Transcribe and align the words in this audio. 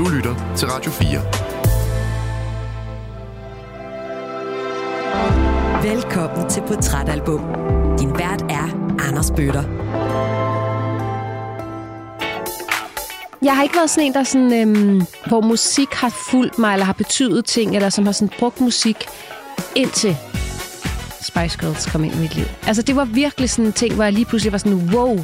Du 0.00 0.08
lytter 0.08 0.54
til 0.56 0.68
Radio 0.68 0.90
4. 0.90 1.08
Velkommen 5.94 6.50
til 6.50 6.60
Portrætalbum. 6.60 7.40
Din 7.98 8.18
vært 8.18 8.42
er 8.42 8.96
Anders 9.08 9.30
Bøtter. 9.30 9.62
Jeg 13.42 13.56
har 13.56 13.62
ikke 13.62 13.76
været 13.76 13.90
sådan 13.90 14.06
en, 14.06 14.14
der 14.14 14.24
sådan, 14.24 14.60
øhm, 14.60 15.02
hvor 15.26 15.40
musik 15.40 15.88
har 15.92 16.14
fulgt 16.30 16.58
mig, 16.58 16.72
eller 16.72 16.86
har 16.86 16.92
betydet 16.92 17.44
ting, 17.44 17.76
eller 17.76 17.88
som 17.88 18.06
har 18.06 18.12
sådan 18.12 18.34
brugt 18.38 18.60
musik 18.60 18.96
indtil 19.76 20.16
Spice 21.20 21.58
Girls 21.58 21.86
kom 21.86 22.04
ind 22.04 22.14
i 22.14 22.18
mit 22.18 22.34
liv. 22.34 22.46
Altså, 22.66 22.82
det 22.82 22.96
var 22.96 23.04
virkelig 23.04 23.50
sådan 23.50 23.66
en 23.66 23.72
ting, 23.72 23.94
hvor 23.94 24.04
jeg 24.04 24.12
lige 24.12 24.24
pludselig 24.24 24.52
var 24.52 24.58
sådan, 24.58 24.90
wow, 24.94 25.18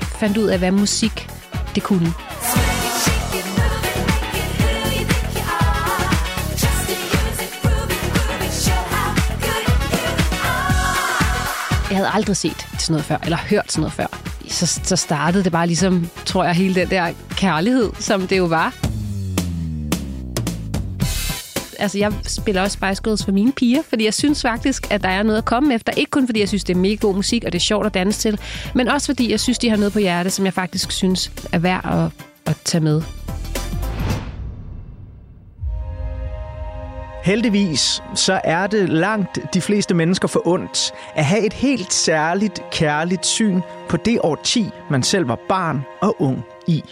fandt 0.00 0.36
ud 0.36 0.48
af, 0.48 0.58
hvad 0.58 0.70
musik 0.70 1.30
det 1.74 1.82
kunne. 1.82 2.27
Havde 11.98 12.10
aldrig 12.14 12.36
set 12.36 12.66
sådan 12.78 12.92
noget 12.92 13.04
før, 13.04 13.16
eller 13.24 13.36
hørt 13.36 13.72
sådan 13.72 13.80
noget 13.80 13.92
før. 13.92 14.06
Så, 14.48 14.80
så 14.84 14.96
startede 14.96 15.44
det 15.44 15.52
bare 15.52 15.66
ligesom, 15.66 16.08
tror 16.26 16.44
jeg, 16.44 16.54
hele 16.54 16.74
den 16.74 16.90
der 16.90 17.12
kærlighed, 17.30 17.90
som 17.98 18.26
det 18.26 18.38
jo 18.38 18.44
var. 18.44 18.74
Altså, 21.78 21.98
jeg 21.98 22.12
spiller 22.26 22.62
også 22.62 22.74
Spice 22.74 23.02
Girls 23.02 23.24
for 23.24 23.32
mine 23.32 23.52
piger, 23.52 23.82
fordi 23.88 24.04
jeg 24.04 24.14
synes 24.14 24.42
faktisk, 24.42 24.92
at 24.92 25.02
der 25.02 25.08
er 25.08 25.22
noget 25.22 25.38
at 25.38 25.44
komme 25.44 25.74
efter. 25.74 25.92
Ikke 25.92 26.10
kun 26.10 26.26
fordi 26.26 26.40
jeg 26.40 26.48
synes, 26.48 26.64
det 26.64 26.74
er 26.76 26.78
mega 26.78 26.94
god 26.94 27.14
musik, 27.14 27.44
og 27.44 27.52
det 27.52 27.58
er 27.58 27.62
sjovt 27.62 27.86
at 27.86 27.94
danse 27.94 28.20
til, 28.20 28.40
men 28.74 28.88
også 28.88 29.06
fordi 29.06 29.30
jeg 29.30 29.40
synes, 29.40 29.58
de 29.58 29.70
har 29.70 29.76
noget 29.76 29.92
på 29.92 29.98
hjertet, 29.98 30.32
som 30.32 30.44
jeg 30.44 30.54
faktisk 30.54 30.90
synes 30.90 31.32
er 31.52 31.58
værd 31.58 31.84
at, 31.84 32.24
at 32.46 32.56
tage 32.64 32.84
med. 32.84 33.02
Heldigvis 37.28 38.02
så 38.14 38.40
er 38.44 38.66
det 38.66 38.88
langt 38.88 39.38
de 39.54 39.60
fleste 39.60 39.94
mennesker 39.94 40.28
for 40.28 40.42
ondt 40.46 40.92
at 41.14 41.24
have 41.24 41.46
et 41.46 41.52
helt 41.52 41.92
særligt 41.92 42.62
kærligt 42.70 43.26
syn 43.26 43.60
på 43.88 43.96
det 43.96 44.18
årti, 44.22 44.70
man 44.90 45.02
selv 45.02 45.28
var 45.28 45.38
barn 45.48 45.84
og 46.00 46.16
ung 46.22 46.44
i. 46.66 46.84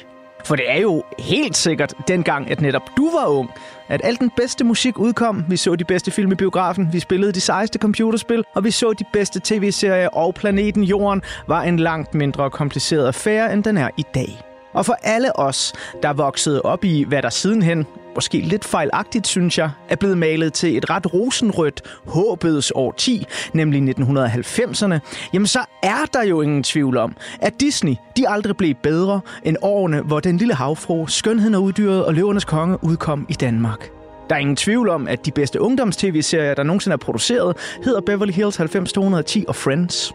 For 0.45 0.57
det 0.57 0.71
er 0.71 0.81
jo 0.81 1.03
helt 1.19 1.57
sikkert 1.57 1.95
dengang, 2.09 2.51
at 2.51 2.61
netop 2.61 2.83
du 2.97 3.11
var 3.11 3.27
ung, 3.27 3.51
at 3.89 4.01
al 4.05 4.17
den 4.17 4.31
bedste 4.37 4.65
musik 4.65 4.99
udkom. 4.99 5.45
Vi 5.49 5.57
så 5.57 5.77
de 5.77 5.85
bedste 5.85 6.11
film 6.11 6.33
i 6.33 6.35
biografen, 6.35 6.89
vi 6.93 7.01
spillede 7.01 7.33
de 7.33 7.41
sejeste 7.41 7.79
computerspil, 7.79 8.45
og 8.55 8.65
vi 8.65 8.71
så 8.71 8.93
de 8.93 9.05
bedste 9.13 9.41
tv-serier, 9.45 10.09
og 10.09 10.35
planeten 10.35 10.85
Jorden 10.85 11.23
var 11.47 11.63
en 11.63 11.79
langt 11.79 12.15
mindre 12.15 12.51
kompliceret 12.51 13.07
affære, 13.07 13.53
end 13.53 13.65
den 13.65 13.77
er 13.77 13.89
i 13.97 14.05
dag. 14.15 14.41
Og 14.73 14.87
for 14.87 14.97
alle 15.03 15.39
os, 15.39 15.73
der 16.03 16.13
voksede 16.13 16.63
op 16.63 16.85
i, 16.85 17.05
hvad 17.09 17.23
der 17.23 17.31
sidenhen, 17.31 17.87
måske 18.17 18.39
lidt 18.39 18.65
fejlagtigt 18.65 19.27
synes 19.27 19.59
jeg, 19.59 19.71
er 19.89 19.97
blevet 19.97 20.19
malet 20.19 20.53
til 20.53 20.77
et 20.77 20.91
ret 20.91 21.15
rosenrødt 21.15 21.83
håbets 22.07 22.73
årti, 22.75 23.27
nemlig 23.53 23.97
1990'erne, 23.99 24.99
jamen 25.33 25.47
så 25.47 25.61
er 25.83 26.05
der 26.13 26.23
jo 26.23 26.41
ingen 26.41 26.63
tvivl 26.63 26.97
om, 26.97 27.17
at 27.41 27.61
Disney, 27.61 27.95
de 28.17 28.29
aldrig 28.29 28.57
blev 28.57 28.75
bedre 28.83 29.21
end 29.45 29.57
årene, 29.63 30.01
hvor 30.01 30.21
Den 30.21 30.37
Lille 30.37 30.55
Havfru, 30.55 31.07
Skønheden 31.07 31.55
og 31.55 31.63
Uddyret 31.63 32.05
og 32.05 32.15
Løvernes 32.15 32.45
Konge 32.45 32.85
udkom 32.85 33.27
i 33.29 33.35
Danmark. 33.35 33.91
Der 34.29 34.35
er 34.35 34.41
ingen 34.41 34.57
tvivl 34.57 34.89
om, 34.89 35.09
at 35.09 35.27
de 35.27 35.31
bedste 35.31 35.61
ungdoms-tv-serier, 35.61 36.55
der 36.55 36.63
nogensinde 36.63 36.93
er 36.93 36.99
produceret, 36.99 37.57
hedder 37.85 38.01
Beverly 38.01 38.33
Hills 38.33 38.59
90210 38.59 39.45
og 39.49 39.57
Friends. 39.57 40.13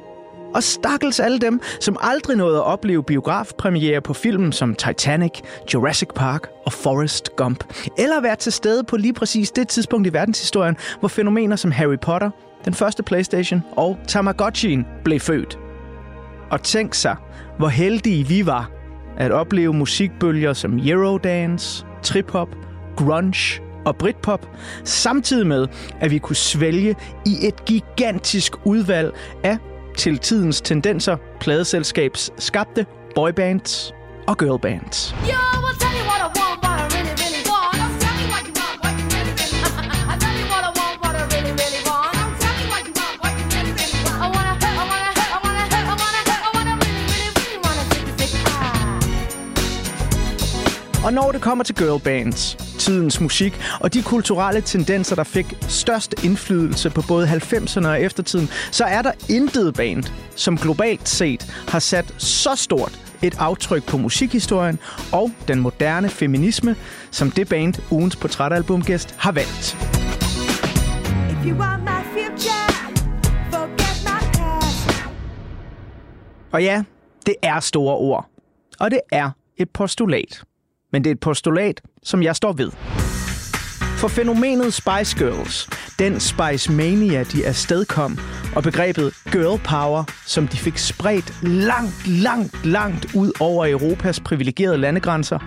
Og 0.53 0.63
stakkels 0.63 1.19
alle 1.19 1.39
dem, 1.39 1.61
som 1.79 1.97
aldrig 2.01 2.37
nåede 2.37 2.57
at 2.57 2.63
opleve 2.63 3.03
biografpremiere 3.03 4.01
på 4.01 4.13
film 4.13 4.51
som 4.51 4.75
Titanic, 4.75 5.31
Jurassic 5.73 6.09
Park 6.15 6.47
og 6.65 6.73
Forrest 6.73 7.35
Gump. 7.35 7.63
Eller 7.97 8.21
være 8.21 8.35
til 8.35 8.51
stede 8.51 8.83
på 8.83 8.97
lige 8.97 9.13
præcis 9.13 9.51
det 9.51 9.67
tidspunkt 9.67 10.07
i 10.07 10.13
verdenshistorien, 10.13 10.77
hvor 10.99 11.07
fænomener 11.07 11.55
som 11.55 11.71
Harry 11.71 11.97
Potter, 12.01 12.29
den 12.65 12.73
første 12.73 13.03
Playstation 13.03 13.63
og 13.71 13.97
Tamagotchien 14.07 14.85
blev 15.03 15.19
født. 15.19 15.59
Og 16.51 16.63
tænk 16.63 16.93
sig, 16.93 17.15
hvor 17.57 17.67
heldige 17.67 18.27
vi 18.27 18.45
var 18.45 18.71
at 19.17 19.31
opleve 19.31 19.73
musikbølger 19.73 20.53
som 20.53 20.79
Eurodance, 20.79 21.85
trip-hop, 22.03 22.49
grunge 22.97 23.61
og 23.85 23.95
Britpop, 23.95 24.49
samtidig 24.83 25.47
med, 25.47 25.67
at 25.99 26.11
vi 26.11 26.17
kunne 26.17 26.35
svælge 26.35 26.95
i 27.25 27.47
et 27.47 27.65
gigantisk 27.65 28.53
udvalg 28.65 29.13
af 29.43 29.57
til 29.97 30.17
tidens 30.17 30.61
tendenser 30.61 31.17
pladeselskabs 31.39 32.31
skabte 32.37 32.85
boybands 33.15 33.93
og 34.27 34.37
girlbands. 34.37 35.15
Og 51.05 51.13
når 51.13 51.31
det 51.31 51.41
kommer 51.41 51.63
til 51.63 51.75
girlbands, 51.75 52.55
tidens 52.79 53.21
musik 53.21 53.61
og 53.79 53.93
de 53.93 54.03
kulturelle 54.03 54.61
tendenser, 54.61 55.15
der 55.15 55.23
fik 55.23 55.57
størst 55.61 56.23
indflydelse 56.23 56.89
på 56.89 57.01
både 57.07 57.27
90'erne 57.27 57.87
og 57.87 58.01
eftertiden, 58.01 58.49
så 58.71 58.83
er 58.83 59.01
der 59.01 59.11
intet 59.29 59.73
band, 59.73 60.03
som 60.35 60.57
globalt 60.57 61.09
set 61.09 61.53
har 61.67 61.79
sat 61.79 62.13
så 62.17 62.55
stort 62.55 62.99
et 63.21 63.35
aftryk 63.39 63.85
på 63.85 63.97
musikhistorien 63.97 64.79
og 65.11 65.31
den 65.47 65.59
moderne 65.59 66.09
feminisme, 66.09 66.75
som 67.11 67.31
det 67.31 67.49
band, 67.49 67.73
ugens 67.91 68.15
portrætalbumgæst, 68.15 69.15
har 69.17 69.31
valgt. 69.31 69.77
If 71.31 71.45
you 71.45 71.57
want 71.57 71.83
my 71.83 72.01
future, 72.13 72.93
forget 73.51 74.03
my 74.03 74.39
past. 74.39 75.03
Og 76.51 76.63
ja, 76.63 76.83
det 77.25 77.35
er 77.41 77.59
store 77.59 77.95
ord. 77.95 78.25
Og 78.79 78.91
det 78.91 78.99
er 79.11 79.31
et 79.57 79.69
postulat 79.69 80.43
men 80.91 81.03
det 81.03 81.09
er 81.09 81.13
et 81.13 81.19
postulat, 81.19 81.81
som 82.03 82.23
jeg 82.23 82.35
står 82.35 82.53
ved. 82.53 82.71
For 83.97 84.07
fænomenet 84.07 84.73
Spice 84.73 85.17
Girls, 85.17 85.69
den 85.99 86.19
Spice 86.19 86.71
Mania, 86.71 87.23
de 87.23 87.47
afstedkom, 87.47 88.19
og 88.55 88.63
begrebet 88.63 89.13
girl 89.31 89.59
power, 89.63 90.03
som 90.25 90.47
de 90.47 90.57
fik 90.57 90.77
spredt 90.77 91.43
langt, 91.43 92.07
langt, 92.07 92.65
langt 92.65 93.15
ud 93.15 93.31
over 93.39 93.67
Europas 93.67 94.19
privilegerede 94.19 94.77
landegrænser, 94.77 95.39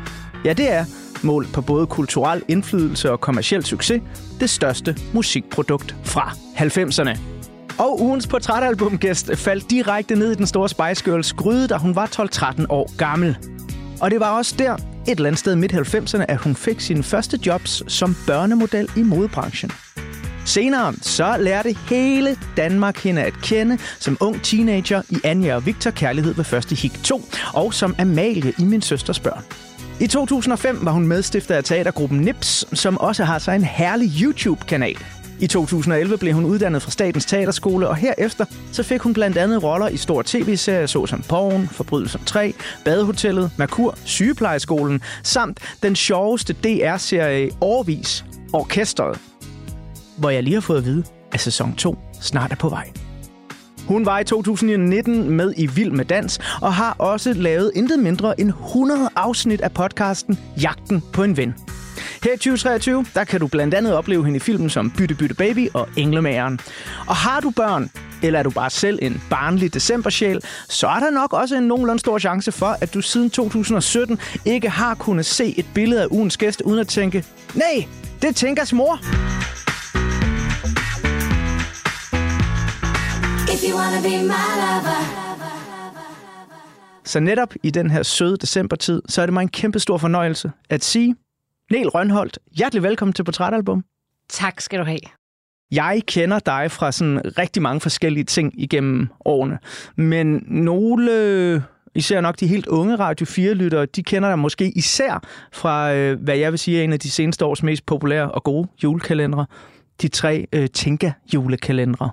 ja, 0.44 0.52
det 0.52 0.72
er, 0.72 0.84
målt 1.22 1.52
på 1.52 1.60
både 1.60 1.86
kulturel 1.86 2.42
indflydelse 2.48 3.12
og 3.12 3.20
kommersiel 3.20 3.64
succes, 3.64 4.02
det 4.40 4.50
største 4.50 4.96
musikprodukt 5.12 5.96
fra 6.04 6.32
90'erne. 6.56 7.18
Og 7.78 8.00
ugens 8.00 8.26
portrætalbumgæst 8.26 9.30
faldt 9.36 9.70
direkte 9.70 10.14
ned 10.14 10.32
i 10.32 10.34
den 10.34 10.46
store 10.46 10.68
Spice 10.68 11.04
Girls 11.04 11.32
gryde, 11.32 11.68
da 11.68 11.76
hun 11.76 11.96
var 11.96 12.06
12-13 12.06 12.66
år 12.68 12.96
gammel. 12.96 13.36
Og 14.00 14.10
det 14.10 14.20
var 14.20 14.36
også 14.38 14.54
der, 14.58 14.76
et 15.08 15.10
eller 15.10 15.26
andet 15.26 15.38
sted 15.38 15.56
midt 15.56 15.72
90'erne, 15.72 16.24
at 16.28 16.36
hun 16.36 16.56
fik 16.56 16.80
sine 16.80 17.02
første 17.02 17.38
jobs 17.46 17.92
som 17.92 18.16
børnemodel 18.26 18.88
i 18.96 19.02
modebranchen. 19.02 19.70
Senere 20.44 20.94
så 21.02 21.36
lærte 21.40 21.76
hele 21.88 22.36
Danmark 22.56 22.98
hende 22.98 23.22
at 23.22 23.32
kende 23.42 23.78
som 23.98 24.16
ung 24.20 24.42
teenager 24.42 25.02
i 25.10 25.16
Anja 25.24 25.54
og 25.54 25.66
Victor 25.66 25.90
Kærlighed 25.90 26.34
ved 26.34 26.44
første 26.44 26.74
hik 26.74 27.02
2, 27.02 27.22
og 27.54 27.74
som 27.74 27.94
Amalie 27.98 28.52
i 28.58 28.64
Min 28.64 28.82
Søsters 28.82 29.20
Børn. 29.20 29.44
I 30.00 30.06
2005 30.06 30.78
var 30.82 30.92
hun 30.92 31.06
medstifter 31.06 31.54
af 31.54 31.64
teatergruppen 31.64 32.20
Nips, 32.20 32.78
som 32.78 32.98
også 32.98 33.24
har 33.24 33.38
sig 33.38 33.56
en 33.56 33.64
herlig 33.64 34.10
YouTube-kanal. 34.22 34.96
I 35.40 35.46
2011 35.46 36.18
blev 36.18 36.34
hun 36.34 36.44
uddannet 36.44 36.82
fra 36.82 36.90
Statens 36.90 37.26
Teaterskole, 37.26 37.88
og 37.88 37.96
herefter 37.96 38.44
så 38.72 38.82
fik 38.82 39.00
hun 39.00 39.14
blandt 39.14 39.36
andet 39.36 39.62
roller 39.62 39.88
i 39.88 39.96
store 39.96 40.22
tv-serier 40.26 40.86
såsom 40.86 41.22
Porn, 41.28 41.68
Forbrydelsen 41.68 42.20
3, 42.26 42.54
Badehotellet, 42.84 43.50
Merkur, 43.58 43.98
Sygeplejeskolen, 44.04 45.00
samt 45.22 45.60
den 45.82 45.96
sjoveste 45.96 46.52
DR-serie 46.52 47.50
Årvis, 47.60 48.24
Orkestret, 48.52 49.18
hvor 50.18 50.30
jeg 50.30 50.42
lige 50.42 50.54
har 50.54 50.60
fået 50.60 50.78
at 50.78 50.84
vide, 50.84 51.04
at 51.32 51.40
sæson 51.40 51.74
2 51.76 51.96
snart 52.20 52.52
er 52.52 52.56
på 52.56 52.68
vej. 52.68 52.90
Hun 53.88 54.06
var 54.06 54.18
i 54.18 54.24
2019 54.24 55.30
med 55.30 55.54
i 55.56 55.66
Vild 55.66 55.90
med 55.90 56.04
Dans, 56.04 56.38
og 56.62 56.74
har 56.74 56.96
også 56.98 57.32
lavet 57.32 57.72
intet 57.74 57.98
mindre 57.98 58.40
end 58.40 58.48
100 58.48 59.08
afsnit 59.16 59.60
af 59.60 59.72
podcasten 59.72 60.38
Jagten 60.62 61.02
på 61.12 61.22
en 61.22 61.36
ven. 61.36 61.54
Her 62.22 62.32
i 62.32 62.36
2023, 62.36 63.06
der 63.14 63.24
kan 63.24 63.40
du 63.40 63.46
blandt 63.46 63.74
andet 63.74 63.94
opleve 63.94 64.24
hende 64.24 64.36
i 64.36 64.40
filmen 64.40 64.70
som 64.70 64.90
Bytte 64.90 65.14
Bytte 65.14 65.34
Baby 65.34 65.68
og 65.74 65.88
Englemageren. 65.96 66.60
Og 67.06 67.16
har 67.16 67.40
du 67.40 67.50
børn, 67.50 67.90
eller 68.22 68.38
er 68.38 68.42
du 68.42 68.50
bare 68.50 68.70
selv 68.70 68.98
en 69.02 69.22
barnlig 69.30 69.74
decembersjæl, 69.74 70.40
så 70.68 70.86
er 70.88 71.00
der 71.00 71.10
nok 71.10 71.32
også 71.32 71.56
en 71.56 71.62
nogenlunde 71.62 72.00
stor 72.00 72.18
chance 72.18 72.52
for, 72.52 72.76
at 72.80 72.94
du 72.94 73.00
siden 73.00 73.30
2017 73.30 74.18
ikke 74.44 74.68
har 74.68 74.94
kunnet 74.94 75.26
se 75.26 75.58
et 75.58 75.66
billede 75.74 76.02
af 76.02 76.06
ugens 76.10 76.36
gæst, 76.36 76.60
uden 76.60 76.78
at 76.78 76.88
tænke, 76.88 77.24
nej, 77.54 77.86
det 78.22 78.36
tænker 78.36 78.74
mor. 78.74 78.98
If 83.54 83.62
you 83.70 83.78
wanna 83.78 84.00
be 84.02 84.22
my 84.22 84.50
lover. 84.60 85.24
Så 87.04 87.20
netop 87.20 87.54
i 87.62 87.70
den 87.70 87.90
her 87.90 88.02
søde 88.02 88.36
decembertid, 88.36 89.02
så 89.08 89.22
er 89.22 89.26
det 89.26 89.32
mig 89.32 89.42
en 89.42 89.48
kæmpe 89.48 89.78
stor 89.78 89.98
fornøjelse 89.98 90.52
at 90.70 90.84
sige, 90.84 91.16
Niel 91.74 91.88
Rønholdt, 91.88 92.38
hjertelig 92.56 92.82
velkommen 92.82 93.12
til 93.12 93.24
Portrætalbum. 93.24 93.84
Tak 94.28 94.60
skal 94.60 94.78
du 94.78 94.84
have. 94.84 94.98
Jeg 95.70 96.02
kender 96.06 96.38
dig 96.38 96.70
fra 96.70 96.92
sådan 96.92 97.38
rigtig 97.38 97.62
mange 97.62 97.80
forskellige 97.80 98.24
ting 98.24 98.60
igennem 98.60 99.08
årene, 99.24 99.58
men 99.96 100.44
nogle, 100.46 101.64
især 101.94 102.20
nok 102.20 102.40
de 102.40 102.46
helt 102.46 102.66
unge 102.66 102.96
Radio 102.96 103.26
4-lyttere, 103.26 103.86
de 103.86 104.02
kender 104.02 104.28
dig 104.28 104.38
måske 104.38 104.72
især 104.76 105.22
fra, 105.52 105.94
øh, 105.94 106.20
hvad 106.20 106.36
jeg 106.36 106.52
vil 106.52 106.58
sige 106.58 106.80
er 106.80 106.84
en 106.84 106.92
af 106.92 107.00
de 107.00 107.10
seneste 107.10 107.44
års 107.44 107.62
mest 107.62 107.86
populære 107.86 108.30
og 108.30 108.42
gode 108.44 108.68
julekalendere, 108.82 109.46
de 110.02 110.08
tre 110.08 110.46
øh, 110.52 110.68
Tinka-julekalendere. 110.72 112.10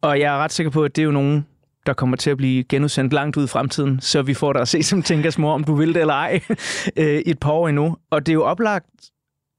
Og 0.00 0.20
jeg 0.20 0.34
er 0.34 0.38
ret 0.38 0.52
sikker 0.52 0.70
på, 0.70 0.84
at 0.84 0.96
det 0.96 1.02
er 1.02 1.06
jo 1.06 1.12
nogen, 1.12 1.46
der 1.88 1.94
kommer 1.94 2.16
til 2.16 2.30
at 2.30 2.36
blive 2.36 2.64
genudsendt 2.64 3.12
langt 3.12 3.36
ud 3.36 3.44
i 3.44 3.46
fremtiden, 3.46 4.00
så 4.00 4.22
vi 4.22 4.34
får 4.34 4.52
dig 4.52 4.62
at 4.62 4.68
se 4.68 4.82
som 4.82 5.02
Tinkas 5.02 5.38
mor, 5.38 5.52
om 5.52 5.64
du 5.64 5.74
vil 5.74 5.94
det 5.94 6.00
eller 6.00 6.14
ej, 6.14 6.40
øh, 6.96 7.22
i 7.26 7.30
et 7.30 7.40
par 7.40 7.50
år 7.50 7.68
endnu. 7.68 7.96
Og 8.10 8.26
det 8.26 8.32
er 8.32 8.34
jo 8.34 8.44
oplagt 8.44 8.86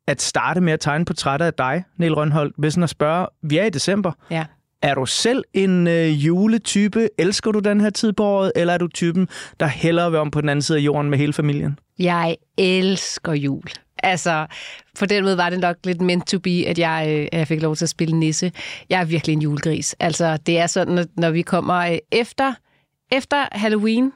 at 0.08 0.22
starte 0.22 0.62
med 0.62 0.74
at 0.74 0.80
tegne 0.80 1.06
portrætter 1.06 1.46
af 1.46 1.54
dig, 1.54 1.84
Niel 1.98 2.14
Rønholdt, 2.14 2.56
ved 2.58 2.72
sådan 2.72 2.84
at 2.84 2.90
spørge, 2.90 3.28
vi 3.44 3.58
er 3.58 3.66
i 3.66 3.70
december. 3.70 4.12
Ja. 4.32 4.46
Er 4.82 4.96
du 4.96 5.06
selv 5.06 5.44
en 5.54 5.88
øh, 5.88 6.26
juletype? 6.26 7.10
Elsker 7.18 7.52
du 7.52 7.60
den 7.60 7.82
her 7.82 7.90
tid 7.90 8.14
på 8.14 8.24
året? 8.24 8.52
Eller 8.56 8.74
er 8.74 8.78
du 8.78 8.88
typen, 8.88 9.28
der 9.60 9.66
hellere 9.66 10.12
vil 10.12 10.20
om 10.20 10.32
på 10.32 10.42
den 10.42 10.50
anden 10.50 10.62
side 10.62 10.78
af 10.78 10.82
jorden 10.82 11.10
med 11.10 11.18
hele 11.18 11.34
familien? 11.34 11.80
Jeg 12.00 12.38
elsker 12.58 13.34
jul. 13.34 13.64
Altså, 14.04 14.48
på 15.00 15.06
den 15.06 15.24
måde 15.24 15.38
var 15.38 15.50
det 15.50 15.60
nok 15.60 15.78
lidt 15.84 16.02
meant 16.02 16.28
to 16.28 16.40
be, 16.40 16.64
at 16.68 16.80
jeg, 16.80 17.06
øh, 17.10 17.40
jeg 17.40 17.48
fik 17.48 17.62
lov 17.62 17.76
til 17.76 17.86
at 17.86 17.90
spille 17.90 18.20
nisse. 18.20 18.52
Jeg 18.90 19.02
er 19.02 19.06
virkelig 19.06 19.34
en 19.34 19.42
julegris. 19.42 19.96
Altså, 20.00 20.38
det 20.38 20.60
er 20.60 20.68
sådan, 20.68 20.98
at 20.98 21.08
når 21.18 21.32
vi 21.32 21.42
kommer 21.42 21.76
øh, 21.76 21.98
efter, 22.12 22.54
efter 23.12 23.48
Halloween, 23.52 24.12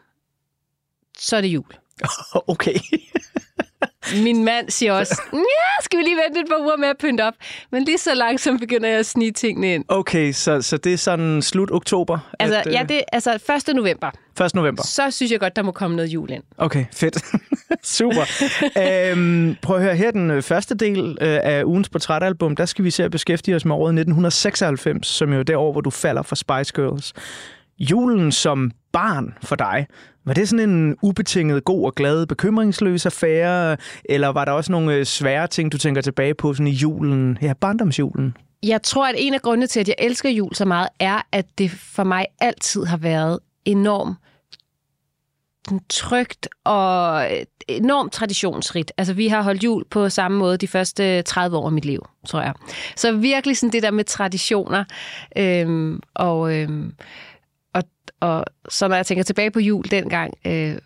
så 1.17 1.37
er 1.37 1.41
det 1.41 1.47
jul. 1.47 1.65
Okay. 2.47 2.75
Min 4.23 4.43
mand 4.43 4.69
siger 4.69 4.93
også, 4.93 5.21
ja, 5.33 5.83
skal 5.83 5.99
vi 5.99 6.03
lige 6.03 6.17
vente 6.25 6.39
et 6.39 6.47
par 6.49 6.61
uger 6.61 6.77
med 6.77 6.87
at 6.87 6.97
pynte 6.97 7.21
op? 7.21 7.33
Men 7.71 7.83
lige 7.83 7.97
så 7.97 8.13
langsomt 8.13 8.59
begynder 8.59 8.89
jeg 8.89 8.99
at 8.99 9.05
snige 9.05 9.31
tingene 9.31 9.73
ind. 9.73 9.85
Okay, 9.87 10.31
så, 10.31 10.61
så 10.61 10.77
det 10.77 10.93
er 10.93 10.97
sådan 10.97 11.41
slut 11.41 11.71
oktober? 11.71 12.19
Altså, 12.39 12.59
at, 12.59 12.73
ja, 12.73 12.83
det 12.89 12.97
er 12.97 13.03
altså 13.11 13.53
1. 13.69 13.75
november. 13.75 14.11
1. 14.41 14.55
november. 14.55 14.83
Så 14.83 15.11
synes 15.11 15.31
jeg 15.31 15.39
godt, 15.39 15.55
der 15.55 15.61
må 15.61 15.71
komme 15.71 15.95
noget 15.95 16.09
jul 16.09 16.31
ind. 16.31 16.43
Okay, 16.57 16.85
fedt. 16.93 17.17
Super. 17.83 18.21
øhm, 19.11 19.55
prøv 19.61 19.75
at 19.75 19.83
høre, 19.83 19.95
her 19.95 20.11
den 20.11 20.31
øh, 20.31 20.41
første 20.41 20.75
del 20.75 21.17
øh, 21.21 21.39
af 21.43 21.63
ugens 21.63 21.89
portrætalbum, 21.89 22.55
der 22.55 22.65
skal 22.65 22.85
vi 22.85 22.91
se 22.91 23.03
at 23.03 23.11
beskæftige 23.11 23.55
os 23.55 23.65
med 23.65 23.75
året 23.75 23.89
1996, 23.89 25.07
som 25.07 25.33
jo 25.33 25.39
er 25.39 25.43
det 25.43 25.55
år, 25.55 25.71
hvor 25.71 25.81
du 25.81 25.89
falder 25.89 26.21
for 26.21 26.35
Spice 26.35 26.73
Girls. 26.73 27.13
Julen 27.79 28.31
som 28.31 28.71
barn 28.93 29.33
for 29.43 29.55
dig, 29.55 29.87
var 30.25 30.33
det 30.33 30.49
sådan 30.49 30.69
en 30.69 30.97
ubetinget, 31.01 31.63
god 31.63 31.85
og 31.85 31.95
glad, 31.95 32.25
bekymringsløs 32.25 33.05
affære, 33.05 33.77
eller 34.05 34.27
var 34.27 34.45
der 34.45 34.51
også 34.51 34.71
nogle 34.71 34.95
øh, 34.95 35.05
svære 35.05 35.47
ting, 35.47 35.71
du 35.71 35.77
tænker 35.77 36.01
tilbage 36.01 36.33
på 36.33 36.53
sådan 36.53 36.67
i 36.67 36.71
julen, 36.71 37.37
ja, 37.41 37.53
barndomsjulen? 37.53 38.37
Jeg 38.63 38.81
tror, 38.81 39.07
at 39.07 39.15
en 39.17 39.33
af 39.33 39.41
grundene 39.41 39.67
til, 39.67 39.79
at 39.79 39.87
jeg 39.87 39.95
elsker 39.99 40.29
jul 40.29 40.55
så 40.55 40.65
meget, 40.65 40.89
er, 40.99 41.21
at 41.31 41.45
det 41.57 41.71
for 41.71 42.03
mig 42.03 42.25
altid 42.39 42.85
har 42.85 42.97
været 42.97 43.39
enormt 43.65 44.17
trygt 45.89 46.49
og 46.63 47.25
øh, 47.31 47.45
enormt 47.67 48.13
traditionsrigt. 48.13 48.91
Altså, 48.97 49.13
vi 49.13 49.27
har 49.27 49.41
holdt 49.41 49.63
jul 49.63 49.83
på 49.89 50.09
samme 50.09 50.37
måde 50.37 50.57
de 50.57 50.67
første 50.67 51.21
30 51.21 51.57
år 51.57 51.65
af 51.65 51.71
mit 51.71 51.85
liv, 51.85 52.07
tror 52.27 52.41
jeg. 52.41 52.53
Så 52.95 53.11
virkelig 53.17 53.57
sådan 53.57 53.71
det 53.71 53.83
der 53.83 53.91
med 53.91 54.03
traditioner. 54.03 54.83
Øhm, 55.37 55.99
og, 56.13 56.55
øhm, 56.55 56.93
og, 58.23 58.45
så 58.69 58.87
når 58.87 58.95
jeg 58.95 59.05
tænker 59.05 59.23
tilbage 59.23 59.51
på 59.51 59.59
jul 59.59 59.83
dengang, 59.91 60.33
øh, 60.45 60.77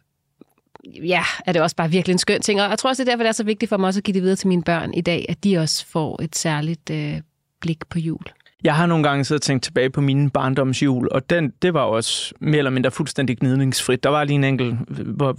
ja, 0.86 1.24
er 1.46 1.52
det 1.52 1.62
også 1.62 1.76
bare 1.76 1.92
virkelig 1.92 2.14
en 2.14 2.20
skøn 2.20 2.42
ting. 2.42 2.62
Og 2.62 2.70
jeg 2.70 2.80
tror 2.80 2.90
også, 2.90 3.04
det 3.04 3.10
er 3.10 3.12
derfor, 3.12 3.24
det 3.24 3.30
er 3.30 3.34
så 3.34 3.44
vigtigt 3.44 3.70
for 3.70 3.78
mig 3.78 3.88
også 3.88 4.00
at 4.00 4.04
give 4.04 4.14
det 4.14 4.22
videre 4.22 4.36
til 4.36 4.48
mine 4.48 4.64
børn 4.64 4.94
i 4.94 5.02
dag, 5.02 5.26
at 5.30 5.44
de 5.44 5.58
også 5.58 5.86
får 5.86 6.22
et 6.22 6.36
særligt 6.36 6.90
øh, 6.90 7.22
blik 7.62 7.90
på 7.90 8.00
jul. 8.00 8.26
Jeg 8.64 8.76
har 8.76 8.86
nogle 8.86 9.04
gange 9.04 9.24
siddet 9.26 9.42
og 9.42 9.46
tænkt 9.46 9.64
tilbage 9.64 9.90
på 9.90 10.02
mine 10.02 10.30
barndomsjul, 10.30 11.08
og 11.12 11.30
den, 11.30 11.52
det 11.62 11.74
var 11.74 11.82
også 11.82 12.34
mere 12.42 12.58
eller 12.58 12.72
mindre 12.72 12.92
fuldstændig 12.92 13.38
gnidningsfrit. 13.38 14.04
Der 14.04 14.10
var 14.10 14.24
lige 14.24 14.36
en 14.36 14.44
enkelt 14.44 14.76
hvor, 15.06 15.38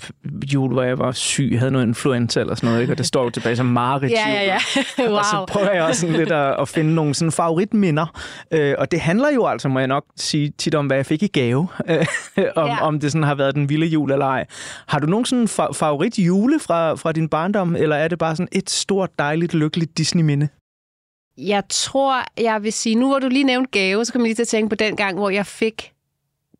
jul, 0.55 0.73
hvor 0.73 0.83
jeg 0.83 0.99
var 0.99 1.13
syg, 1.13 1.57
havde 1.59 1.71
noget 1.71 1.87
influenza 1.87 2.41
eller 2.41 2.55
sådan 2.55 2.67
noget, 2.69 2.81
ikke? 2.81 2.93
og 2.93 2.99
det 2.99 3.07
står 3.07 3.25
jo 3.25 3.31
tilbage 3.31 3.57
som 3.57 3.67
Marit 3.67 4.11
Ja, 4.11 4.29
ja, 4.29 4.43
ja. 4.45 4.59
wow. 5.09 5.17
Og 5.19 5.25
så 5.25 5.45
prøver 5.53 5.71
jeg 5.73 5.83
også 5.83 6.01
sådan 6.01 6.17
lidt 6.17 6.33
at, 6.33 6.61
at 6.61 6.69
finde 6.69 6.95
nogle 6.95 7.15
sådan 7.15 7.33
favoritminder. 7.33 8.07
Øh, 8.51 8.75
og 8.79 8.91
det 8.91 9.01
handler 9.01 9.29
jo 9.35 9.47
altså, 9.47 9.69
må 9.69 9.79
jeg 9.79 9.89
nok 9.89 10.05
sige, 10.17 10.53
tit 10.59 10.75
om, 10.75 10.87
hvad 10.87 10.97
jeg 10.97 11.07
fik 11.07 11.23
i 11.23 11.27
gave. 11.27 11.69
Øh, 11.89 11.97
om, 12.57 12.67
Ja. 12.67 12.81
om 12.87 13.01
det 13.01 13.13
sådan 13.13 13.23
har 13.25 13.35
været 13.35 13.55
den 13.55 13.69
vilde 13.69 13.87
jul 13.87 14.13
eller 14.13 14.27
ej. 14.27 14.45
Har 14.87 14.99
du 14.99 15.07
nogen 15.07 15.25
sådan 15.25 15.45
fa- 15.45 15.73
favorit 15.73 16.19
jule 16.19 16.61
fra, 16.61 16.95
fra 16.95 17.13
din 17.13 17.29
barndom, 17.29 17.77
eller 17.77 17.97
er 17.97 18.09
det 18.09 18.19
bare 18.19 18.37
sådan 18.37 18.49
et 18.53 18.71
stort, 18.71 19.11
dejligt, 19.19 19.55
lykkeligt 19.55 19.99
Disney-minde? 19.99 20.49
Jeg 21.39 21.63
tror, 21.69 22.25
jeg 22.41 22.63
vil 22.63 22.73
sige, 22.73 22.95
nu 22.95 23.09
hvor 23.09 23.19
du 23.19 23.29
lige 23.29 23.45
nævnte 23.45 23.71
gave, 23.71 24.05
så 24.05 24.13
kommer 24.13 24.27
jeg 24.27 24.29
lige 24.29 24.37
til 24.37 24.43
at 24.43 24.49
tænke 24.49 24.69
på 24.69 24.75
den 24.75 24.97
gang, 24.97 25.19
hvor 25.19 25.31
jeg 25.31 25.47
fik 25.47 25.93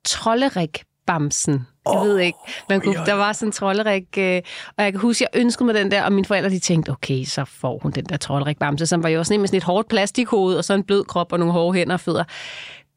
trollerik 0.05 0.83
bamsen. 1.07 1.67
Jeg 1.93 2.01
ved 2.01 2.19
ikke. 2.19 2.39
Man 2.69 2.81
kunne, 2.81 2.95
der 3.07 3.13
var 3.13 3.33
sådan 3.33 3.49
en 3.49 3.53
trollerik, 3.53 4.19
øh, 4.19 4.43
og 4.77 4.85
jeg 4.85 4.93
kan 4.93 5.01
huske, 5.01 5.27
jeg 5.33 5.41
ønskede 5.41 5.65
mig 5.67 5.75
den 5.75 5.91
der, 5.91 6.03
og 6.03 6.13
mine 6.13 6.25
forældre 6.25 6.51
de 6.51 6.59
tænkte, 6.59 6.91
okay, 6.91 7.25
så 7.25 7.45
får 7.45 7.79
hun 7.83 7.93
den 7.93 8.05
der 8.05 8.17
trollerik 8.17 8.59
bamse, 8.59 8.87
som 8.87 9.03
var 9.03 9.09
jo 9.09 9.25
sådan 9.25 9.35
en 9.35 9.41
med 9.41 9.49
sådan 9.49 9.57
et 9.57 9.65
hårdt 9.65 9.89
plastikhoved, 9.89 10.57
og 10.57 10.65
så 10.65 10.75
en 10.75 10.85
blød 10.85 11.05
krop 11.05 11.33
og 11.33 11.39
nogle 11.39 11.53
hårde 11.53 11.79
hænder 11.79 11.95
og 11.95 12.01
fødder. 12.01 12.25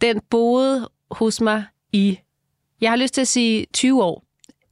Den 0.02 0.22
boede 0.30 0.90
hos 1.12 1.42
mig 1.42 1.64
i, 1.94 2.20
jeg 2.82 2.92
har 2.92 2.98
lyst 2.98 3.14
til 3.14 3.22
at 3.22 3.28
sige 3.28 3.66
20 3.74 4.04
år. 4.04 4.24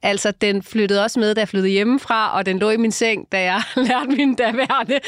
Altså, 0.02 0.30
den 0.30 0.62
flyttede 0.62 1.04
også 1.04 1.20
med, 1.20 1.34
da 1.34 1.40
jeg 1.40 1.48
flyttede 1.48 1.72
hjemmefra, 1.72 2.36
og 2.36 2.46
den 2.46 2.58
lå 2.58 2.70
i 2.70 2.76
min 2.76 2.92
seng, 2.92 3.32
da 3.32 3.42
jeg 3.42 3.62
lærte 3.88 4.06
min 4.06 4.34
daværende 4.34 4.98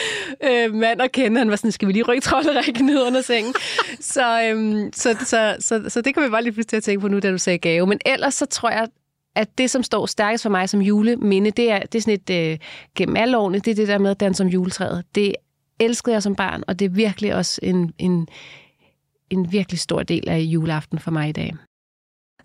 øh, 0.45 0.75
mand 0.75 1.03
at 1.03 1.13
kende. 1.13 1.39
Han 1.39 1.51
var 1.51 1.57
sådan, 1.57 1.73
skal 1.73 1.89
vi 1.89 1.93
lige 1.93 2.03
rykke 2.03 2.21
trolderikken 2.21 2.87
ned 2.87 3.03
under 3.07 3.21
sengen? 3.23 3.55
så, 4.15 4.43
øhm, 4.43 4.93
så, 4.93 5.17
så, 5.25 5.57
så, 5.61 5.85
så 5.89 6.01
det 6.01 6.15
kan 6.15 6.23
vi 6.23 6.29
bare 6.29 6.43
lige 6.43 6.53
pludselig 6.53 6.69
til 6.69 6.77
at 6.77 6.83
tænke 6.83 7.01
på 7.01 7.09
nu, 7.09 7.19
da 7.19 7.31
du 7.31 7.39
sagde 7.39 7.59
gave. 7.59 7.87
Men 7.87 8.01
ellers 8.07 8.35
så 8.35 8.47
tror 8.47 8.71
jeg, 8.71 8.89
at 9.37 9.59
det, 9.59 9.71
som 9.71 9.83
står 9.83 10.07
stærkest 10.07 10.43
for 10.43 10.51
mig 10.51 10.69
som 10.69 10.81
juleminde, 10.81 11.51
det 11.51 11.71
er, 11.71 11.79
det 11.79 11.95
er 11.95 12.03
sådan 12.03 12.21
et, 12.29 12.53
øh, 12.53 12.59
gennem 12.97 13.17
alle 13.17 13.39
årene, 13.39 13.59
det 13.59 13.71
er 13.71 13.75
det 13.75 13.89
der 13.89 13.99
med 13.99 14.11
at 14.11 14.21
danse 14.21 14.43
om 14.43 14.49
juletræet. 14.49 15.05
Det 15.15 15.35
elskede 15.81 16.15
jeg 16.15 16.23
som 16.23 16.35
barn, 16.37 16.65
og 16.67 16.79
det 16.79 16.85
er 16.85 16.91
virkelig 16.91 17.35
også 17.35 17.61
en, 17.63 17.93
en, 17.99 18.29
en 19.31 19.53
virkelig 19.53 19.81
stor 19.81 20.03
del 20.03 20.29
af 20.29 20.39
juleaften 20.39 20.99
for 20.99 21.11
mig 21.11 21.29
i 21.29 21.33
dag. 21.33 21.55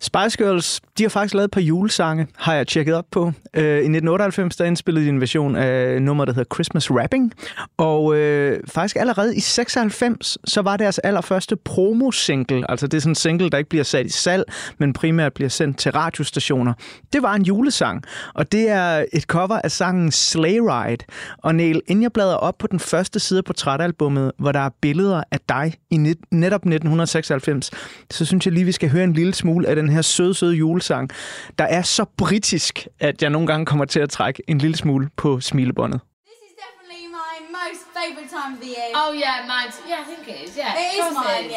Spice 0.00 0.38
Girls, 0.38 0.80
de 0.98 1.02
har 1.02 1.10
faktisk 1.10 1.34
lavet 1.34 1.44
et 1.44 1.50
par 1.50 1.60
julesange, 1.60 2.26
har 2.36 2.54
jeg 2.54 2.66
tjekket 2.66 2.94
op 2.94 3.04
på. 3.10 3.32
Øh, 3.54 3.64
I 3.64 3.68
1998, 3.68 4.56
der 4.56 4.64
indspillede 4.64 5.04
de 5.04 5.10
en 5.10 5.20
version 5.20 5.56
af 5.56 6.02
nummer, 6.02 6.24
der 6.24 6.32
hedder 6.32 6.54
Christmas 6.54 6.90
Rapping. 6.90 7.32
Og 7.76 8.16
øh, 8.16 8.60
faktisk 8.68 8.96
allerede 8.96 9.36
i 9.36 9.40
96, 9.40 10.38
så 10.44 10.62
var 10.62 10.76
deres 10.76 10.98
allerførste 10.98 11.56
promo-single, 11.56 12.70
altså 12.70 12.86
det 12.86 12.96
er 12.96 13.00
sådan 13.00 13.10
en 13.10 13.14
single, 13.14 13.50
der 13.50 13.58
ikke 13.58 13.70
bliver 13.70 13.84
sat 13.84 14.06
i 14.06 14.12
salg, 14.12 14.44
men 14.78 14.92
primært 14.92 15.32
bliver 15.32 15.48
sendt 15.48 15.78
til 15.78 15.92
radiostationer. 15.92 16.72
Det 17.12 17.22
var 17.22 17.34
en 17.34 17.42
julesang, 17.42 18.02
og 18.34 18.52
det 18.52 18.68
er 18.68 19.04
et 19.12 19.22
cover 19.22 19.60
af 19.64 19.70
sangen 19.70 20.12
Sleigh 20.12 20.62
Ride. 20.62 21.04
Og 21.38 21.54
Neil, 21.54 21.82
inden 21.86 22.02
jeg 22.02 22.12
bladrer 22.12 22.36
op 22.36 22.58
på 22.58 22.66
den 22.66 22.80
første 22.80 23.20
side 23.20 23.38
af 23.38 23.44
portrætalbummet, 23.44 24.32
hvor 24.38 24.52
der 24.52 24.60
er 24.60 24.70
billeder 24.80 25.22
af 25.30 25.38
dig 25.48 25.74
i 25.90 25.96
net, 25.96 26.18
netop 26.30 26.60
1996, 26.60 27.70
så 28.10 28.24
synes 28.24 28.46
jeg 28.46 28.52
lige, 28.52 28.64
vi 28.64 28.72
skal 28.72 28.90
høre 28.90 29.04
en 29.04 29.12
lille 29.12 29.34
smule 29.34 29.68
af 29.68 29.76
den 29.76 29.87
her 29.92 30.02
søde, 30.02 30.34
søde 30.34 30.54
julesang, 30.54 31.10
der 31.58 31.64
er 31.64 31.82
så 31.82 32.04
britisk, 32.16 32.86
at 33.00 33.22
jeg 33.22 33.30
nogle 33.30 33.46
gange 33.46 33.66
kommer 33.66 33.84
til 33.84 34.00
at 34.00 34.10
trække 34.10 34.42
en 34.48 34.58
lille 34.58 34.76
smule 34.76 35.10
på 35.16 35.40
smilebåndet. 35.40 36.00
This 36.26 36.40
is 36.48 36.54
definitely 36.64 37.06
my 37.20 37.34
most 37.58 37.82
favourite 37.98 38.28
time 38.36 38.52
of 38.56 38.60
the 38.64 38.70
year. 38.76 38.88
Oh 39.02 39.10
yeah, 39.24 39.36
mine. 39.52 39.70
Too. 39.74 39.82
Yeah, 39.90 40.02
I 40.04 40.06
think 40.10 40.22
it 40.32 40.38
is. 40.44 40.50
Yeah, 40.62 40.84
it 40.84 40.90
is 41.00 41.06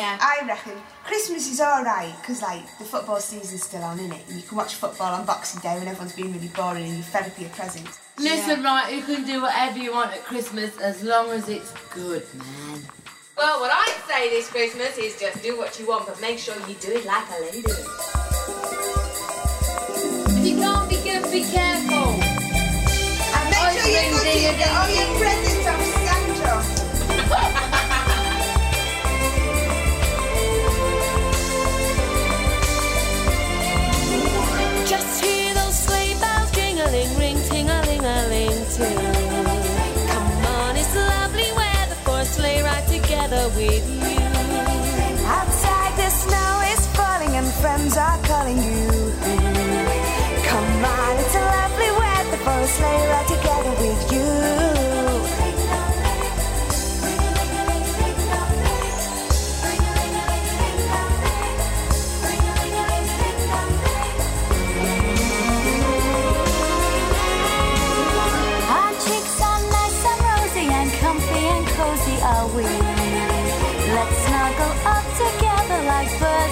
yeah. 0.02 0.32
I 0.34 0.36
reckon 0.52 0.76
Christmas 1.10 1.44
is 1.54 1.60
alright 1.72 2.14
because 2.22 2.40
like 2.52 2.66
the 2.82 2.88
football 2.94 3.20
season's 3.30 3.64
still 3.70 3.84
on, 3.90 3.96
isn't 4.00 4.16
it? 4.20 4.24
And 4.28 4.36
you 4.40 4.46
can 4.48 4.56
watch 4.62 4.74
football 4.84 5.12
on 5.18 5.24
Boxing 5.32 5.62
Day 5.68 5.76
when 5.80 5.88
everyone's 5.92 6.16
been 6.22 6.32
really 6.36 6.52
boring 6.60 6.86
and 6.90 6.96
you're 7.00 7.12
fed 7.16 7.26
up 7.30 7.36
your 7.44 7.54
presents. 7.60 7.94
Listen, 8.30 8.58
right, 8.64 8.88
you 8.96 9.04
can 9.10 9.22
do 9.32 9.36
whatever 9.46 9.78
you 9.86 9.92
want 9.98 10.12
at 10.18 10.24
Christmas 10.30 10.72
as 10.90 10.98
long 11.12 11.26
as 11.38 11.44
it's 11.56 11.72
good, 12.00 12.24
man. 12.40 12.80
Well, 13.38 13.60
what 13.62 13.72
I'd 13.72 14.04
say 14.08 14.30
this 14.30 14.50
Christmas 14.50 14.98
is 14.98 15.20
just 15.20 15.42
do 15.42 15.58
what 15.58 15.80
you 15.80 15.88
want, 15.88 16.06
but 16.06 16.20
make 16.22 16.38
sure 16.38 16.56
you 16.68 16.76
do 16.76 16.92
it 16.92 17.06
like 17.06 17.28
a 17.30 17.42
lady. 17.42 17.64
If 20.38 20.46
you 20.46 20.58
can't 20.58 20.90
be 20.90 20.96
good, 20.98 21.24
be 21.32 21.44
careful. 21.44 22.20
And 23.34 23.50
make 23.50 23.72
sure 23.80 23.88
you 23.88 23.96
ding, 23.96 24.12
go 24.12 24.24
ding, 24.24 24.52
to 24.52 24.58
get 24.58 24.72
all 24.76 24.88
ding, 24.88 24.98
your 24.98 25.18
presents 25.20 25.68
off 25.68 25.82
Sandra. 27.08 27.78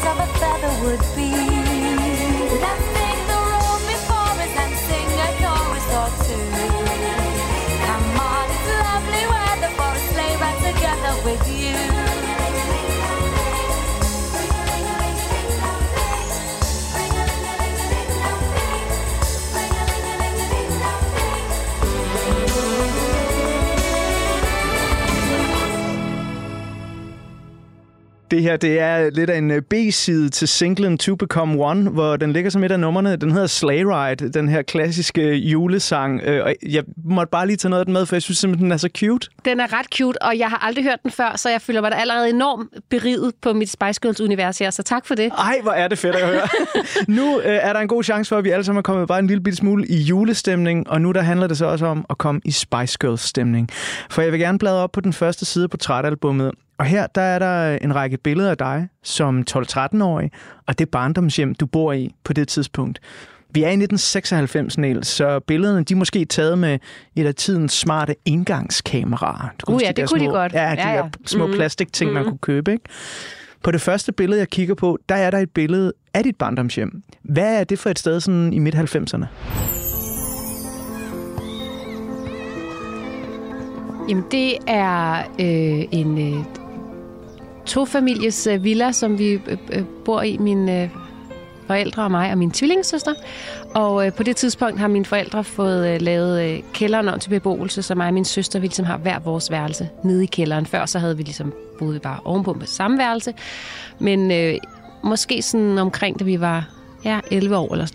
of 0.10 0.20
a 0.20 0.28
feather 0.40 0.74
would 0.84 1.16
be. 1.16 1.19
Det 28.32 28.42
her, 28.42 28.58
det 28.58 28.80
er 28.80 29.10
lidt 29.10 29.30
af 29.30 29.38
en 29.38 29.52
øh, 29.52 29.62
B-side 29.62 30.30
til 30.30 30.48
singlen 30.48 30.98
To 30.98 31.16
Become 31.16 31.64
One, 31.66 31.90
hvor 31.90 32.16
den 32.16 32.34
ligger 32.34 32.50
som 32.50 32.64
et 32.64 32.72
af 32.72 32.80
numrene. 32.80 33.16
Den 33.16 33.32
hedder 33.32 33.48
Sleigh 33.48 33.88
Ride, 33.88 34.30
den 34.30 34.50
her 34.50 34.62
klassiske 34.62 35.34
julesang. 35.34 36.22
Øh, 36.24 36.46
Og 36.46 36.54
jeg 36.70 36.84
måtte 37.06 37.32
bare 37.32 37.48
lige 37.48 37.58
tage 37.58 37.70
noget 37.70 37.80
af 37.80 37.86
den 37.86 37.94
med, 37.94 38.06
for 38.06 38.16
jeg 38.16 38.22
synes 38.22 38.38
simpelthen, 38.38 38.66
den 38.66 38.72
er 38.72 38.78
så 38.78 38.90
cute. 38.98 39.30
Den 39.46 39.60
er 39.60 39.80
ret 39.80 39.86
cute, 39.98 40.22
og 40.22 40.38
jeg 40.38 40.50
har 40.50 40.58
aldrig 40.58 40.84
hørt 40.84 41.04
den 41.04 41.12
før, 41.12 41.34
så 41.38 41.50
jeg 41.50 41.62
føler 41.62 41.82
mig 41.82 41.92
da 41.92 41.96
allerede 41.96 42.30
enormt 42.30 42.70
beriget 42.90 43.34
på 43.42 43.54
mit 43.54 43.70
Spice 43.70 44.00
Girls-univers 44.06 44.60
her, 44.60 44.70
så 44.70 44.84
tak 44.84 45.06
for 45.06 45.16
det. 45.16 45.32
Ej, 45.38 45.60
hvor 45.64 45.72
er 45.72 45.88
det 45.88 45.98
fedt 45.98 46.16
at 46.16 46.28
høre. 46.28 46.48
nu 47.18 47.40
øh, 47.40 47.46
er 47.46 47.74
der 47.74 47.80
en 47.80 47.88
god 47.88 48.04
chance 48.04 48.30
for, 48.30 48.38
at 48.38 48.44
vi 48.44 48.50
alle 48.50 48.64
sammen 48.64 48.78
er 48.78 48.84
kommet 48.84 49.08
bare 49.08 49.20
en 49.20 49.28
lille 49.28 49.44
bitte 49.44 49.58
smule 49.58 49.88
i 49.88 49.98
julestemning, 50.02 50.90
og 50.90 51.02
nu 51.02 51.12
der 51.12 51.22
handler 51.22 51.48
det 51.48 51.58
så 51.58 51.66
også 51.66 51.86
om 51.86 52.06
at 52.10 52.18
komme 52.18 52.42
i 52.46 52.52
Spice 52.52 52.98
Girls-stemning. 53.02 53.70
For 54.10 54.22
jeg 54.22 54.32
vil 54.32 54.40
gerne 54.40 54.60
bladre 54.60 54.78
op 54.84 54.92
på 54.92 55.02
den 55.02 55.14
første 55.14 55.46
side 55.46 55.68
på 55.68 55.70
portrætalbummet, 55.78 56.52
og 56.80 56.86
her 56.86 57.08
der 57.08 57.22
er 57.22 57.40
der 57.40 57.78
en 57.82 57.96
række 57.96 58.18
billeder 58.18 58.50
af 58.52 58.58
dig 58.58 58.88
som 59.04 59.44
12-13-årig, 59.50 60.32
og 60.68 60.80
det 60.80 60.90
barndomshjem, 60.90 61.56
du 61.56 61.66
bor 61.66 61.94
i 61.94 62.10
på 62.24 62.34
det 62.34 62.48
tidspunkt. 62.48 63.00
Vi 63.54 63.60
er 63.64 63.68
i 63.68 63.74
1996, 63.74 64.78
Niels, 64.78 65.08
så 65.08 65.40
billederne 65.40 65.84
de 65.84 65.94
er 65.94 65.98
måske 65.98 66.26
taget 66.26 66.58
med 66.58 66.80
et 67.16 67.26
af 67.26 67.36
tidens 67.36 67.74
smarte 67.74 68.16
indgangskameraer. 68.26 69.50
Du 69.60 69.74
Uh, 69.74 69.82
ja, 69.84 69.88
de 69.88 69.94
det 70.02 70.10
kunne 70.10 70.20
de 70.20 70.26
små, 70.26 70.32
godt. 70.34 70.54
Ja, 70.54 70.76
de 70.76 70.82
Ja, 70.90 70.96
ja. 70.96 70.98
der 71.02 71.10
små 71.26 71.48
Mhm. 71.48 71.56
plastikting, 71.56 72.14
man 72.14 72.22
Mhm. 72.22 72.30
kunne 72.30 72.38
købe. 72.38 72.72
Ikke? 72.72 72.84
På 73.64 73.72
det 73.72 73.82
første 73.82 74.12
billede, 74.12 74.40
jeg 74.40 74.48
kigger 74.50 74.76
på, 74.76 74.98
der 75.10 75.16
er 75.16 75.32
der 75.32 75.38
et 75.38 75.50
billede 75.52 75.94
af 76.14 76.24
dit 76.24 76.36
barndomshjem. 76.36 77.04
Hvad 77.24 77.60
er 77.60 77.64
det 77.64 77.80
for 77.80 77.90
et 77.90 78.00
sted 78.00 78.20
sådan 78.20 78.54
i 78.54 78.60
midt-90'erne? 78.60 79.26
Jamen, 84.10 84.24
det 84.32 84.54
er 84.68 85.18
øh, 85.40 85.86
en 85.92 86.18
øh, 86.34 86.44
tofamilies 87.70 88.48
øh, 88.48 88.64
villa, 88.64 88.92
som 88.92 89.20
vi 89.20 89.32
øh, 89.32 89.58
øh 89.72 89.84
bor 90.06 90.22
i, 90.22 90.38
mine 90.38 90.84
øh, 90.84 90.90
forældre 91.68 92.04
og 92.04 92.12
mig 92.12 92.32
og 92.32 92.38
min 92.38 92.52
tvillingssøster. 92.52 93.14
Og 93.76 94.06
øh, 94.06 94.14
på 94.14 94.24
det 94.24 94.36
tidspunkt 94.36 94.80
har 94.80 94.88
mine 94.88 95.06
forældre 95.06 95.44
fået 95.44 95.88
øh, 95.88 96.02
lavet 96.02 96.44
øh, 96.44 96.60
kælderen 96.74 97.08
om 97.08 97.20
til 97.20 97.30
beboelse, 97.30 97.82
så 97.82 97.96
mig 97.96 98.08
og 98.08 98.14
min 98.14 98.26
søster, 98.26 98.60
vi 98.60 98.68
ligesom 98.68 98.86
har 98.86 98.98
hver 98.98 99.20
vores 99.20 99.52
værelse 99.52 99.90
nede 100.04 100.24
i 100.24 100.26
kælderen. 100.26 100.66
Før 100.66 100.86
så 100.86 101.00
havde 101.00 101.18
vi 101.18 101.24
ligesom 101.24 101.54
boet 101.80 101.94
vi 101.94 102.00
bare 102.00 102.20
ovenpå 102.26 102.54
med 102.54 102.66
samme 102.66 102.98
værelse. 102.98 103.34
Men 104.00 104.32
øh, 104.32 104.58
måske 105.04 105.42
sådan 105.42 105.78
omkring, 105.78 106.20
da 106.20 106.24
vi 106.24 106.40
var 106.40 106.70
ja, 107.06 107.20
11 107.32 107.58
år 107.58 107.74
eller 107.74 107.86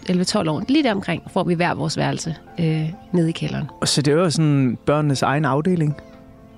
11-12 0.44 0.50
år, 0.50 0.62
lige 0.68 0.84
der 0.84 0.94
omkring, 0.94 1.22
får 1.32 1.44
vi 1.44 1.54
hver 1.54 1.74
vores 1.74 1.96
værelse 1.96 2.36
øh, 2.60 2.90
nede 3.12 3.28
i 3.28 3.32
kælderen. 3.32 3.70
Og 3.80 3.88
så 3.88 4.02
det 4.02 4.16
var 4.16 4.22
jo 4.22 4.30
sådan 4.30 4.78
børnenes 4.86 5.22
egen 5.22 5.44
afdeling. 5.44 5.96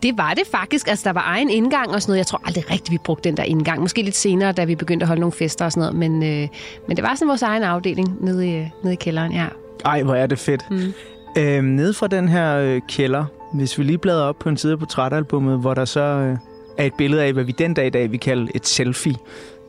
Det 0.03 0.19
var 0.19 0.35
det 0.35 0.43
faktisk. 0.51 0.89
Altså, 0.89 1.05
der 1.05 1.13
var 1.13 1.25
egen 1.27 1.51
indgang 1.51 1.91
og 1.91 2.03
sådan 2.03 2.11
noget. 2.11 2.19
Jeg 2.19 2.27
tror 2.27 2.43
aldrig 2.45 2.71
rigtigt, 2.71 2.91
vi 2.91 2.99
brugte 2.99 3.29
den 3.29 3.37
der 3.37 3.43
indgang. 3.43 3.81
Måske 3.81 4.03
lidt 4.03 4.17
senere, 4.17 4.53
da 4.53 4.65
vi 4.65 4.75
begyndte 4.75 5.05
at 5.05 5.09
holde 5.09 5.21
nogle 5.21 5.33
fester 5.33 5.65
og 5.65 5.73
sådan 5.73 5.95
noget. 5.95 6.11
Men, 6.11 6.43
øh, 6.43 6.49
men 6.89 6.97
det 6.97 7.05
var 7.05 7.15
sådan 7.15 7.29
vores 7.29 7.43
egen 7.43 7.63
afdeling 7.63 8.25
nede 8.25 8.49
i, 8.49 8.57
øh, 8.57 8.67
nede 8.83 8.93
i 8.93 8.97
kælderen, 8.97 9.33
ja. 9.33 9.47
Ej, 9.85 10.03
hvor 10.03 10.15
er 10.15 10.27
det 10.27 10.39
fedt. 10.39 10.71
Mm. 10.71 10.93
Øhm, 11.39 11.65
nede 11.65 11.95
fra 11.95 12.07
den 12.07 12.29
her 12.29 12.57
øh, 12.57 12.81
kælder, 12.89 13.25
hvis 13.55 13.79
vi 13.79 13.85
lige 13.85 13.99
bladrer 13.99 14.25
op 14.25 14.39
på 14.39 14.49
en 14.49 14.57
side 14.57 14.73
af 14.73 14.79
portrætalbummet, 14.79 15.59
hvor 15.59 15.75
der 15.75 15.85
så 15.85 16.01
øh, 16.01 16.37
er 16.79 16.85
et 16.85 16.95
billede 16.95 17.23
af, 17.23 17.33
hvad 17.33 17.45
vi 17.45 17.53
den 17.53 17.75
dag 17.75 17.87
i 17.87 17.91
dag 17.91 18.13
vi 18.13 18.17
kalder 18.17 18.47
et 18.55 18.67
selfie. 18.67 19.17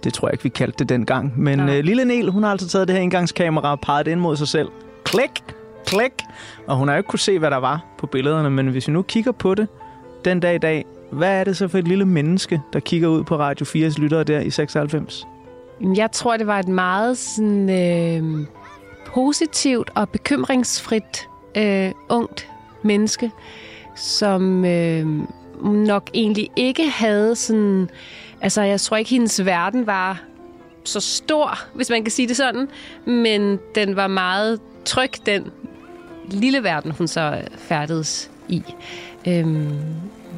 Det 0.04 0.14
tror 0.14 0.28
jeg 0.28 0.34
ikke, 0.34 0.44
vi 0.44 0.50
kaldte 0.50 0.80
det 0.80 0.90
dengang. 0.90 1.34
Men 1.38 1.60
Nej. 1.60 1.78
øh, 1.78 1.84
lille 1.84 2.06
Nel, 2.06 2.30
hun 2.30 2.44
har 2.44 2.52
altså 2.52 2.68
taget 2.68 2.88
det 2.88 2.96
her 2.96 3.04
indgangskamera 3.04 3.72
og 3.72 3.80
peget 3.80 4.06
det 4.06 4.12
ind 4.12 4.20
mod 4.20 4.36
sig 4.36 4.48
selv. 4.48 4.70
Klik, 5.04 5.44
klik. 5.86 6.12
Og 6.68 6.78
hun 6.78 6.88
har 6.88 6.96
jo 6.96 6.98
ikke 6.98 7.08
kunne 7.08 7.20
se, 7.20 7.40
hvad 7.40 7.52
der 7.52 7.58
var 7.58 7.86
på 7.98 8.08
billederne, 8.08 8.50
men 8.50 8.68
hvis 8.68 8.88
vi 8.88 8.94
nu 8.94 9.02
kigger 9.02 9.32
på 9.32 9.56
det 9.56 9.68
den 10.28 10.40
dag 10.40 10.56
i 10.56 10.58
dag, 10.58 10.86
hvad 11.12 11.40
er 11.40 11.44
det 11.44 11.58
så 11.58 11.68
for 11.68 11.78
et 11.78 11.88
lille 11.88 12.06
menneske, 12.06 12.62
der 12.74 12.80
kigger 12.80 13.08
ud 13.08 13.24
på 13.24 13.38
Radio 13.38 13.66
4's 13.66 14.02
lyttere 14.02 14.24
der 14.24 14.40
i 14.40 14.50
96? 14.50 15.28
Jamen, 15.82 15.98
Jeg 15.98 16.12
tror, 16.12 16.38
det 16.38 16.48
var 16.48 16.60
et 16.60 16.68
meget 16.68 17.18
sådan, 17.18 17.70
øh, 17.70 18.46
positivt 19.06 19.92
og 19.96 20.10
bekymringsfrit 20.10 21.30
øh, 21.58 21.92
ungt 22.10 22.50
menneske, 22.84 23.32
som 23.96 24.66
øh, 24.66 25.08
nok 25.64 26.10
egentlig 26.14 26.50
ikke 26.56 26.90
havde 26.90 27.36
sådan... 27.36 27.90
Altså, 28.42 28.62
jeg 28.62 28.82
tror 28.82 28.98
ikke, 28.98 29.10
hendes 29.10 29.46
verden 29.46 29.88
var 29.88 30.22
så 30.84 31.00
stor, 31.00 31.60
hvis 31.74 31.90
man 31.90 32.04
kan 32.04 32.12
sige 32.12 32.28
det 32.28 32.38
sådan, 32.38 32.68
men 33.06 33.60
den 33.76 33.96
var 33.96 34.08
meget 34.08 34.60
tryg, 34.86 35.12
den 35.26 35.52
lille 36.32 36.64
verden, 36.64 36.92
hun 36.92 37.08
så 37.08 37.42
færdedes 37.58 38.32
i. 38.50 38.64
Øhm, 39.28 39.80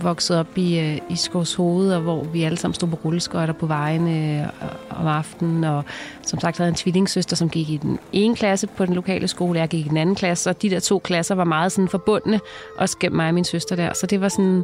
voksede 0.04 0.40
op 0.40 0.58
i, 0.58 0.80
øh, 0.80 0.98
i 1.10 1.16
Skovshoved, 1.16 1.94
og 1.94 2.02
hvor 2.02 2.24
vi 2.24 2.44
alle 2.44 2.58
sammen 2.58 2.74
stod 2.74 2.90
på 2.90 3.00
rulleskøjter 3.06 3.54
på 3.54 3.66
vejene 3.66 4.42
øh, 4.42 5.00
om 5.00 5.08
aftenen, 5.08 5.64
og 5.64 5.84
som 6.22 6.40
sagt 6.40 6.58
havde 6.58 6.70
en 6.70 6.76
tvillingssøster, 6.76 7.36
som 7.36 7.50
gik 7.50 7.70
i 7.70 7.78
den 7.78 8.00
ene 8.14 8.36
klasse 8.36 8.68
på 8.68 8.86
den 8.86 8.94
lokale 8.94 9.28
skole, 9.28 9.60
jeg 9.60 9.70
gik 9.70 9.86
i 9.86 9.90
den 9.90 9.98
anden 9.98 10.16
klasse, 10.16 10.50
og 10.50 10.62
de 10.62 10.70
der 10.70 10.80
to 10.80 11.00
klasser 11.00 11.36
var 11.36 11.44
meget 11.44 11.72
sådan 11.72 11.88
forbundne, 11.88 12.40
også 12.78 12.98
gennem 13.00 13.16
mig 13.16 13.28
og 13.28 13.34
min 13.34 13.44
søster 13.44 13.76
der, 13.76 13.94
så 13.94 14.08
det 14.08 14.22
var 14.22 14.30
sådan, 14.30 14.64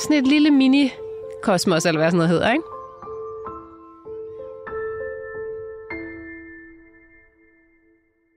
sådan 0.00 0.16
et 0.16 0.26
lille 0.26 0.50
mini-kosmos, 0.50 1.86
eller 1.86 1.98
hvad 1.98 2.10
sådan 2.10 2.16
noget 2.16 2.30
hedder, 2.30 2.52
ikke? 2.52 2.64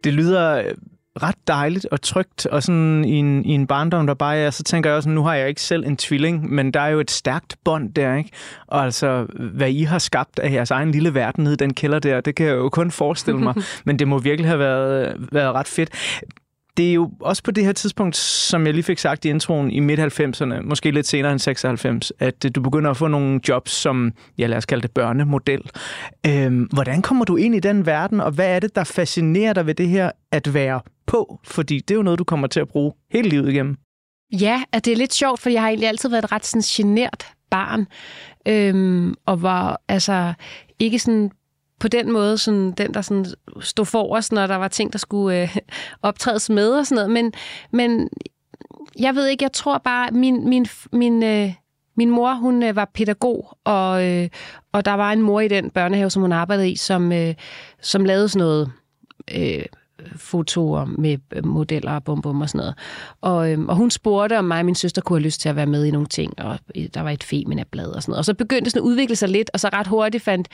det 0.03 0.13
lyder 0.13 0.63
ret 1.15 1.35
dejligt 1.47 1.87
og 1.91 2.01
trygt, 2.01 2.45
og 2.45 2.63
sådan 2.63 3.05
i 3.05 3.15
en, 3.15 3.45
i 3.45 3.51
en 3.51 3.67
barndom, 3.67 4.07
der 4.07 4.13
bare 4.13 4.37
er, 4.37 4.49
så 4.49 4.63
tænker 4.63 4.89
jeg 4.89 4.97
også, 4.97 5.09
nu 5.09 5.23
har 5.23 5.35
jeg 5.35 5.49
ikke 5.49 5.61
selv 5.61 5.85
en 5.85 5.97
tvilling, 5.97 6.53
men 6.53 6.71
der 6.71 6.79
er 6.79 6.87
jo 6.87 6.99
et 6.99 7.11
stærkt 7.11 7.55
bånd 7.63 7.93
der, 7.93 8.15
ikke? 8.15 8.29
Og 8.67 8.83
altså, 8.83 9.25
hvad 9.53 9.69
I 9.69 9.83
har 9.83 9.99
skabt 9.99 10.39
af 10.39 10.51
jeres 10.51 10.71
egen 10.71 10.91
lille 10.91 11.13
verden 11.13 11.43
nede 11.43 11.53
i 11.53 11.57
den 11.57 11.73
kælder 11.73 11.99
der, 11.99 12.21
det 12.21 12.35
kan 12.35 12.45
jeg 12.45 12.55
jo 12.55 12.69
kun 12.69 12.91
forestille 12.91 13.39
mig, 13.39 13.55
men 13.85 13.99
det 13.99 14.07
må 14.07 14.19
virkelig 14.19 14.49
have 14.49 14.59
været, 14.59 15.27
været 15.31 15.53
ret 15.53 15.67
fedt. 15.67 15.89
Det 16.77 16.89
er 16.89 16.93
jo 16.93 17.11
også 17.19 17.43
på 17.43 17.51
det 17.51 17.65
her 17.65 17.71
tidspunkt, 17.71 18.15
som 18.15 18.65
jeg 18.65 18.73
lige 18.73 18.83
fik 18.83 18.99
sagt 18.99 19.25
i 19.25 19.29
introen, 19.29 19.71
i 19.71 19.79
midt-90'erne, 19.79 20.61
måske 20.61 20.91
lidt 20.91 21.07
senere 21.07 21.31
end 21.31 21.39
96, 21.39 22.13
at 22.19 22.45
øh, 22.45 22.51
du 22.55 22.61
begynder 22.61 22.91
at 22.91 22.97
få 22.97 23.07
nogle 23.07 23.39
jobs 23.47 23.71
som, 23.71 24.13
ja 24.37 24.47
lad 24.47 24.57
os 24.57 24.65
kalde 24.65 24.81
det 24.81 24.91
børnemodel. 24.91 25.61
Øhm, 26.27 26.63
hvordan 26.63 27.01
kommer 27.01 27.25
du 27.25 27.35
ind 27.35 27.55
i 27.55 27.59
den 27.59 27.85
verden, 27.85 28.19
og 28.19 28.31
hvad 28.31 28.55
er 28.55 28.59
det, 28.59 28.75
der 28.75 28.83
fascinerer 28.83 29.53
dig 29.53 29.65
ved 29.65 29.73
det 29.73 29.89
her 29.89 30.11
at 30.31 30.53
være 30.53 30.81
på? 31.05 31.39
Fordi 31.43 31.79
det 31.79 31.91
er 31.91 31.95
jo 31.95 32.03
noget, 32.03 32.19
du 32.19 32.23
kommer 32.23 32.47
til 32.47 32.59
at 32.59 32.67
bruge 32.67 32.93
hele 33.11 33.29
livet 33.29 33.49
igennem. 33.49 33.77
Ja, 34.31 34.63
at 34.71 34.85
det 34.85 34.93
er 34.93 34.97
lidt 34.97 35.13
sjovt, 35.13 35.39
for 35.39 35.49
jeg 35.49 35.61
har 35.61 35.67
egentlig 35.67 35.89
altid 35.89 36.09
været 36.09 36.23
et 36.23 36.31
ret 36.31 36.45
sådan 36.45 36.61
genert 36.61 37.27
barn, 37.49 37.87
øhm, 38.47 39.15
og 39.25 39.41
var 39.41 39.81
altså 39.87 40.33
ikke 40.79 40.99
sådan 40.99 41.31
på 41.81 41.87
den 41.87 42.11
måde 42.11 42.37
sådan, 42.37 42.71
den, 42.71 42.93
der 42.93 43.01
sådan 43.01 43.25
stod 43.59 43.85
forrest, 43.85 44.31
når 44.31 44.47
der 44.47 44.55
var 44.55 44.67
ting, 44.67 44.93
der 44.93 44.99
skulle 44.99 45.41
øh, 45.41 45.57
optrædes 46.01 46.49
med 46.49 46.69
og 46.69 46.87
sådan 46.87 46.95
noget. 46.95 47.11
Men, 47.11 47.33
men 47.71 48.09
jeg 48.99 49.15
ved 49.15 49.27
ikke, 49.27 49.43
jeg 49.43 49.51
tror 49.51 49.77
bare, 49.77 50.11
min, 50.11 50.49
min, 50.49 50.65
min, 50.91 51.23
øh, 51.23 51.53
min 51.97 52.09
mor, 52.09 52.33
hun 52.33 52.63
øh, 52.63 52.75
var 52.75 52.91
pædagog, 52.93 53.57
og, 53.63 54.07
øh, 54.07 54.29
og 54.71 54.85
der 54.85 54.93
var 54.93 55.11
en 55.11 55.21
mor 55.21 55.39
i 55.39 55.47
den 55.47 55.69
børnehave, 55.69 56.09
som 56.09 56.21
hun 56.21 56.31
arbejdede 56.31 56.69
i, 56.71 56.75
som, 56.75 57.11
øh, 57.11 57.33
som 57.81 58.05
lavede 58.05 58.29
sådan 58.29 58.45
noget... 58.45 58.71
Øh, 59.35 59.65
fotoer 60.15 60.85
med 60.85 61.17
øh, 61.33 61.45
modeller 61.45 61.91
og 61.91 62.03
bum, 62.03 62.21
bum 62.21 62.41
og 62.41 62.49
sådan 62.49 62.59
noget. 62.59 62.75
Og, 63.21 63.51
øhm, 63.51 63.69
og 63.69 63.75
hun 63.75 63.91
spurgte, 63.91 64.37
om 64.37 64.45
mig 64.45 64.59
og 64.59 64.65
min 64.65 64.75
søster 64.75 65.01
kunne 65.01 65.19
have 65.19 65.25
lyst 65.25 65.41
til 65.41 65.49
at 65.49 65.55
være 65.55 65.65
med 65.65 65.85
i 65.85 65.91
nogle 65.91 66.07
ting, 66.07 66.39
og 66.39 66.59
der 66.93 67.01
var 67.01 67.09
et 67.09 67.23
Femina-blad 67.23 67.87
og 67.87 68.01
sådan 68.01 68.11
noget. 68.11 68.19
Og 68.19 68.25
så 68.25 68.33
begyndte 68.33 68.63
det 68.63 68.71
sådan 68.71 68.85
at 68.85 68.89
udvikle 68.89 69.15
sig 69.15 69.29
lidt, 69.29 69.49
og 69.53 69.59
så 69.59 69.69
ret 69.73 69.87
hurtigt 69.87 70.23
fandt 70.23 70.47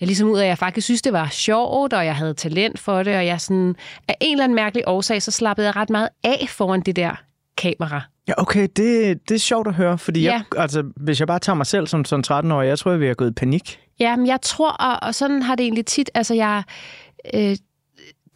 jeg 0.00 0.06
ligesom 0.06 0.28
ud 0.28 0.38
af, 0.38 0.42
at 0.42 0.48
jeg 0.48 0.58
faktisk 0.58 0.84
synes, 0.84 1.02
det 1.02 1.12
var 1.12 1.28
sjovt, 1.28 1.92
og 1.92 2.04
jeg 2.06 2.16
havde 2.16 2.34
talent 2.34 2.78
for 2.78 3.02
det, 3.02 3.16
og 3.16 3.26
jeg 3.26 3.40
sådan, 3.40 3.76
af 4.08 4.16
en 4.20 4.32
eller 4.32 4.44
anden 4.44 4.56
mærkelig 4.56 4.84
årsag, 4.86 5.22
så 5.22 5.30
slappede 5.30 5.66
jeg 5.66 5.76
ret 5.76 5.90
meget 5.90 6.08
af 6.24 6.46
foran 6.48 6.80
det 6.80 6.96
der 6.96 7.14
kamera. 7.58 8.00
Ja, 8.28 8.32
okay, 8.36 8.68
det, 8.76 9.18
det 9.28 9.34
er 9.34 9.38
sjovt 9.38 9.68
at 9.68 9.74
høre, 9.74 9.98
fordi 9.98 10.22
Ja. 10.22 10.32
jeg, 10.32 10.42
altså, 10.56 10.82
hvis 10.96 11.20
jeg 11.20 11.26
bare 11.26 11.38
tager 11.38 11.56
mig 11.56 11.66
selv 11.66 11.86
som 11.86 12.04
sådan 12.04 12.24
13-årig, 12.50 12.68
jeg 12.68 12.78
tror, 12.78 12.90
jeg 12.90 13.00
vil 13.00 13.06
have 13.06 13.14
gået 13.14 13.30
i 13.30 13.34
panik. 13.34 13.80
Ja, 14.00 14.16
men 14.16 14.26
jeg 14.26 14.38
tror, 14.42 14.70
og, 14.70 14.98
og 15.08 15.14
sådan 15.14 15.42
har 15.42 15.54
det 15.54 15.64
egentlig 15.64 15.86
tit, 15.86 16.10
altså 16.14 16.34
jeg, 16.34 16.62
øh, 17.34 17.56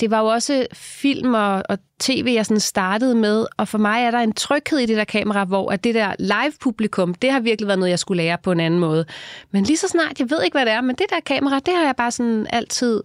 det 0.01 0.11
var 0.11 0.21
jo 0.21 0.27
også 0.27 0.67
film 0.73 1.35
og, 1.35 1.63
og 1.69 1.79
tv, 2.01 2.33
jeg 2.35 2.47
sådan 2.47 2.61
startede 2.61 3.15
med, 3.15 3.47
og 3.57 3.69
for 3.69 3.79
mig 3.79 4.05
er 4.05 4.11
der 4.11 4.19
en 4.19 4.33
tryghed 4.33 4.79
i 4.79 4.87
det 4.87 4.97
der 4.97 5.05
kamera, 5.05 5.45
hvor 5.45 5.73
at 5.73 5.85
det 5.85 5.95
der 5.95 6.15
live-publikum, 6.19 7.15
det 7.15 7.33
har 7.33 7.41
virkelig 7.41 7.67
været 7.67 7.79
noget, 7.79 7.91
jeg 7.91 7.99
skulle 7.99 8.23
lære 8.23 8.39
på 8.43 8.53
en 8.53 8.61
anden 8.61 8.81
måde. 8.81 9.05
Men 9.51 9.65
lige 9.65 9.77
så 9.77 9.89
snart, 9.89 10.21
jeg 10.21 10.31
ved 10.31 10.43
ikke, 10.43 10.55
hvad 10.55 10.67
det 10.67 10.73
er, 10.73 10.81
men 10.81 10.97
det 10.97 11.07
der 11.11 11.21
kamera, 11.21 11.59
det 11.59 11.75
har 11.75 11.85
jeg 11.85 11.97
bare 11.97 12.11
sådan 12.11 12.47
altid 12.51 13.03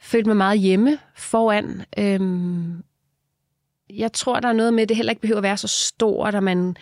følt 0.00 0.26
mig 0.26 0.36
meget 0.36 0.58
hjemme 0.58 0.98
foran. 1.16 1.82
Øhm, 1.98 2.82
jeg 3.90 4.12
tror, 4.12 4.40
der 4.40 4.48
er 4.48 4.52
noget 4.52 4.74
med, 4.74 4.82
at 4.82 4.88
det 4.88 4.96
heller 4.96 5.12
ikke 5.12 5.22
behøver 5.22 5.38
at 5.38 5.42
være 5.42 5.56
så 5.56 5.68
stort, 5.68 6.34
og 6.34 6.42
man 6.42 6.76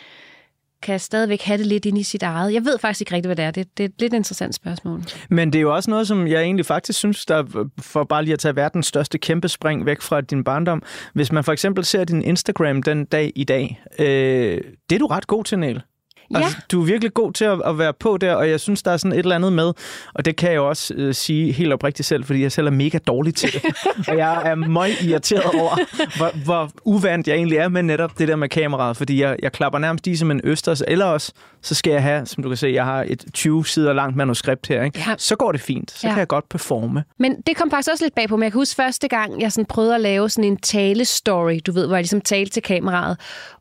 kan 0.87 1.01
stadigvæk 1.01 1.43
have 1.43 1.59
det 1.59 1.67
lidt 1.67 1.85
ind 1.85 1.99
i 1.99 2.03
sit 2.03 2.23
eget. 2.23 2.53
Jeg 2.55 2.65
ved 2.65 2.79
faktisk 2.79 3.01
ikke 3.01 3.15
rigtigt, 3.15 3.29
hvad 3.29 3.37
det 3.37 3.45
er. 3.45 3.51
Det, 3.51 3.79
det 3.79 3.85
er 3.85 3.89
et 3.89 4.01
lidt 4.01 4.13
interessant 4.13 4.55
spørgsmål. 4.55 5.03
Men 5.31 5.53
det 5.53 5.59
er 5.59 5.63
jo 5.63 5.75
også 5.75 5.91
noget, 5.91 6.09
som 6.09 6.27
jeg 6.27 6.43
egentlig 6.43 6.67
faktisk 6.67 6.99
synes, 6.99 7.27
der 7.27 7.69
for 7.81 8.05
bare 8.05 8.23
lige 8.25 8.33
at 8.33 8.39
tage 8.39 8.57
verdens 8.57 8.87
største 8.87 9.19
kæmpe 9.19 9.49
spring 9.49 9.87
væk 9.87 10.01
fra 10.01 10.21
din 10.21 10.45
barndom. 10.45 10.83
Hvis 11.15 11.33
man 11.33 11.45
for 11.45 11.53
eksempel 11.53 11.85
ser 11.85 12.05
din 12.05 12.23
Instagram 12.23 12.83
den 12.83 13.05
dag 13.05 13.33
i 13.35 13.45
dag, 13.45 13.83
øh, 13.99 14.61
det 14.91 14.97
er 14.97 14.99
du 14.99 15.07
ret 15.07 15.27
god 15.27 15.45
til, 15.45 15.59
Niel. 15.59 15.83
Ja. 16.31 16.39
Altså, 16.39 16.57
du 16.73 16.83
er 16.83 16.87
virkelig 16.87 17.15
god 17.15 17.33
til 17.33 17.45
at, 17.45 17.63
at 17.65 17.79
være 17.79 17.93
på 17.93 18.17
der, 18.17 18.35
og 18.35 18.51
jeg 18.51 18.61
synes, 18.61 18.83
der 18.83 18.91
er 18.91 18.97
sådan 18.97 19.13
et 19.13 19.19
eller 19.19 19.35
andet 19.35 19.53
med, 19.53 19.73
og 20.15 20.25
det 20.25 20.37
kan 20.37 20.49
jeg 20.51 20.57
jo 20.57 20.69
også 20.69 20.95
øh, 20.97 21.15
sige 21.15 21.53
helt 21.53 21.73
oprigtigt 21.73 22.07
selv, 22.09 22.25
fordi 22.25 22.43
jeg 22.43 22.53
selv 22.53 22.67
er 22.67 22.71
mega 22.71 22.99
dårlig 23.07 23.35
til 23.35 23.53
det. 23.53 23.63
og 24.09 24.17
jeg 24.17 24.43
er 24.51 24.55
meget 24.55 25.03
irriteret 25.03 25.45
over, 25.61 25.77
hvor, 26.17 26.31
hvor 26.45 26.71
uvandt 26.85 27.29
jeg 27.29 27.37
egentlig 27.37 27.59
er 27.59 27.69
med 27.69 27.83
netop 27.83 28.19
det 28.19 28.29
der 28.29 28.37
med 28.37 28.49
kameraet, 28.49 28.97
fordi 28.97 29.23
jeg, 29.23 29.37
jeg 29.43 29.53
klapper 29.53 29.79
nærmest 29.79 30.07
i 30.07 30.17
som 30.17 30.31
en 30.31 30.41
østers, 30.45 30.83
eller 30.89 31.05
også, 31.05 31.33
så 31.63 31.75
skal 31.75 31.91
jeg 31.93 32.03
have, 32.03 32.27
som 32.27 32.43
du 32.43 32.49
kan 32.49 32.57
se, 32.57 32.69
jeg 32.75 32.85
har 32.85 33.05
et 33.09 33.25
20 33.33 33.67
sider 33.67 33.93
langt 33.93 34.17
manuskript 34.17 34.67
her, 34.67 34.83
ikke? 34.83 35.05
Ja. 35.09 35.15
så 35.19 35.37
går 35.37 35.53
det 35.53 35.61
fint. 35.61 35.91
Så 35.91 36.07
Ja. 36.07 36.13
kan 36.13 36.19
jeg 36.19 36.29
godt 36.29 36.49
performe. 36.49 37.05
Men 37.19 37.41
det 37.47 37.57
kom 37.57 37.71
faktisk 37.71 37.91
også 37.93 38.05
lidt 38.05 38.15
bag 38.15 38.29
på 38.29 38.37
mig. 38.37 38.45
Jeg 38.45 38.53
kan 38.53 38.61
huske 38.61 38.75
første 38.77 39.09
gang, 39.09 39.41
jeg 39.41 39.53
sådan 39.53 39.67
prøvede 39.67 39.95
at 39.95 40.01
lave 40.01 40.29
sådan 40.31 40.45
en 40.51 40.57
talestory, 40.57 41.59
du 41.67 41.73
ved, 41.73 41.87
hvor 41.87 41.97
jeg 41.97 42.03
ligesom 42.03 42.21
talte 42.21 42.53
til 42.53 42.63
kameraet. 42.63 43.17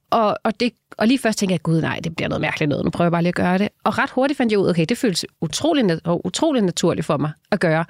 Og, 0.09 0.38
og, 0.43 0.59
det, 0.59 0.74
og 0.97 1.07
lige 1.07 1.19
først 1.19 1.39
tænkte 1.39 1.51
jeg, 1.51 1.62
gud 1.62 1.81
nej, 1.81 2.00
det 2.03 2.15
bliver 2.15 2.29
noget 2.29 2.41
mærkeligt 2.41 2.69
noget. 2.69 2.85
Nu 2.85 2.91
prøver 2.91 3.05
jeg 3.05 3.12
bare 3.12 3.21
lige 3.21 3.29
at 3.29 3.35
gøre 3.35 3.57
det. 3.57 3.69
Og 3.83 3.97
ret 3.97 4.09
hurtigt 4.09 4.38
fandt 4.38 4.51
jeg 4.51 4.59
ud, 4.59 4.69
okay, 4.69 4.85
det 4.89 4.97
føles 4.97 5.25
utrolig, 5.41 5.83
nat- 5.83 6.01
og 6.03 6.25
utrolig 6.25 6.62
naturligt 6.62 7.05
for 7.05 7.17
mig 7.17 7.31
at 7.51 7.59
gøre. 7.59 7.85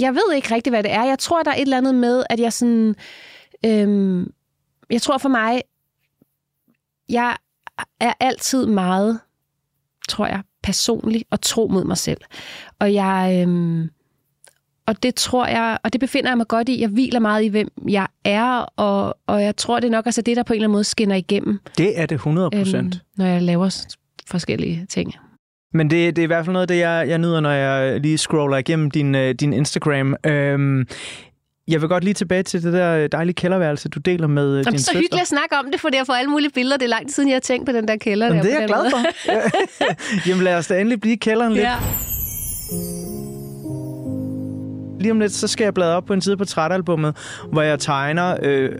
Jeg 0.00 0.14
ved 0.14 0.34
ikke 0.34 0.54
rigtig, 0.54 0.70
hvad 0.70 0.82
det 0.82 0.92
er. 0.92 1.04
Jeg 1.04 1.18
tror, 1.18 1.42
der 1.42 1.50
er 1.50 1.54
et 1.54 1.60
eller 1.60 1.76
andet 1.76 1.94
med, 1.94 2.24
at 2.30 2.40
jeg 2.40 2.52
sådan... 2.52 2.94
Øhm, 3.64 4.32
jeg 4.90 5.02
tror 5.02 5.18
for 5.18 5.28
mig, 5.28 5.62
jeg 7.08 7.36
er 8.00 8.12
altid 8.20 8.66
meget, 8.66 9.20
tror 10.08 10.26
jeg, 10.26 10.42
personlig 10.62 11.24
og 11.30 11.40
tro 11.40 11.66
mod 11.66 11.84
mig 11.84 11.98
selv. 11.98 12.20
Og 12.78 12.94
jeg... 12.94 13.38
Øhm, 13.42 13.90
og 14.86 15.02
det 15.02 15.14
tror 15.14 15.46
jeg, 15.46 15.78
og 15.82 15.92
det 15.92 16.00
befinder 16.00 16.30
jeg 16.30 16.36
mig 16.36 16.48
godt 16.48 16.68
i. 16.68 16.80
Jeg 16.80 16.88
hviler 16.88 17.20
meget 17.20 17.44
i, 17.44 17.48
hvem 17.48 17.68
jeg 17.88 18.06
er, 18.24 18.58
og, 18.76 19.16
og 19.26 19.42
jeg 19.42 19.56
tror, 19.56 19.80
det 19.80 19.90
nok 19.90 20.06
også 20.06 20.20
er 20.20 20.22
det, 20.22 20.36
der 20.36 20.42
på 20.42 20.52
en 20.52 20.56
eller 20.56 20.64
anden 20.66 20.72
måde 20.72 20.84
skinner 20.84 21.16
igennem, 21.16 21.60
Det 21.78 22.00
er 22.00 22.06
det 22.06 22.14
100 22.14 22.50
procent. 22.50 22.94
øhm, 22.94 23.00
når 23.16 23.26
jeg 23.26 23.42
laver 23.42 23.86
forskellige 24.30 24.86
ting. 24.90 25.14
Men 25.74 25.90
det, 25.90 26.16
det 26.16 26.22
er 26.22 26.24
i 26.24 26.26
hvert 26.26 26.44
fald 26.44 26.52
noget 26.52 26.62
af 26.62 26.68
det, 26.68 26.78
jeg, 26.78 27.04
jeg 27.08 27.18
nyder, 27.18 27.40
når 27.40 27.50
jeg 27.50 28.00
lige 28.00 28.18
scroller 28.18 28.56
igennem 28.56 28.90
din, 28.90 29.14
øh, 29.14 29.34
din 29.34 29.52
Instagram. 29.52 30.14
Øhm, 30.26 30.86
jeg 31.68 31.80
vil 31.80 31.88
godt 31.88 32.04
lige 32.04 32.14
tilbage 32.14 32.42
til 32.42 32.62
det 32.62 32.72
der 32.72 33.06
dejlige 33.08 33.34
kælderværelse, 33.34 33.88
du 33.88 33.98
deler 33.98 34.26
med 34.26 34.48
øh, 34.50 34.58
Jamen, 34.58 34.64
din 34.72 34.78
så 34.78 34.84
søster. 34.84 35.00
hyggeligt 35.00 35.22
at 35.22 35.28
snakke 35.28 35.56
om 35.56 35.70
det, 35.72 35.80
for 35.80 35.88
jeg 35.94 36.06
får 36.06 36.14
alle 36.14 36.30
mulige 36.30 36.50
billeder. 36.50 36.76
Det 36.76 36.84
er 36.84 36.88
lang 36.88 37.06
tid 37.06 37.14
siden, 37.14 37.28
jeg 37.28 37.34
har 37.34 37.40
tænkt 37.40 37.66
på 37.66 37.72
den 37.72 37.88
der 37.88 37.96
kælder. 37.96 38.26
Jamen, 38.26 38.38
der, 38.38 38.44
det 38.44 38.54
er 38.54 38.60
jeg 38.60 38.68
glad 38.68 38.90
for. 38.90 38.98
Jamen 40.28 40.44
lad 40.44 40.56
os 40.56 40.66
da 40.66 40.80
endelig 40.80 41.00
blive 41.00 41.14
i 41.14 41.18
kælderen 41.18 41.52
lidt. 41.52 41.64
Ja. 41.64 41.76
Lige 45.00 45.12
om 45.12 45.20
lidt, 45.20 45.32
så 45.32 45.48
skal 45.48 45.64
jeg 45.64 45.74
bladre 45.74 45.96
op 45.96 46.04
på 46.04 46.12
en 46.12 46.20
side 46.20 46.36
på 46.36 46.38
portrætalbummet, 46.38 47.16
hvor 47.52 47.62
jeg 47.62 47.78
tegner, 47.78 48.36
øh, 48.42 48.70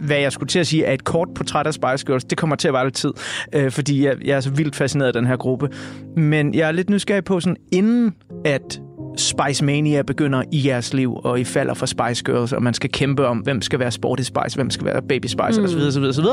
hvad 0.00 0.16
jeg 0.16 0.32
skulle 0.32 0.48
til 0.48 0.58
at 0.58 0.66
sige, 0.66 0.84
er 0.84 0.92
et 0.92 1.04
kort 1.04 1.28
portræt 1.34 1.66
af 1.66 1.74
Spice 1.74 2.06
Girls. 2.06 2.24
Det 2.24 2.38
kommer 2.38 2.56
til 2.56 2.68
at 2.68 2.74
være 2.74 2.84
lidt 2.84 2.94
tid, 2.94 3.12
øh, 3.52 3.70
fordi 3.70 4.06
jeg, 4.06 4.16
jeg 4.24 4.36
er 4.36 4.40
så 4.40 4.50
vildt 4.50 4.76
fascineret 4.76 5.06
af 5.06 5.12
den 5.12 5.26
her 5.26 5.36
gruppe. 5.36 5.68
Men 6.16 6.54
jeg 6.54 6.68
er 6.68 6.72
lidt 6.72 6.90
nysgerrig 6.90 7.24
på, 7.24 7.40
sådan, 7.40 7.56
inden 7.72 8.14
at 8.44 8.80
Spice 9.16 9.64
Mania 9.64 10.02
begynder 10.02 10.42
i 10.52 10.68
jeres 10.68 10.94
liv, 10.94 11.16
og 11.24 11.40
I 11.40 11.44
falder 11.44 11.74
for 11.74 11.86
Spice 11.86 12.24
Girls, 12.24 12.52
og 12.52 12.62
man 12.62 12.74
skal 12.74 12.90
kæmpe 12.90 13.26
om, 13.26 13.38
hvem 13.38 13.62
skal 13.62 13.78
være 13.78 13.90
Sporty 13.90 14.22
Spice, 14.22 14.56
hvem 14.56 14.70
skal 14.70 14.86
være 14.86 15.02
Baby 15.02 15.26
Spice, 15.26 15.60
mm. 15.60 15.64
osv. 15.64 15.78
osv., 15.78 16.02
osv. 16.02 16.24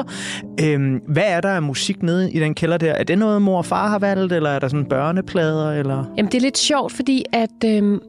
Øhm, 0.61 0.99
hvad 1.07 1.23
er 1.25 1.41
der 1.41 1.49
af 1.49 1.61
musik 1.61 2.03
nede 2.03 2.31
i 2.31 2.39
den 2.39 2.55
kælder 2.55 2.77
der? 2.77 2.91
Er 2.91 3.03
det 3.03 3.17
noget, 3.17 3.41
mor 3.41 3.57
og 3.57 3.65
far 3.65 3.89
har 3.89 3.99
valgt, 3.99 4.33
eller 4.33 4.49
er 4.49 4.59
der 4.59 4.67
sådan 4.67 4.85
børneplader, 4.85 5.71
eller... 5.71 6.05
Jamen, 6.17 6.31
det 6.31 6.37
er 6.37 6.41
lidt 6.41 6.57
sjovt, 6.57 6.93
fordi 6.93 7.23
at 7.33 7.49
øhm, 7.65 7.99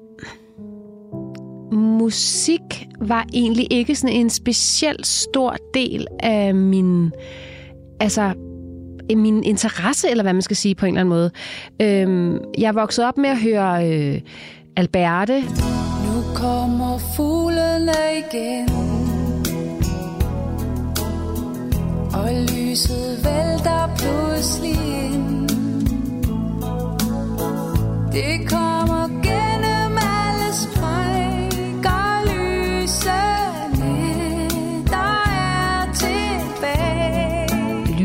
musik 1.74 2.88
var 3.00 3.26
egentlig 3.32 3.66
ikke 3.70 3.94
sådan 3.94 4.16
en 4.16 4.30
speciel 4.30 4.96
stor 5.02 5.56
del 5.74 6.06
af 6.20 6.54
min, 6.54 7.12
altså, 8.00 8.32
min 9.16 9.44
interesse, 9.44 10.10
eller 10.10 10.22
hvad 10.22 10.32
man 10.32 10.42
skal 10.42 10.56
sige 10.56 10.74
på 10.74 10.86
en 10.86 10.98
eller 10.98 11.00
anden 11.00 11.08
måde. 11.08 11.30
Øhm, 11.82 12.38
jeg 12.58 12.74
voksede 12.74 13.08
op 13.08 13.18
med 13.18 13.30
at 13.30 13.38
høre 13.38 13.88
øh, 13.88 14.20
Alberte. 14.76 15.40
Nu 15.40 16.34
kommer 16.34 16.98
fuglene 17.16 17.92
igen 18.18 18.68
Og 22.14 22.28
lyset 22.32 23.24
vælter 23.24 23.90
pludselig 23.96 24.70
ind 24.70 25.48
Det 28.12 28.50
kommer 28.50 28.73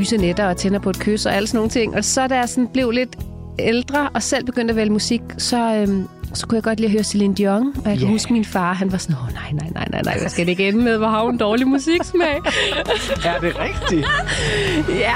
lyse 0.10 0.22
netter 0.22 0.46
og 0.46 0.58
tænder 0.58 0.80
på 0.80 0.90
et 0.90 1.00
kys 1.00 1.26
og 1.26 1.36
alle 1.36 1.48
sådan 1.48 1.58
nogle 1.58 1.70
ting. 1.70 1.96
Og 1.96 2.06
så 2.06 2.28
da 2.28 2.36
jeg 2.36 2.50
sådan 2.50 2.68
blev 2.68 2.92
lidt 2.92 3.16
ældre 3.60 4.10
og 4.14 4.24
selv 4.24 4.46
begyndte 4.46 4.72
at 4.72 4.76
vælge 4.76 4.92
musik, 4.92 5.22
så, 5.38 5.76
øhm, 5.76 6.08
så 6.34 6.48
kunne 6.48 6.56
jeg 6.56 6.64
godt 6.64 6.80
lide 6.80 6.88
at 6.88 6.92
høre 6.92 7.04
Celine 7.04 7.36
Dion. 7.36 7.74
Og 7.86 7.90
jeg 7.90 8.00
kan 8.00 8.08
huske 8.08 8.34
min 8.34 8.46
far, 8.46 8.74
han 8.74 8.92
var 8.92 8.98
sådan, 8.98 9.16
åh 9.16 9.34
nej, 9.34 9.52
nej, 9.52 9.70
nej, 9.74 9.88
nej, 9.92 10.02
nej, 10.02 10.20
hvad 10.20 10.30
skal 10.30 10.46
det 10.46 10.52
ikke 10.52 10.68
ende 10.68 10.84
med? 10.84 10.98
Hvor 10.98 11.08
har 11.08 11.24
hun 11.24 11.38
dårlig 11.38 11.68
musiksmag? 11.68 12.38
Er 13.26 13.40
det 13.40 13.56
rigtigt? 13.60 14.08
ja. 15.06 15.14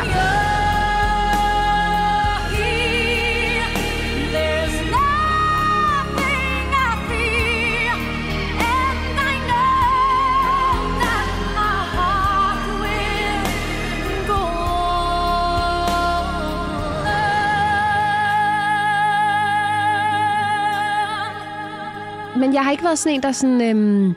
Men 22.43 22.53
jeg 22.53 22.63
har 22.63 22.71
ikke 22.71 22.84
været 22.84 22.99
sådan 22.99 23.15
en, 23.15 23.23
der 23.23 23.32
sådan... 23.32 23.62
Øhm, 23.62 24.13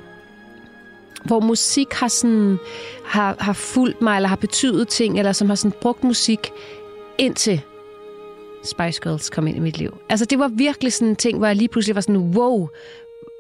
hvor 1.25 1.41
musik 1.41 1.93
har, 1.93 2.09
sådan, 2.09 2.59
har, 3.05 3.37
har 3.39 3.53
fulgt 3.53 4.03
mig, 4.03 4.17
eller 4.17 4.29
har 4.29 4.37
betydet 4.37 4.89
ting, 4.89 5.19
eller 5.19 5.33
som 5.33 5.49
har 5.49 5.55
sådan 5.55 5.79
brugt 5.81 6.05
musik 6.05 6.53
indtil 7.19 7.61
Spice 8.65 9.01
Girls 9.03 9.31
kom 9.31 9.47
ind 9.47 9.57
i 9.57 9.61
mit 9.61 9.79
liv. 9.79 9.97
Altså, 10.09 10.25
det 10.25 10.39
var 10.39 10.49
virkelig 10.49 10.93
sådan 10.93 11.09
en 11.09 11.17
ting, 11.17 11.39
hvor 11.39 11.47
jeg 11.47 11.57
lige 11.57 11.69
pludselig 11.69 11.95
var 11.95 12.01
sådan, 12.01 12.35
wow, 12.37 12.69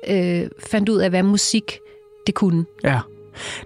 øh, 0.09 0.49
fandt 0.59 0.88
ud 0.88 0.99
af, 0.99 1.11
hvad 1.11 1.22
musik 1.22 1.81
det 2.27 2.35
kunne. 2.35 2.66
Ja. 2.85 3.01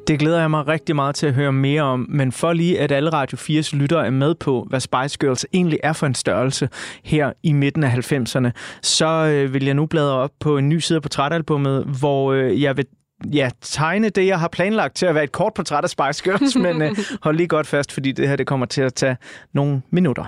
Det 0.06 0.18
glæder 0.18 0.40
jeg 0.40 0.50
mig 0.50 0.68
rigtig 0.68 0.96
meget 0.96 1.14
til 1.14 1.26
at 1.26 1.35
høre 1.35 1.52
mere 1.52 1.83
om, 1.83 2.06
men 2.09 2.33
for 2.33 2.52
lige 2.52 2.80
at 2.80 2.92
alle 2.92 3.11
Radio 3.11 3.38
4's 3.38 3.76
lyttere 3.76 4.06
er 4.06 4.11
med 4.11 4.35
på, 4.35 4.66
hvad 4.68 4.80
Spice 4.80 5.18
Girls 5.20 5.46
egentlig 5.52 5.78
er 5.83 5.92
for 5.92 6.06
en 6.06 6.14
størrelse 6.14 6.68
her 7.04 7.33
i 7.42 7.52
midten 7.52 7.85
af 7.85 8.12
90'erne, 8.12 8.50
så 8.83 9.06
øh, 9.06 9.54
vil 9.54 9.64
jeg 9.64 9.74
nu 9.74 9.87
bladre 9.87 10.14
op 10.14 10.30
på 10.40 10.59
en 10.59 10.68
ny 10.68 10.78
side 10.78 10.96
af 10.96 11.02
portrætalbummet, 11.02 11.85
hvor 11.85 12.33
øh, 12.33 12.62
jeg 12.62 12.76
vil 12.76 12.87
ja, 13.33 13.50
tegne 13.61 14.09
det, 14.09 14.26
jeg 14.26 14.40
har 14.40 14.48
planlagt 14.48 14.96
til 14.96 15.06
at 15.06 15.14
være 15.14 15.24
et 15.24 15.33
kort 15.33 15.54
portræt 15.54 15.85
af 15.85 15.90
Spice 15.90 16.24
Girls, 16.24 16.56
men 16.56 16.83
øh, 16.83 16.96
hold 17.22 17.37
lige 17.37 17.48
godt 17.48 17.66
fast, 17.66 17.92
fordi 17.92 18.12
det 18.12 18.28
her 18.28 18.37
det 18.37 18.46
kommer 18.46 18.66
til 18.66 18.83
at 18.83 18.94
tage 18.94 19.16
nogle 19.52 19.83
minutter. 19.90 20.24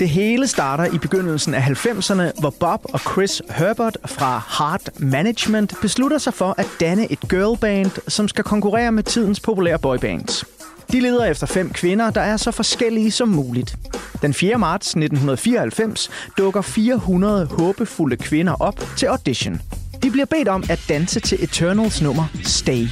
Det 0.00 0.08
hele 0.08 0.46
starter 0.46 0.84
i 0.94 0.98
begyndelsen 0.98 1.54
af 1.54 1.60
90'erne, 1.60 2.40
hvor 2.40 2.50
Bob 2.60 2.80
og 2.84 3.00
Chris 3.00 3.42
Herbert 3.50 3.98
fra 4.06 4.42
Heart 4.58 4.90
Management 4.98 5.74
beslutter 5.82 6.18
sig 6.18 6.34
for 6.34 6.54
at 6.58 6.66
danne 6.80 7.12
et 7.12 7.20
girlband, 7.28 7.90
som 8.08 8.28
skal 8.28 8.44
konkurrere 8.44 8.92
med 8.92 9.02
tidens 9.02 9.40
populære 9.40 9.78
boybands. 9.78 10.44
De 10.92 11.00
leder 11.00 11.24
efter 11.24 11.46
fem 11.46 11.70
kvinder, 11.70 12.10
der 12.10 12.20
er 12.20 12.36
så 12.36 12.50
forskellige 12.50 13.10
som 13.10 13.28
muligt. 13.28 13.76
Den 14.22 14.34
4. 14.34 14.58
marts 14.58 14.86
1994 14.86 16.10
dukker 16.38 16.60
400 16.60 17.46
håbefulde 17.46 18.16
kvinder 18.16 18.62
op 18.62 18.80
til 18.96 19.06
audition. 19.06 19.60
De 20.02 20.10
bliver 20.10 20.26
bedt 20.26 20.48
om 20.48 20.64
at 20.70 20.80
danse 20.88 21.20
til 21.20 21.44
Eternals 21.44 22.02
nummer 22.02 22.24
Stay. 22.44 22.86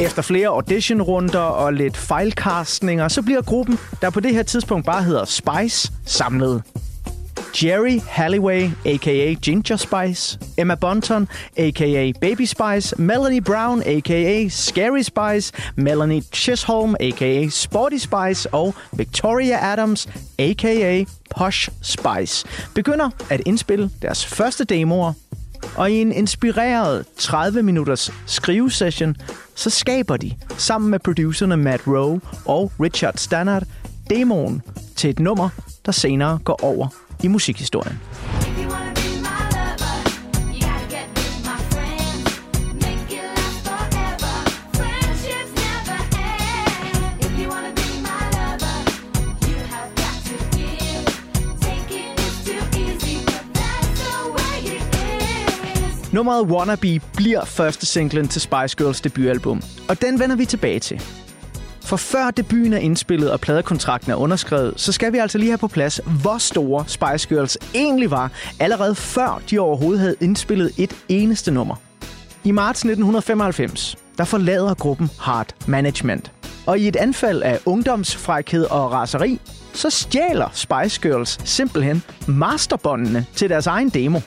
Efter 0.00 0.22
flere 0.22 0.48
auditionrunder 0.48 1.38
og 1.38 1.72
lidt 1.72 1.96
fejlcastninger, 1.96 3.08
så 3.08 3.22
bliver 3.22 3.42
gruppen, 3.42 3.78
der 4.02 4.10
på 4.10 4.20
det 4.20 4.34
her 4.34 4.42
tidspunkt 4.42 4.86
bare 4.86 5.02
hedder 5.02 5.24
Spice, 5.24 5.92
samlet. 6.06 6.62
Jerry 7.64 8.00
Halliway, 8.08 8.70
a.k.a. 8.84 9.32
Ginger 9.32 9.76
Spice, 9.76 10.38
Emma 10.58 10.74
Bunton, 10.74 11.28
a.k.a. 11.56 12.12
Baby 12.20 12.44
Spice, 12.44 13.02
Melanie 13.02 13.40
Brown, 13.40 13.82
a.k.a. 13.86 14.48
Scary 14.48 15.02
Spice, 15.02 15.52
Melanie 15.76 16.22
Chisholm, 16.32 16.96
a.k.a. 17.00 17.48
Sporty 17.48 17.96
Spice 17.96 18.54
og 18.54 18.74
Victoria 18.92 19.72
Adams, 19.72 20.08
a.k.a. 20.38 21.04
Posh 21.36 21.68
Spice, 21.82 22.46
begynder 22.74 23.10
at 23.30 23.40
indspille 23.46 23.90
deres 24.02 24.26
første 24.26 24.64
demoer, 24.64 25.12
og 25.76 25.90
i 25.90 25.94
en 25.94 26.12
inspireret 26.12 27.04
30-minutters 27.20 28.10
skrivesession, 28.26 29.16
så 29.54 29.70
skaber 29.70 30.16
de, 30.16 30.34
sammen 30.56 30.90
med 30.90 30.98
producerne 30.98 31.56
Matt 31.56 31.86
Rowe 31.86 32.20
og 32.44 32.72
Richard 32.80 33.16
Stannard, 33.16 33.62
demoen 34.10 34.62
til 34.96 35.10
et 35.10 35.18
nummer, 35.18 35.48
der 35.86 35.92
senere 35.92 36.38
går 36.44 36.64
over 36.64 36.88
i 37.22 37.28
musikhistorien. 37.28 38.00
Nummeret 56.14 56.46
Wannabe 56.46 57.00
bliver 57.16 57.44
første 57.44 57.86
singlen 57.86 58.28
til 58.28 58.40
Spice 58.40 58.76
Girls 58.76 59.00
debutalbum, 59.00 59.62
og 59.88 60.02
den 60.02 60.20
vender 60.20 60.36
vi 60.36 60.44
tilbage 60.44 60.80
til. 60.80 61.02
For 61.82 61.96
før 61.96 62.30
debuten 62.30 62.72
er 62.72 62.78
indspillet 62.78 63.32
og 63.32 63.40
pladekontrakten 63.40 64.12
er 64.12 64.16
underskrevet, 64.16 64.74
så 64.76 64.92
skal 64.92 65.12
vi 65.12 65.18
altså 65.18 65.38
lige 65.38 65.50
have 65.50 65.58
på 65.58 65.68
plads, 65.68 66.00
hvor 66.22 66.38
store 66.38 66.84
Spice 66.86 67.28
Girls 67.28 67.58
egentlig 67.74 68.10
var, 68.10 68.30
allerede 68.60 68.94
før 68.94 69.42
de 69.50 69.58
overhovedet 69.58 70.00
havde 70.00 70.16
indspillet 70.20 70.72
et 70.78 70.96
eneste 71.08 71.50
nummer. 71.50 71.76
I 72.44 72.50
marts 72.50 72.80
1995, 72.80 73.96
der 74.18 74.24
forlader 74.24 74.74
gruppen 74.74 75.10
Hard 75.20 75.54
Management. 75.66 76.32
Og 76.66 76.78
i 76.78 76.88
et 76.88 76.96
anfald 76.96 77.42
af 77.42 77.58
ungdomsfrækhed 77.66 78.64
og 78.64 78.92
raseri, 78.92 79.40
så 79.72 79.90
stjæler 79.90 80.48
Spice 80.52 81.00
Girls 81.00 81.48
simpelthen 81.48 82.02
masterbåndene 82.28 83.26
til 83.34 83.50
deres 83.50 83.66
egen 83.66 83.88
demo. 83.88 84.20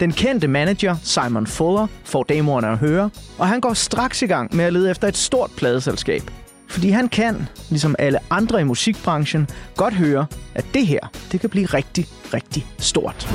Den 0.00 0.12
kendte 0.12 0.48
manager, 0.48 0.96
Simon 1.02 1.46
Fuller, 1.46 1.86
får 2.04 2.22
demoerne 2.22 2.68
at 2.68 2.78
høre, 2.78 3.10
og 3.38 3.48
han 3.48 3.60
går 3.60 3.74
straks 3.74 4.22
i 4.22 4.26
gang 4.26 4.56
med 4.56 4.64
at 4.64 4.72
lede 4.72 4.90
efter 4.90 5.08
et 5.08 5.16
stort 5.16 5.50
pladeselskab. 5.56 6.22
Fordi 6.68 6.90
han 6.90 7.08
kan, 7.08 7.48
ligesom 7.70 7.96
alle 7.98 8.18
andre 8.30 8.60
i 8.60 8.64
musikbranchen, 8.64 9.48
godt 9.76 9.94
høre, 9.94 10.26
at 10.54 10.64
det 10.74 10.86
her, 10.86 11.00
det 11.32 11.40
kan 11.40 11.50
blive 11.50 11.66
rigtig, 11.66 12.06
rigtig 12.34 12.66
stort. 12.78 13.28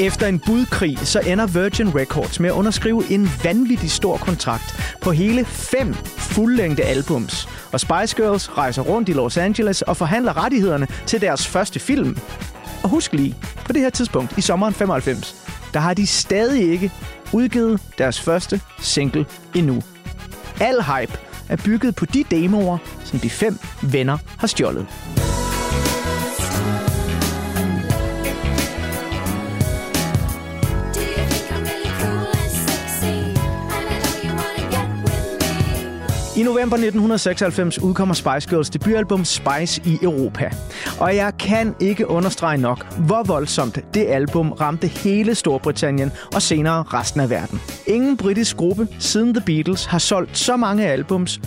Efter 0.00 0.26
en 0.26 0.38
budkrig, 0.38 0.98
så 0.98 1.20
ender 1.20 1.46
Virgin 1.46 1.94
Records 1.94 2.40
med 2.40 2.50
at 2.50 2.54
underskrive 2.54 3.02
en 3.10 3.30
vanvittig 3.44 3.90
stor 3.90 4.16
kontrakt 4.16 4.96
på 5.00 5.12
hele 5.12 5.44
fem 5.44 5.94
fuldlængde 6.16 6.82
albums. 6.82 7.48
Og 7.72 7.80
Spice 7.80 8.16
Girls 8.16 8.58
rejser 8.58 8.82
rundt 8.82 9.08
i 9.08 9.12
Los 9.12 9.36
Angeles 9.36 9.82
og 9.82 9.96
forhandler 9.96 10.44
rettighederne 10.44 10.86
til 11.06 11.20
deres 11.20 11.46
første 11.46 11.80
film. 11.80 12.18
Og 12.82 12.88
husk 12.88 13.12
lige, 13.12 13.36
på 13.64 13.72
det 13.72 13.82
her 13.82 13.90
tidspunkt 13.90 14.38
i 14.38 14.40
sommeren 14.40 14.74
95, 14.74 15.36
der 15.74 15.80
har 15.80 15.94
de 15.94 16.06
stadig 16.06 16.72
ikke 16.72 16.92
udgivet 17.32 17.80
deres 17.98 18.20
første 18.20 18.60
single 18.78 19.26
endnu. 19.54 19.82
Al 20.60 20.82
hype 20.82 21.18
er 21.48 21.56
bygget 21.64 21.94
på 21.94 22.06
de 22.06 22.24
demoer, 22.30 22.78
som 23.04 23.18
de 23.18 23.30
fem 23.30 23.58
venner 23.82 24.18
har 24.38 24.46
stjålet. 24.46 24.86
November 36.46 36.76
1996 36.76 37.82
udkommer 37.82 38.14
Spice 38.14 38.48
Girls 38.48 38.70
debutalbum 38.70 39.24
Spice 39.24 39.82
i 39.84 39.98
Europa. 40.02 40.50
Og 41.00 41.16
jeg 41.16 41.32
kan 41.38 41.74
ikke 41.80 42.10
understrege 42.10 42.58
nok, 42.58 42.92
hvor 42.98 43.22
voldsomt 43.22 43.78
det 43.94 44.06
album 44.08 44.52
ramte 44.52 44.86
hele 44.86 45.34
Storbritannien 45.34 46.12
og 46.34 46.42
senere 46.42 46.82
resten 46.82 47.20
af 47.20 47.30
verden. 47.30 47.60
Ingen 47.86 48.16
britisk 48.16 48.56
gruppe 48.56 48.88
siden 48.98 49.34
The 49.34 49.42
Beatles 49.46 49.84
har 49.84 49.98
solgt 49.98 50.38
så 50.38 50.56
mange 50.56 50.86
albums 50.86 51.40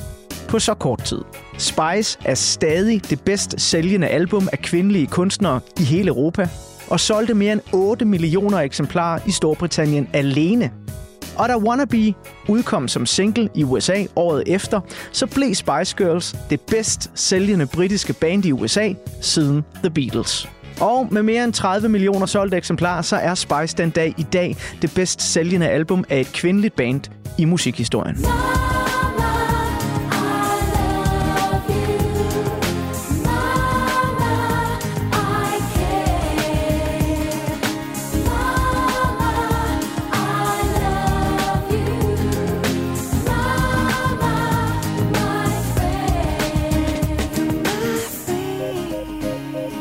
på 0.48 0.60
så 0.60 0.74
kort 0.74 1.04
tid. 1.04 1.22
Spice 1.58 2.18
er 2.26 2.36
stadig 2.36 3.10
det 3.10 3.22
bedst 3.22 3.62
sælgende 3.62 4.08
album 4.08 4.50
af 4.52 4.60
kvindelige 4.60 5.08
kunstnere 5.08 5.60
i 5.80 5.84
hele 5.84 6.08
Europa, 6.08 6.50
og 6.88 7.00
solgte 7.00 7.34
mere 7.34 7.54
end 7.54 7.62
8 7.74 8.06
millioner 8.06 8.58
eksemplarer 8.58 9.20
i 9.28 9.32
Storbritannien 9.32 10.08
alene. 10.14 10.72
Og 11.40 11.50
da 11.50 11.58
Wannabe 11.58 12.14
udkom 12.48 12.88
som 12.88 13.06
single 13.06 13.50
i 13.56 13.64
USA 13.64 14.04
året 14.16 14.44
efter, 14.48 14.82
så 15.12 15.28
blev 15.28 15.56
Spice 15.56 15.96
Girls 15.98 16.36
det 16.50 16.62
bedst 16.62 17.12
sælgende 17.16 17.66
britiske 17.66 18.14
band 18.14 18.46
i 18.46 18.52
USA 18.52 18.94
siden 19.22 19.64
The 19.84 19.90
Beatles. 19.90 20.50
Og 20.82 21.08
med 21.12 21.24
mere 21.24 21.44
end 21.44 21.54
30 21.54 21.90
millioner 21.90 22.26
solgte 22.26 22.58
eksemplarer, 22.58 23.02
så 23.02 23.16
er 23.16 23.36
Spice 23.36 23.78
den 23.78 23.90
dag 23.90 24.14
i 24.18 24.24
dag 24.24 24.56
det 24.82 24.92
bedst 24.96 25.22
sælgende 25.22 25.70
album 25.70 26.04
af 26.10 26.20
et 26.20 26.28
kvindeligt 26.34 26.76
band 26.76 27.02
i 27.38 27.46
musikhistorien. 27.46 28.16
Mama, 28.16 28.79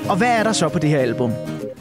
Og 0.09 0.17
hvad 0.17 0.39
er 0.39 0.43
der 0.43 0.53
så 0.53 0.69
på 0.69 0.79
det 0.79 0.91
her 0.91 0.99
album? 0.99 1.33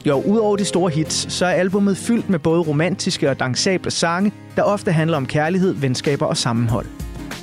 Jo, 0.05 0.21
udover 0.21 0.57
de 0.57 0.65
store 0.65 0.91
hits, 0.91 1.33
så 1.33 1.45
er 1.45 1.49
albummet 1.49 1.97
fyldt 1.97 2.29
med 2.29 2.39
både 2.39 2.61
romantiske 2.61 3.29
og 3.29 3.39
dansable 3.39 3.91
sange, 3.91 4.31
der 4.55 4.63
ofte 4.63 4.91
handler 4.91 5.17
om 5.17 5.25
kærlighed, 5.25 5.73
venskaber 5.73 6.25
og 6.25 6.37
sammenhold. 6.37 6.85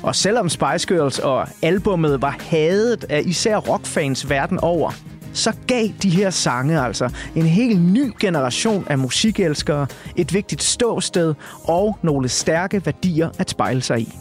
Og 0.03 0.15
selvom 0.15 0.49
Spice 0.49 0.87
Girls 0.87 1.19
og 1.19 1.47
albummet 1.61 2.21
var 2.21 2.37
hadet 2.39 3.05
af 3.09 3.21
især 3.25 3.57
rockfans 3.57 4.29
verden 4.29 4.59
over, 4.59 4.91
så 5.33 5.53
gav 5.67 5.87
de 6.03 6.09
her 6.09 6.29
sange 6.29 6.81
altså 6.81 7.09
en 7.35 7.45
helt 7.45 7.81
ny 7.81 8.13
generation 8.19 8.85
af 8.89 8.97
musikelskere 8.97 9.87
et 10.15 10.33
vigtigt 10.33 10.63
ståsted 10.63 11.33
og 11.63 11.97
nogle 12.01 12.29
stærke 12.29 12.85
værdier 12.85 13.29
at 13.39 13.49
spejle 13.49 13.81
sig 13.81 14.01
i. 14.01 14.13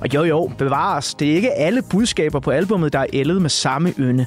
Og 0.00 0.14
jo 0.14 0.24
jo, 0.24 0.50
bevares, 0.58 1.14
det 1.14 1.30
er 1.30 1.34
ikke 1.34 1.52
alle 1.52 1.82
budskaber 1.90 2.40
på 2.40 2.50
albummet, 2.50 2.92
der 2.92 2.98
er 2.98 3.06
ældet 3.12 3.42
med 3.42 3.50
samme 3.50 3.92
ynde. 3.98 4.26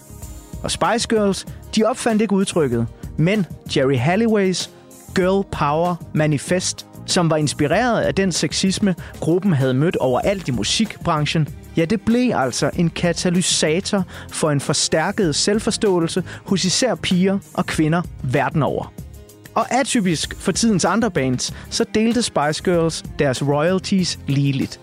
Og 0.64 0.72
Spice 0.72 1.08
Girls, 1.08 1.46
de 1.76 1.84
opfandt 1.84 2.22
ikke 2.22 2.34
udtrykket, 2.34 2.88
men 3.18 3.46
Jerry 3.76 3.98
Halliways 3.98 4.70
Girl 5.16 5.46
Power 5.52 5.96
Manifest, 6.14 6.86
som 7.06 7.30
var 7.30 7.38
inspireret 7.38 8.02
af 8.02 8.16
den 8.16 8.32
sexisme, 8.32 8.96
gruppen 9.20 9.54
havde 9.54 9.74
mødt 9.74 9.96
overalt 9.96 10.48
i 10.48 10.52
musikbranchen, 10.52 11.48
ja, 11.78 11.86
det 11.86 12.02
blev 12.02 12.32
altså 12.36 12.70
en 12.76 12.90
katalysator 12.90 14.04
for 14.32 14.52
en 14.52 14.60
forstærket 14.60 15.36
selvforståelse 15.36 16.24
hos 16.46 16.66
især 16.66 16.96
piger 16.96 17.40
og 17.54 17.66
kvinder 17.66 18.02
verden 18.24 18.64
over. 18.64 18.94
Og 19.56 19.74
atypisk 19.74 20.36
for 20.40 20.52
tidens 20.52 20.86
andre 20.86 21.12
bands, 21.12 21.54
så 21.70 21.86
delte 21.94 22.22
Spice 22.22 22.64
Girls 22.64 23.04
deres 23.20 23.44
royalties 23.48 24.20
ligeligt. 24.28 24.80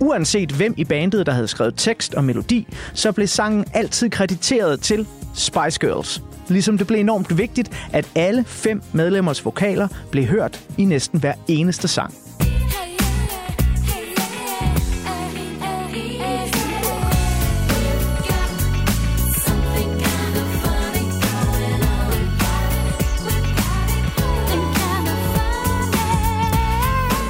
Uanset 0.00 0.52
hvem 0.52 0.74
i 0.76 0.84
bandet, 0.84 1.26
der 1.26 1.32
havde 1.32 1.48
skrevet 1.48 1.74
tekst 1.76 2.14
og 2.14 2.24
melodi, 2.24 2.68
så 2.94 3.12
blev 3.12 3.26
sangen 3.26 3.64
altid 3.72 4.10
krediteret 4.10 4.80
til 4.80 5.06
Spice 5.34 5.80
Girls. 5.80 6.22
Ligesom 6.48 6.78
det 6.78 6.86
blev 6.86 7.00
enormt 7.00 7.38
vigtigt, 7.38 7.88
at 7.92 8.08
alle 8.14 8.44
fem 8.44 8.82
medlemmers 8.92 9.44
vokaler 9.44 9.88
blev 10.10 10.24
hørt 10.24 10.60
i 10.78 10.84
næsten 10.84 11.20
hver 11.20 11.34
eneste 11.48 11.88
sang. 11.88 12.25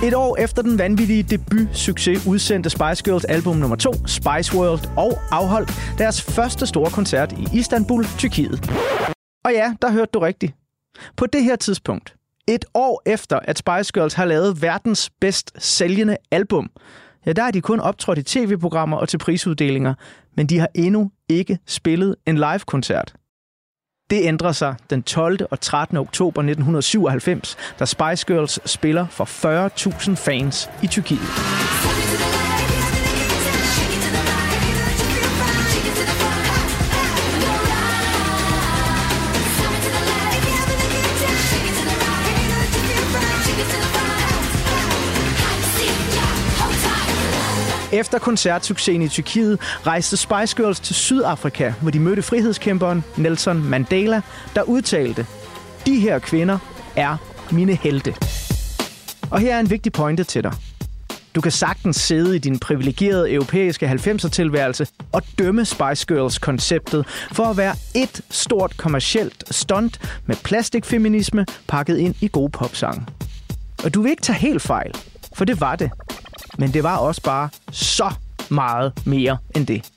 Et 0.06 0.14
år 0.14 0.36
efter 0.36 0.62
den 0.62 0.78
vanvittige 0.78 1.22
debut-succes 1.22 2.26
udsendte 2.26 2.70
Spice 2.70 3.04
Girls 3.04 3.24
album 3.24 3.56
nummer 3.56 3.76
2, 3.76 3.92
Spice 3.92 4.56
World, 4.56 4.90
og 4.96 5.18
afholdt 5.30 5.70
deres 5.98 6.22
første 6.22 6.66
store 6.66 6.90
koncert 6.90 7.32
i 7.32 7.58
Istanbul, 7.58 8.04
Tyrkiet. 8.18 8.70
Og 9.44 9.52
ja, 9.52 9.74
der 9.82 9.90
hørte 9.92 10.10
du 10.14 10.18
rigtigt. 10.18 10.54
På 11.16 11.26
det 11.26 11.44
her 11.44 11.56
tidspunkt, 11.56 12.14
et 12.48 12.64
år 12.74 13.02
efter 13.06 13.38
at 13.38 13.58
Spice 13.58 13.92
Girls 13.94 14.14
har 14.14 14.24
lavet 14.24 14.62
verdens 14.62 15.10
bedst 15.20 15.52
sælgende 15.58 16.16
album, 16.30 16.70
ja, 17.26 17.32
der 17.32 17.42
har 17.42 17.50
de 17.50 17.60
kun 17.60 17.80
optrådt 17.80 18.18
i 18.18 18.22
tv-programmer 18.22 18.96
og 18.96 19.08
til 19.08 19.18
prisuddelinger, 19.18 19.94
men 20.36 20.46
de 20.46 20.58
har 20.58 20.68
endnu 20.74 21.10
ikke 21.28 21.58
spillet 21.66 22.16
en 22.26 22.36
live-koncert. 22.36 23.14
Det 24.10 24.22
ændrer 24.22 24.52
sig 24.52 24.74
den 24.90 25.02
12. 25.02 25.38
og 25.50 25.60
13. 25.60 25.96
oktober 25.96 26.40
1997, 26.42 27.56
da 27.78 27.84
Spice 27.84 28.26
Girls 28.26 28.70
spiller 28.70 29.06
for 29.10 29.24
40.000 30.10 30.14
fans 30.14 30.70
i 30.82 30.86
Tyrkiet. 30.86 32.45
Efter 47.92 48.18
koncertsuccesen 48.18 49.02
i 49.02 49.08
Tyrkiet 49.08 49.60
rejste 49.86 50.16
Spice 50.16 50.56
Girls 50.56 50.80
til 50.80 50.94
Sydafrika, 50.94 51.72
hvor 51.82 51.90
de 51.90 52.00
mødte 52.00 52.22
frihedskæmperen 52.22 53.04
Nelson 53.16 53.62
Mandela, 53.62 54.20
der 54.54 54.62
udtalte, 54.62 55.26
de 55.86 56.00
her 56.00 56.18
kvinder 56.18 56.58
er 56.96 57.16
mine 57.50 57.74
helte. 57.74 58.14
Og 59.30 59.40
her 59.40 59.56
er 59.56 59.60
en 59.60 59.70
vigtig 59.70 59.92
pointe 59.92 60.24
til 60.24 60.42
dig. 60.42 60.52
Du 61.34 61.40
kan 61.40 61.52
sagtens 61.52 61.96
sidde 61.96 62.36
i 62.36 62.38
din 62.38 62.58
privilegerede 62.58 63.32
europæiske 63.32 63.86
90'er-tilværelse 63.90 64.86
og 65.12 65.22
dømme 65.38 65.64
Spice 65.64 66.06
Girls-konceptet 66.06 67.06
for 67.32 67.44
at 67.44 67.56
være 67.56 67.74
et 67.94 68.20
stort 68.30 68.76
kommercielt 68.76 69.44
stunt 69.54 70.00
med 70.26 70.36
plastikfeminisme 70.44 71.46
pakket 71.68 71.98
ind 71.98 72.14
i 72.20 72.28
gode 72.32 72.50
popsange. 72.50 73.06
Og 73.84 73.94
du 73.94 74.02
vil 74.02 74.10
ikke 74.10 74.22
tage 74.22 74.38
helt 74.38 74.62
fejl, 74.62 74.90
for 75.34 75.44
det 75.44 75.60
var 75.60 75.76
det. 75.76 75.90
Men 76.58 76.74
det 76.74 76.82
var 76.82 76.96
også 76.96 77.22
bare 77.22 77.48
så 77.72 78.10
meget 78.48 78.92
mere 79.04 79.36
end 79.56 79.66
det. 79.66 79.90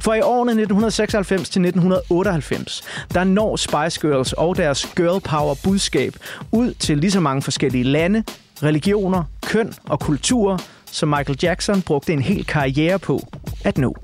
For 0.00 0.14
i 0.14 0.20
årene 0.20 0.50
1996 0.50 1.48
til 1.48 1.62
1998, 1.62 2.82
der 3.14 3.24
når 3.24 3.56
Spice 3.56 4.00
Girls 4.00 4.32
og 4.32 4.56
deres 4.56 4.86
girl 4.96 5.20
power 5.20 5.54
budskab 5.64 6.16
ud 6.52 6.74
til 6.74 6.98
lige 6.98 7.10
så 7.10 7.20
mange 7.20 7.42
forskellige 7.42 7.84
lande, 7.84 8.24
religioner, 8.62 9.24
køn 9.46 9.74
og 9.84 10.00
kulturer, 10.00 10.58
som 10.86 11.08
Michael 11.08 11.38
Jackson 11.42 11.82
brugte 11.82 12.12
en 12.12 12.22
hel 12.22 12.44
karriere 12.46 12.98
på 12.98 13.26
at 13.64 13.78
nå. 13.78 13.96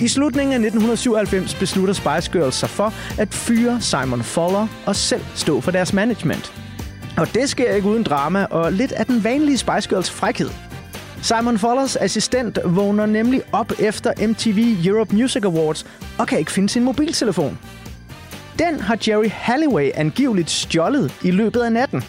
I 0.00 0.08
slutningen 0.08 0.52
af 0.52 0.66
1997 0.66 1.54
beslutter 1.54 1.94
Spice 1.94 2.30
Girls 2.32 2.54
sig 2.54 2.68
for 2.68 2.92
at 3.18 3.34
fyre 3.34 3.80
Simon 3.80 4.22
Fuller 4.22 4.66
og 4.86 4.96
selv 4.96 5.22
stå 5.34 5.60
for 5.60 5.70
deres 5.70 5.92
management. 5.92 6.52
Og 7.16 7.34
det 7.34 7.48
sker 7.50 7.72
ikke 7.72 7.88
uden 7.88 8.02
drama 8.02 8.44
og 8.44 8.72
lidt 8.72 8.92
af 8.92 9.06
den 9.06 9.24
vanlige 9.24 9.58
Spice 9.58 9.88
Girls 9.88 10.10
frækhed. 10.10 10.50
Simon 11.22 11.58
Fullers 11.58 11.96
assistent 11.96 12.58
vågner 12.64 13.06
nemlig 13.06 13.42
op 13.52 13.72
efter 13.78 14.28
MTV 14.28 14.86
Europe 14.86 15.14
Music 15.16 15.44
Awards 15.44 15.86
og 16.18 16.26
kan 16.26 16.38
ikke 16.38 16.52
finde 16.52 16.68
sin 16.68 16.84
mobiltelefon. 16.84 17.58
Den 18.58 18.80
har 18.80 18.98
Jerry 19.08 19.28
Halliway 19.30 19.90
angiveligt 19.94 20.50
stjålet 20.50 21.14
i 21.22 21.30
løbet 21.30 21.60
af 21.60 21.72
natten. 21.72 22.04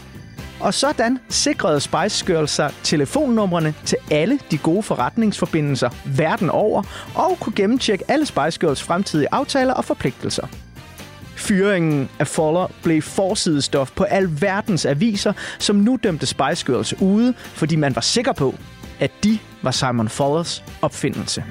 Og 0.59 0.73
sådan 0.73 1.19
sikrede 1.29 1.79
Spice 1.79 2.25
Girls 2.25 2.51
sig 2.51 2.71
telefonnumrene 2.83 3.73
til 3.85 3.97
alle 4.11 4.39
de 4.51 4.57
gode 4.57 4.83
forretningsforbindelser 4.83 5.89
verden 6.05 6.49
over, 6.49 6.83
og 7.15 7.37
kunne 7.39 7.53
gennemtjekke 7.55 8.05
alle 8.07 8.25
Spice 8.25 8.59
Girls 8.59 8.83
fremtidige 8.83 9.27
aftaler 9.31 9.73
og 9.73 9.85
forpligtelser. 9.85 10.47
Fyringen 11.35 12.09
af 12.19 12.27
Foller 12.27 12.67
blev 12.83 13.01
forsidestof 13.01 13.91
på 13.91 14.03
al 14.03 14.41
verdens 14.41 14.85
aviser, 14.85 15.33
som 15.59 15.75
nu 15.75 15.99
dømte 16.03 16.25
Spice 16.25 16.65
Girls 16.65 17.01
ude, 17.01 17.33
fordi 17.37 17.75
man 17.75 17.95
var 17.95 18.01
sikker 18.01 18.33
på, 18.33 18.55
at 18.99 19.11
de 19.23 19.39
var 19.61 19.71
Simon 19.71 20.09
Follers 20.09 20.63
opfindelse. 20.81 21.43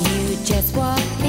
You 0.00 0.56
just 0.56 0.76
walk 0.76 1.25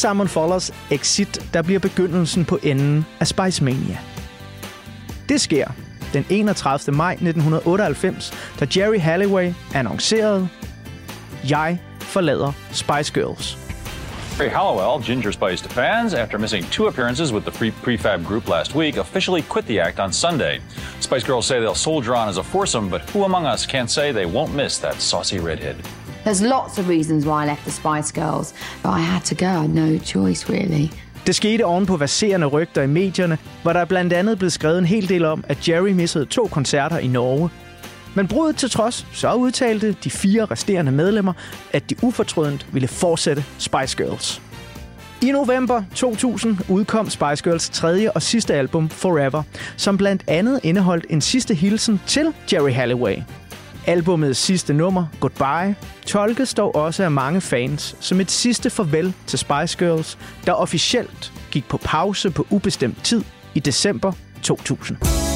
Simon 0.00 0.28
Fullers 0.28 0.72
exit, 0.90 1.50
der 1.54 1.62
bliver 1.62 1.80
begyndelsen 1.80 2.44
på 2.44 2.58
enden 2.62 3.06
af 3.20 3.26
Spice 3.26 3.64
Mania. 3.64 3.98
Det 5.28 5.40
sker 5.40 5.68
den 6.12 6.26
31. 6.30 6.96
maj 6.96 7.12
1998, 7.12 8.32
da 8.60 8.66
Jerry 8.76 9.00
Halliway 9.00 9.52
annoncerede, 9.74 10.48
Jeg 11.48 11.78
forlader 12.00 12.52
Spice 12.72 13.12
Girls. 13.12 13.58
Jerry 14.38 14.50
Halliwell, 14.50 15.04
Ginger 15.04 15.30
Spice 15.30 15.68
to 15.68 15.68
fans, 15.68 16.14
after 16.14 16.38
missing 16.38 16.70
two 16.70 16.86
appearances 16.86 17.32
with 17.32 17.44
the 17.44 17.52
free 17.52 17.70
prefab 17.70 18.24
group 18.24 18.48
last 18.48 18.74
week, 18.74 18.96
officially 18.96 19.42
quit 19.42 19.66
the 19.66 19.80
act 19.80 19.98
on 19.98 20.12
Sunday. 20.12 20.60
Spice 21.00 21.26
Girls 21.26 21.46
say 21.46 21.60
they'll 21.60 21.74
soldier 21.74 22.16
on 22.16 22.28
as 22.28 22.38
a 22.38 22.42
foursome, 22.42 22.90
but 22.90 23.00
who 23.12 23.24
among 23.24 23.46
us 23.46 23.66
can't 23.66 23.90
say 23.90 24.12
they 24.12 24.26
won't 24.26 24.54
miss 24.54 24.78
that 24.78 25.00
saucy 25.00 25.38
redhead? 25.38 25.76
There's 26.30 26.48
lots 26.48 26.78
of 26.78 26.88
reasons 26.88 27.26
why 27.26 27.42
I 27.42 27.46
left 27.46 27.62
the 27.62 27.70
Spice 27.70 28.12
Girls, 28.12 28.54
but 28.82 28.90
I 28.90 29.00
had 29.00 29.22
to 29.22 29.34
go. 29.34 29.46
I 29.46 29.66
had 29.66 29.70
no 29.70 29.98
choice, 29.98 30.52
really. 30.52 30.88
Det 31.26 31.34
skete 31.34 31.64
oven 31.64 31.86
på 31.86 31.96
verserende 31.96 32.46
rygter 32.46 32.82
i 32.82 32.86
medierne, 32.86 33.38
hvor 33.62 33.72
der 33.72 33.84
blandt 33.84 34.12
andet 34.12 34.38
blev 34.38 34.50
skrevet 34.50 34.78
en 34.78 34.84
hel 34.84 35.08
del 35.08 35.24
om, 35.24 35.44
at 35.48 35.68
Jerry 35.68 35.90
missede 35.90 36.24
to 36.24 36.46
koncerter 36.46 36.98
i 36.98 37.06
Norge. 37.06 37.50
Men 38.14 38.28
brudet 38.28 38.56
til 38.56 38.70
trods, 38.70 39.06
så 39.12 39.34
udtalte 39.34 39.96
de 40.04 40.10
fire 40.10 40.44
resterende 40.44 40.92
medlemmer, 40.92 41.32
at 41.72 41.90
de 41.90 41.94
ufortrødent 42.02 42.66
ville 42.72 42.88
fortsætte 42.88 43.44
Spice 43.58 43.96
Girls. 43.96 44.42
I 45.22 45.30
november 45.30 45.82
2000 45.94 46.58
udkom 46.68 47.10
Spice 47.10 47.44
Girls 47.44 47.70
tredje 47.70 48.10
og 48.10 48.22
sidste 48.22 48.54
album, 48.54 48.88
Forever, 48.88 49.42
som 49.76 49.96
blandt 49.96 50.24
andet 50.26 50.60
indeholdt 50.62 51.06
en 51.08 51.20
sidste 51.20 51.54
hilsen 51.54 52.00
til 52.06 52.34
Jerry 52.52 52.72
Halliway. 52.72 53.16
Albumets 53.86 54.38
sidste 54.38 54.74
nummer, 54.74 55.06
Goodbye, 55.20 55.74
tolkes 56.06 56.54
dog 56.54 56.74
også 56.74 57.04
af 57.04 57.10
mange 57.10 57.40
fans 57.40 57.96
som 58.00 58.20
et 58.20 58.30
sidste 58.30 58.70
farvel 58.70 59.14
til 59.26 59.38
Spice 59.38 59.78
Girls, 59.78 60.18
der 60.46 60.52
officielt 60.52 61.32
gik 61.50 61.68
på 61.68 61.76
pause 61.76 62.30
på 62.30 62.46
ubestemt 62.50 63.04
tid 63.04 63.24
i 63.54 63.60
december 63.60 64.12
2000. 64.42 65.29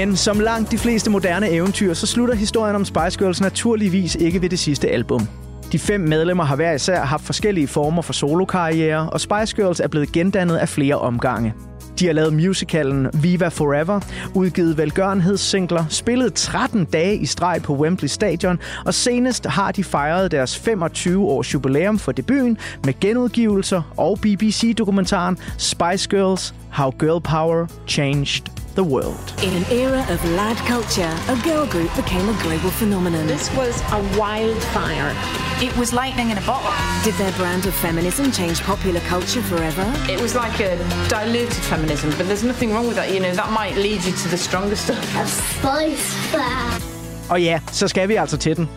Men 0.00 0.16
som 0.16 0.40
langt 0.40 0.70
de 0.70 0.78
fleste 0.78 1.10
moderne 1.10 1.50
eventyr, 1.50 1.94
så 1.94 2.06
slutter 2.06 2.34
historien 2.34 2.76
om 2.76 2.84
Spice 2.84 3.18
Girls 3.18 3.40
naturligvis 3.40 4.14
ikke 4.14 4.42
ved 4.42 4.48
det 4.48 4.58
sidste 4.58 4.88
album. 4.88 5.28
De 5.72 5.78
fem 5.78 6.00
medlemmer 6.00 6.44
har 6.44 6.56
hver 6.56 6.72
især 6.72 7.04
haft 7.04 7.24
forskellige 7.24 7.68
former 7.68 8.02
for 8.02 8.12
solokarriere, 8.12 9.10
og 9.10 9.20
Spice 9.20 9.56
Girls 9.56 9.80
er 9.80 9.88
blevet 9.88 10.12
gendannet 10.12 10.56
af 10.56 10.68
flere 10.68 10.94
omgange. 10.94 11.54
De 11.98 12.06
har 12.06 12.12
lavet 12.12 12.32
musicalen 12.32 13.06
Viva 13.14 13.48
Forever, 13.48 14.00
udgivet 14.34 14.78
velgørenhedssingler, 14.78 15.84
spillet 15.88 16.34
13 16.34 16.84
dage 16.84 17.16
i 17.16 17.26
streg 17.26 17.60
på 17.62 17.74
Wembley 17.74 18.08
Stadion, 18.08 18.58
og 18.86 18.94
senest 18.94 19.46
har 19.46 19.72
de 19.72 19.84
fejret 19.84 20.30
deres 20.30 20.58
25 20.58 21.26
års 21.26 21.54
jubilæum 21.54 21.98
for 21.98 22.12
debuten 22.12 22.58
med 22.84 23.00
genudgivelser 23.00 23.82
og 23.96 24.18
BBC-dokumentaren 24.22 25.38
Spice 25.58 26.08
Girls– 26.08 26.54
How 26.78 26.90
Girl 26.90 27.20
Power 27.20 27.66
Changed 27.88 28.59
the 28.74 28.84
World. 28.84 29.34
In 29.42 29.54
an 29.54 29.64
era 29.70 30.04
of 30.08 30.24
lad 30.30 30.56
culture, 30.66 31.12
a 31.28 31.36
girl 31.42 31.66
group 31.66 31.94
became 31.96 32.28
a 32.28 32.36
global 32.42 32.70
phenomenon. 32.70 33.26
This 33.26 33.50
was 33.56 33.80
a 33.92 34.00
wildfire. 34.18 35.14
It 35.60 35.76
was 35.76 35.92
lightning 35.92 36.30
in 36.30 36.38
a 36.38 36.46
bottle. 36.46 36.72
Did 37.04 37.14
their 37.14 37.32
brand 37.32 37.66
of 37.66 37.74
feminism 37.74 38.32
change 38.32 38.62
popular 38.62 39.00
culture 39.00 39.42
forever? 39.42 39.84
It 40.08 40.20
was 40.20 40.34
like 40.34 40.60
a 40.60 40.76
diluted 41.08 41.62
feminism, 41.72 42.10
but 42.18 42.26
there's 42.26 42.44
nothing 42.44 42.72
wrong 42.72 42.86
with 42.86 42.96
that. 42.96 43.08
You 43.14 43.20
know, 43.20 43.34
that 43.34 43.50
might 43.60 43.76
lead 43.76 44.04
you 44.04 44.12
to 44.12 44.28
the 44.28 44.38
stronger 44.38 44.76
stuff. 44.76 45.04
Spice 45.26 46.06
Fab. 46.32 46.82
Og 47.30 47.42
ja, 47.42 47.60
så 47.72 47.88
skal 47.88 48.08
vi 48.08 48.14
altså 48.14 48.36
til 48.36 48.56
den. 48.56 48.68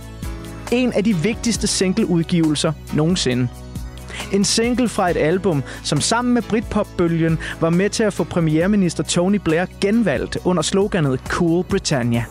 En 0.71 0.93
af 0.93 1.03
de 1.03 1.15
vigtigste 1.15 1.67
singleudgivelser 1.67 2.73
nogensinde. 2.93 3.47
En 4.33 4.43
single 4.43 4.89
fra 4.89 5.09
et 5.09 5.17
album, 5.17 5.63
som 5.83 6.01
sammen 6.01 6.33
med 6.33 6.41
Britpop-bølgen 6.41 7.39
var 7.59 7.69
med 7.69 7.89
til 7.89 8.03
at 8.03 8.13
få 8.13 8.23
premierminister 8.23 9.03
Tony 9.03 9.39
Blair 9.43 9.65
genvalgt 9.81 10.37
under 10.45 10.63
sloganet 10.63 11.19
Cool 11.27 11.63
Britannia. 11.63 12.25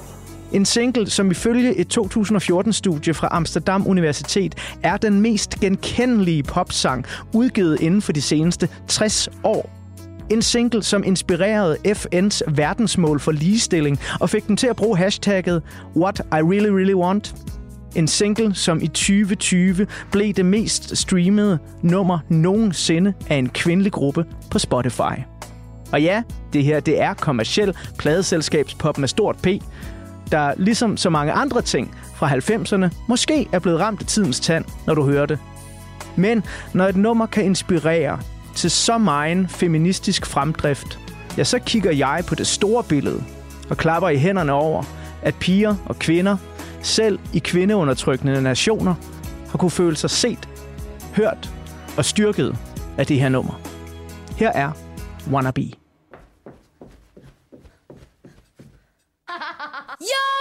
En 0.53 0.64
single, 0.64 1.11
som 1.11 1.31
ifølge 1.31 1.77
et 1.77 1.99
2014-studie 1.99 3.14
fra 3.14 3.29
Amsterdam 3.31 3.87
Universitet 3.87 4.55
er 4.83 4.97
den 4.97 5.21
mest 5.21 5.61
genkendelige 5.61 6.42
popsang 6.42 7.05
udgivet 7.33 7.81
inden 7.81 8.03
for 8.03 8.12
de 8.12 8.23
seneste 8.23 8.68
60 8.88 9.29
år. 9.45 9.71
En 10.31 10.42
single, 10.42 10.83
som 10.83 11.05
inspirerede 11.05 11.77
FN's 11.87 12.40
verdensmål 12.47 13.21
for 13.21 13.33
ligestilling 13.33 13.99
og 14.21 14.31
fik 14.31 14.49
dem 14.49 14.57
til 14.57 14.66
at 14.66 14.77
bruge 14.77 14.99
hashtagget 14.99 15.62
What 15.97 16.18
I 16.18 16.42
Really 16.42 16.68
Really 16.68 16.95
Want. 16.95 17.35
En 17.94 18.09
single, 18.09 18.55
som 18.55 18.83
i 18.83 18.87
2020 18.87 19.87
blev 20.11 20.33
det 20.33 20.44
mest 20.44 20.98
streamede 20.98 21.59
nummer 21.83 22.18
nogensinde 22.28 23.12
af 23.31 23.37
en 23.37 23.48
kvindelig 23.48 23.92
gruppe 23.92 24.24
på 24.50 24.59
Spotify. 24.59 25.20
Og 25.92 26.02
ja, 26.02 26.22
det 26.52 26.64
her 26.64 26.81
det 26.81 27.00
er 27.00 27.14
kommersiel 27.14 27.76
pladeselskabspop 27.98 28.98
med 28.98 29.09
stort 29.09 29.37
P, 29.37 29.46
der 30.31 30.52
ligesom 30.57 30.96
så 30.96 31.11
mange 31.11 31.33
andre 31.33 31.62
ting 31.62 31.94
fra 32.14 32.31
90'erne 32.31 32.94
måske 33.09 33.48
er 33.52 33.59
blevet 33.59 33.81
ramt 33.81 34.00
af 34.00 34.07
tidens 34.07 34.40
tand, 34.40 34.64
når 34.87 34.94
du 34.94 35.05
hører 35.05 35.26
det. 35.26 35.38
Men 36.16 36.42
når 36.74 36.88
et 36.88 36.96
nummer 36.96 37.26
kan 37.26 37.44
inspirere 37.44 38.18
til 38.55 38.70
så 38.70 38.98
meget 38.98 39.50
feministisk 39.50 40.26
fremdrift, 40.26 40.98
ja, 41.38 41.44
så 41.44 41.59
kigger 41.59 41.92
jeg 41.92 42.24
på 42.26 42.35
det 42.35 42.46
store 42.46 42.85
billede 42.85 43.24
og 43.70 43.76
klapper 43.76 44.09
i 44.09 44.16
hænderne 44.16 44.52
over, 44.52 44.83
at 45.22 45.35
piger 45.35 45.74
og 45.87 45.98
kvinder, 45.98 46.37
selv 46.83 47.18
i 47.33 47.38
kvindeundertrykkende 47.38 48.42
nationer, 48.42 48.95
har 49.51 49.59
kunne 49.59 49.71
føle 49.71 49.97
sig 49.97 50.11
set, 50.11 50.49
hørt 51.16 51.51
og 51.97 52.05
styrket 52.05 52.57
af 52.99 53.07
det 53.07 53.21
her 53.21 53.29
nummer. 53.29 53.61
Her 54.37 54.53
er 54.53 54.73
Wannabe. 55.31 55.73
Yo, 60.01 60.32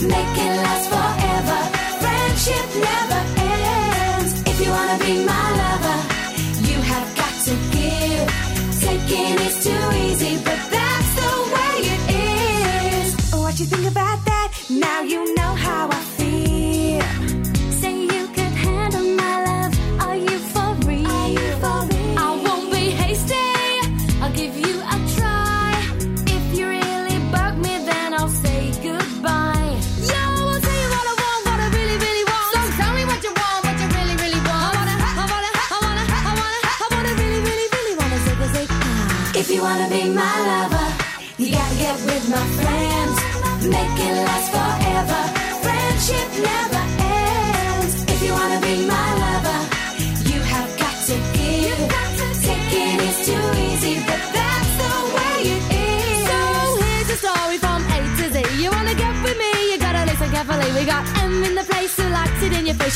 Make 0.00 0.14
it 0.14 0.54
last 0.62 0.88
forever. 0.94 1.60
Friendship 1.98 2.66
never 2.88 3.20
ends. 3.50 4.42
If 4.46 4.60
you 4.64 4.70
wanna 4.70 4.98
be 5.04 5.24
my 5.26 5.57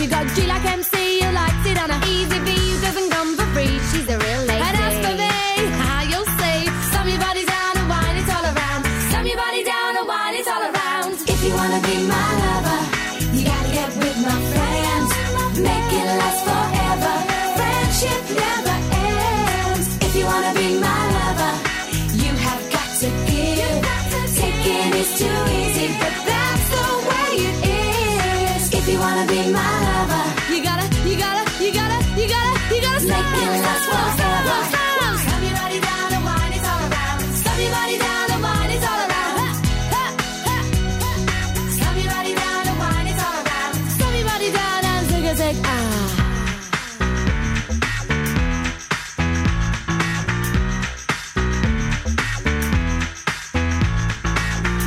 it 0.03 0.11
in 0.11 0.11
your 0.11 0.21
face. 0.21 0.23
You 0.27 0.27
got 0.27 0.27
G 0.35 0.47
like 0.47 0.62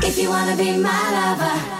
If 0.07 0.17
you 0.17 0.29
wanna 0.29 0.55
be 0.55 0.77
my 0.77 1.11
lover. 1.11 1.74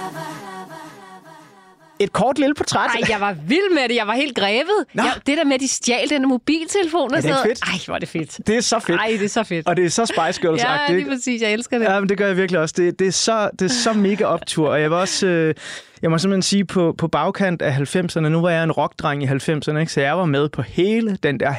Et 2.00 2.14
kort 2.14 2.40
lille 2.40 2.56
portræt. 2.56 2.90
Ej, 2.90 3.02
jeg 3.10 3.22
var 3.22 3.36
vild 3.48 3.74
med 3.74 3.90
det. 3.90 3.96
Jeg 3.96 4.08
var 4.08 4.14
helt 4.14 4.36
grebet. 4.36 4.86
Jeg, 4.96 5.14
det 5.28 5.38
der 5.38 5.44
med, 5.46 5.54
at 5.54 5.60
de 5.60 5.68
stjal 5.68 6.10
den 6.10 6.28
mobiltelefon. 6.28 7.12
og 7.12 7.18
Er 7.18 7.22
sådan 7.22 7.36
noget. 7.36 7.60
Ej, 7.64 7.80
hvor 7.86 7.96
er 7.96 8.00
det 8.00 8.10
fedt. 8.10 8.48
Det 8.48 8.58
er 8.58 8.62
så 8.62 8.80
fedt. 8.80 9.00
Ej, 9.02 9.08
det 9.20 9.26
er 9.26 9.30
så 9.30 9.44
fedt. 9.44 9.68
Og 9.68 9.78
det 9.78 9.86
er 9.86 9.90
så 9.90 10.06
Spice 10.06 10.42
girls 10.42 10.64
Ja, 10.64 10.94
lige 10.94 11.06
præcis. 11.06 11.42
Jeg 11.42 11.54
elsker 11.54 11.78
det. 11.78 11.86
Ja, 11.86 12.00
men 12.00 12.10
det 12.10 12.18
gør 12.18 12.28
jeg 12.28 12.38
virkelig 12.38 12.62
også. 12.62 12.76
Det, 12.78 13.00
det, 13.00 13.08
er, 13.08 13.12
så, 13.12 13.50
det 13.60 13.62
er 13.62 13.74
så 13.74 13.94
mega 13.94 14.26
optur. 14.26 14.70
Og 14.70 14.82
jeg 14.82 14.90
vil 14.90 14.98
også... 14.98 15.28
Øh, 15.28 15.54
jeg 16.02 16.12
må 16.12 16.18
simpelthen 16.18 16.42
sige, 16.42 16.66
på, 16.66 16.96
på 16.98 17.08
bagkant 17.08 17.62
af 17.62 17.96
90'erne, 17.96 18.20
nu 18.20 18.42
var 18.42 18.50
jeg 18.50 18.64
en 18.64 18.72
rockdreng 18.72 19.24
i 19.24 19.26
90'erne, 19.26 19.78
ikke? 19.78 19.92
så 19.92 20.02
jeg 20.02 20.18
var 20.18 20.26
med 20.26 20.50
på 20.50 20.62
hele 20.62 21.18
den 21.24 21.40
der 21.40 21.52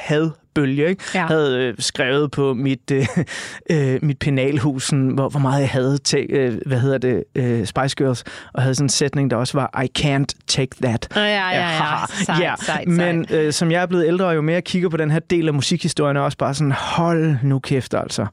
hadbølge. 0.56 0.88
Ikke? 0.88 1.04
Ja. 1.14 1.26
Havde 1.26 1.58
øh, 1.64 1.74
skrevet 1.78 2.30
på 2.30 2.54
mit, 2.54 2.90
øh, 2.92 3.06
øh, 3.94 3.98
mit 4.02 4.18
penalhus, 4.18 4.82
sådan, 4.86 5.08
hvor, 5.08 5.28
hvor 5.28 5.40
meget 5.40 5.60
jeg 5.60 5.70
havde 5.70 5.98
til, 5.98 6.26
øh, 6.30 6.58
hvad 6.66 6.80
hedder 6.80 6.98
det, 6.98 7.24
øh, 7.34 7.66
Spice 7.66 7.96
Girls, 7.96 8.24
og 8.54 8.62
havde 8.62 8.74
sådan 8.74 8.84
en 8.84 8.88
sætning, 8.88 9.30
der 9.30 9.36
også 9.36 9.58
var, 9.58 9.82
I 9.82 9.88
can't 9.98 10.44
take 10.46 10.70
that. 10.82 11.08
Ja, 11.16 11.20
ja, 11.22 11.48
ja. 11.48 11.62
haha. 11.62 12.06
Sejt, 12.24 12.40
ja. 12.40 12.54
sejt, 12.58 12.88
Men 12.88 13.26
øh, 13.30 13.52
som 13.52 13.70
jeg 13.70 13.82
er 13.82 13.86
blevet 13.86 14.06
ældre, 14.06 14.26
og 14.26 14.34
jo 14.34 14.42
mere 14.42 14.54
jeg 14.54 14.64
kigger 14.64 14.88
på 14.88 14.96
den 14.96 15.10
her 15.10 15.18
del 15.18 15.48
af 15.48 15.54
musikhistorien, 15.54 16.16
er 16.16 16.20
også 16.20 16.38
bare 16.38 16.54
sådan, 16.54 16.72
hold 16.72 17.36
nu 17.42 17.58
kæft 17.58 17.94
altså. 17.94 18.26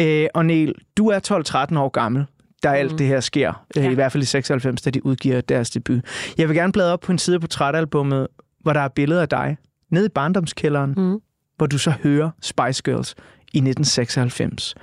Øh, 0.00 0.26
og 0.34 0.46
Niel, 0.46 0.74
du 0.96 1.08
er 1.08 1.68
12-13 1.72 1.78
år 1.78 1.88
gammel. 1.88 2.24
der 2.62 2.70
alt 2.70 2.98
det 2.98 3.06
her 3.06 3.20
sker. 3.20 3.64
Ja. 3.76 3.90
I 3.90 3.94
hvert 3.94 4.12
fald 4.12 4.22
i 4.22 4.26
96, 4.26 4.82
da 4.82 4.90
de 4.90 5.06
udgiver 5.06 5.40
deres 5.40 5.70
debut. 5.70 6.00
Jeg 6.38 6.48
vil 6.48 6.56
gerne 6.56 6.72
bladre 6.72 6.92
op 6.92 7.00
på 7.00 7.12
en 7.12 7.18
side 7.18 7.38
på 7.38 7.40
portrætalbummet, 7.40 8.26
hvor 8.62 8.72
der 8.72 8.80
er 8.80 8.88
billeder 8.88 9.22
af 9.22 9.28
dig, 9.28 9.56
nede 9.90 10.06
i 10.06 10.08
barndomskælderen, 10.08 10.94
Mm. 10.96 11.18
Hvor 11.56 11.66
du 11.66 11.78
så 11.78 11.90
hører 12.02 12.30
Spice 12.42 12.82
Girls 12.82 13.14
i 13.52 13.58
1996. 13.58 14.74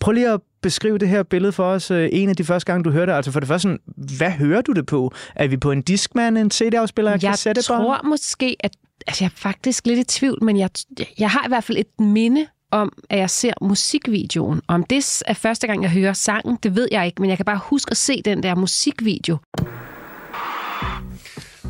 Prøv 0.00 0.12
lige 0.12 0.30
at 0.30 0.40
beskrive 0.62 0.98
det 0.98 1.08
her 1.08 1.22
billede 1.22 1.52
for 1.52 1.64
os. 1.64 1.90
øh, 1.90 2.08
En 2.12 2.28
af 2.28 2.36
de 2.36 2.44
første 2.44 2.72
gange, 2.72 2.84
du 2.84 2.90
hørte 2.90 3.10
det. 3.12 3.16
Altså 3.16 3.30
for 3.32 3.40
det 3.40 3.46
første, 3.48 3.62
sådan, 3.62 3.78
hvad 4.16 4.30
hører 4.30 4.60
du 4.60 4.72
det 4.72 4.86
på? 4.86 5.12
Er 5.34 5.46
vi 5.48 5.56
på 5.56 5.70
en 5.72 5.82
Discman, 5.82 6.36
en 6.36 6.50
CD-afspiller, 6.50 7.10
Jeg 7.10 7.20
kassettebånd? 7.20 7.82
tror 7.82 8.00
måske, 8.04 8.56
at 8.60 8.72
altså 9.06 9.24
jeg 9.24 9.28
er 9.30 9.36
faktisk 9.36 9.86
lidt 9.86 9.98
i 9.98 10.04
tvivl, 10.04 10.44
men 10.44 10.56
jeg, 10.56 10.70
jeg 11.18 11.30
har 11.30 11.44
i 11.44 11.48
hvert 11.48 11.64
fald 11.64 11.78
et 11.78 12.00
minde 12.00 12.46
om, 12.70 12.92
at 13.10 13.18
jeg 13.18 13.30
ser 13.30 13.52
musikvideoen. 13.62 14.60
Om 14.68 14.84
det 14.84 15.22
er 15.26 15.34
første 15.34 15.66
gang, 15.66 15.82
jeg 15.82 15.90
hører 15.90 16.12
sangen, 16.12 16.58
det 16.62 16.76
ved 16.76 16.88
jeg 16.92 17.06
ikke, 17.06 17.20
men 17.22 17.28
jeg 17.30 17.38
kan 17.38 17.44
bare 17.44 17.60
huske 17.64 17.90
at 17.90 17.96
se 17.96 18.22
den 18.24 18.42
der 18.42 18.54
musikvideo. 18.54 19.36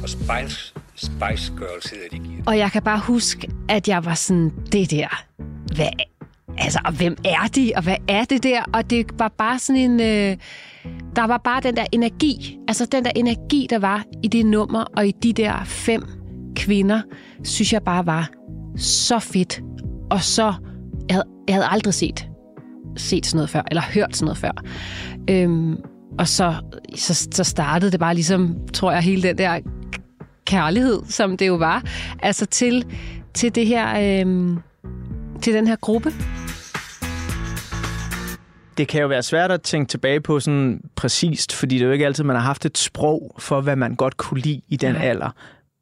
Og 0.02 0.08
Spice, 0.08 0.74
Spice 0.94 1.52
Girls 1.58 1.90
hedder 1.90 2.18
de. 2.18 2.42
Og 2.46 2.58
jeg 2.58 2.72
kan 2.72 2.82
bare 2.82 2.98
huske, 2.98 3.50
at 3.68 3.88
jeg 3.88 4.04
var 4.04 4.14
sådan, 4.14 4.52
det 4.72 4.90
der, 4.90 5.24
hvad, 5.76 5.88
altså, 6.58 6.80
og 6.84 6.92
hvem 6.92 7.16
er 7.24 7.48
de, 7.54 7.72
og 7.76 7.82
hvad 7.82 7.96
er 8.08 8.24
det 8.24 8.42
der? 8.42 8.62
Og 8.74 8.90
det 8.90 9.06
var 9.18 9.28
bare 9.38 9.58
sådan 9.58 9.90
en, 9.90 10.00
øh, 10.00 10.36
der 11.16 11.26
var 11.26 11.38
bare 11.44 11.60
den 11.60 11.76
der 11.76 11.84
energi, 11.92 12.58
altså 12.68 12.86
den 12.92 13.04
der 13.04 13.10
energi, 13.16 13.66
der 13.70 13.78
var 13.78 14.04
i 14.22 14.28
det 14.28 14.46
nummer, 14.46 14.84
og 14.96 15.06
i 15.06 15.10
de 15.10 15.32
der 15.32 15.64
fem 15.64 16.04
kvinder, 16.56 17.02
synes 17.44 17.72
jeg 17.72 17.82
bare 17.82 18.06
var 18.06 18.30
så 18.76 19.18
fedt. 19.18 19.62
Og 20.10 20.22
så, 20.22 20.54
jeg 21.08 21.14
havde, 21.14 21.26
jeg 21.48 21.54
havde 21.54 21.68
aldrig 21.70 21.94
set, 21.94 22.28
set 22.96 23.26
sådan 23.26 23.36
noget 23.36 23.50
før, 23.50 23.62
eller 23.70 23.82
hørt 23.82 24.16
sådan 24.16 24.24
noget 24.24 24.38
før. 24.38 24.62
Øhm, 25.30 25.76
og 26.18 26.28
så, 26.28 26.54
så, 26.94 27.28
så 27.32 27.44
startede 27.44 27.92
det 27.92 28.00
bare 28.00 28.14
ligesom, 28.14 28.56
tror 28.74 28.92
jeg, 28.92 29.00
hele 29.00 29.22
den 29.22 29.38
der 29.38 29.60
kærlighed, 30.52 31.02
som 31.08 31.36
det 31.36 31.46
jo 31.46 31.54
var, 31.54 31.82
altså 32.22 32.46
til, 32.46 32.84
til 33.34 33.54
det 33.54 33.66
her, 33.66 34.20
øhm, 34.20 34.58
til 35.42 35.54
den 35.54 35.66
her 35.66 35.76
gruppe. 35.76 36.12
Det 38.76 38.88
kan 38.88 39.00
jo 39.00 39.08
være 39.08 39.22
svært 39.22 39.50
at 39.50 39.62
tænke 39.62 39.88
tilbage 39.88 40.20
på 40.20 40.40
sådan 40.40 40.80
præcist, 40.96 41.52
fordi 41.54 41.74
det 41.74 41.82
er 41.82 41.86
jo 41.86 41.92
ikke 41.92 42.06
altid, 42.06 42.24
man 42.24 42.36
har 42.36 42.42
haft 42.42 42.66
et 42.66 42.78
sprog 42.78 43.34
for, 43.38 43.60
hvad 43.60 43.76
man 43.76 43.94
godt 43.94 44.16
kunne 44.16 44.40
lide 44.40 44.60
i 44.68 44.76
den 44.76 44.92
Nej. 44.92 45.04
alder. 45.04 45.30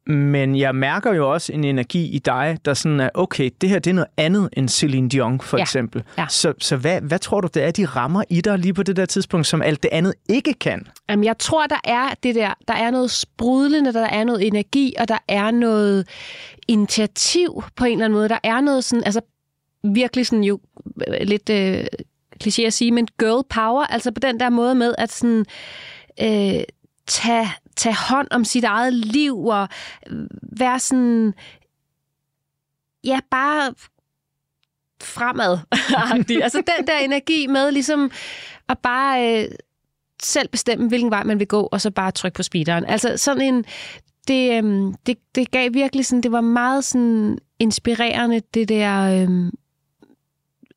Men 0.07 0.55
jeg 0.57 0.75
mærker 0.75 1.13
jo 1.13 1.31
også 1.33 1.53
en 1.53 1.63
energi 1.63 2.05
i 2.07 2.19
dig, 2.19 2.57
der 2.65 2.73
sådan 2.73 2.99
er, 2.99 3.09
okay, 3.13 3.49
det 3.61 3.69
her 3.69 3.79
det 3.79 3.89
er 3.89 3.93
noget 3.93 4.09
andet 4.17 4.49
end 4.53 4.69
Celine 4.69 5.09
Dion, 5.09 5.41
for 5.41 5.57
Ja. 5.57 5.61
eksempel. 5.63 6.03
Ja. 6.17 6.25
Så, 6.29 6.53
så 6.59 6.77
hvad, 6.77 7.01
hvad 7.01 7.19
tror 7.19 7.41
du, 7.41 7.47
det 7.53 7.63
er, 7.63 7.71
de 7.71 7.85
rammer 7.85 8.23
i 8.29 8.41
dig 8.41 8.59
lige 8.59 8.73
på 8.73 8.83
det 8.83 8.95
der 8.95 9.05
tidspunkt, 9.05 9.47
som 9.47 9.61
alt 9.61 9.83
det 9.83 9.89
andet 9.91 10.13
ikke 10.29 10.53
kan? 10.53 10.87
Jamen, 11.09 11.25
jeg 11.25 11.37
tror, 11.37 11.67
der 11.67 11.79
er 11.83 12.09
det 12.23 12.35
der, 12.35 12.53
der 12.67 12.73
er 12.73 12.91
noget 12.91 13.11
sprudlende, 13.11 13.93
der 13.93 14.05
er 14.05 14.23
noget 14.23 14.47
energi, 14.47 14.93
og 14.99 15.07
der 15.07 15.17
er 15.27 15.51
noget 15.51 16.07
initiativ 16.67 17.63
på 17.75 17.85
en 17.85 17.91
eller 17.91 18.05
anden 18.05 18.17
måde. 18.17 18.29
Der 18.29 18.39
er 18.43 18.61
noget 18.61 18.83
sådan, 18.83 19.03
altså 19.03 19.21
virkelig 19.83 20.25
sådan 20.27 20.43
jo 20.43 20.59
øh, 21.07 21.27
lidt 21.27 21.49
øh, 21.49 21.85
kliché 22.43 22.61
at 22.61 22.73
sige, 22.73 22.91
men 22.91 23.07
girl 23.19 23.43
power, 23.49 23.83
altså 23.83 24.11
på 24.11 24.19
den 24.19 24.39
der 24.39 24.49
måde 24.49 24.75
med 24.75 24.95
at 24.97 25.11
sådan 25.11 25.45
øh, 26.21 26.63
tage, 27.11 27.47
tage 27.75 27.95
hånd 27.95 28.27
om 28.31 28.43
sit 28.43 28.63
eget 28.63 28.93
liv 28.93 29.45
og 29.45 29.67
øh, 30.07 30.27
være 30.57 30.79
sådan, 30.79 31.33
ja, 33.03 33.19
bare 33.31 33.73
fremad. 35.03 35.57
altså 36.43 36.63
den 36.77 36.87
der 36.87 36.97
energi 36.97 37.47
med 37.47 37.71
ligesom 37.71 38.11
at 38.69 38.77
bare 38.77 39.43
øh, 39.43 39.51
selv 40.23 40.49
bestemme, 40.49 40.87
hvilken 40.87 41.11
vej 41.11 41.23
man 41.23 41.39
vil 41.39 41.47
gå, 41.47 41.69
og 41.71 41.81
så 41.81 41.91
bare 41.91 42.11
trykke 42.11 42.35
på 42.35 42.43
speederen. 42.43 42.85
Altså 42.85 43.17
sådan 43.17 43.41
en, 43.41 43.65
det, 44.27 44.57
øhm, 44.57 44.93
det, 44.93 45.17
det 45.35 45.51
gav 45.51 45.73
virkelig 45.73 46.05
sådan, 46.05 46.23
det 46.23 46.31
var 46.31 46.41
meget 46.41 46.83
sådan 46.85 47.37
inspirerende, 47.59 48.41
det 48.53 48.69
der 48.69 49.23
øhm, 49.23 49.51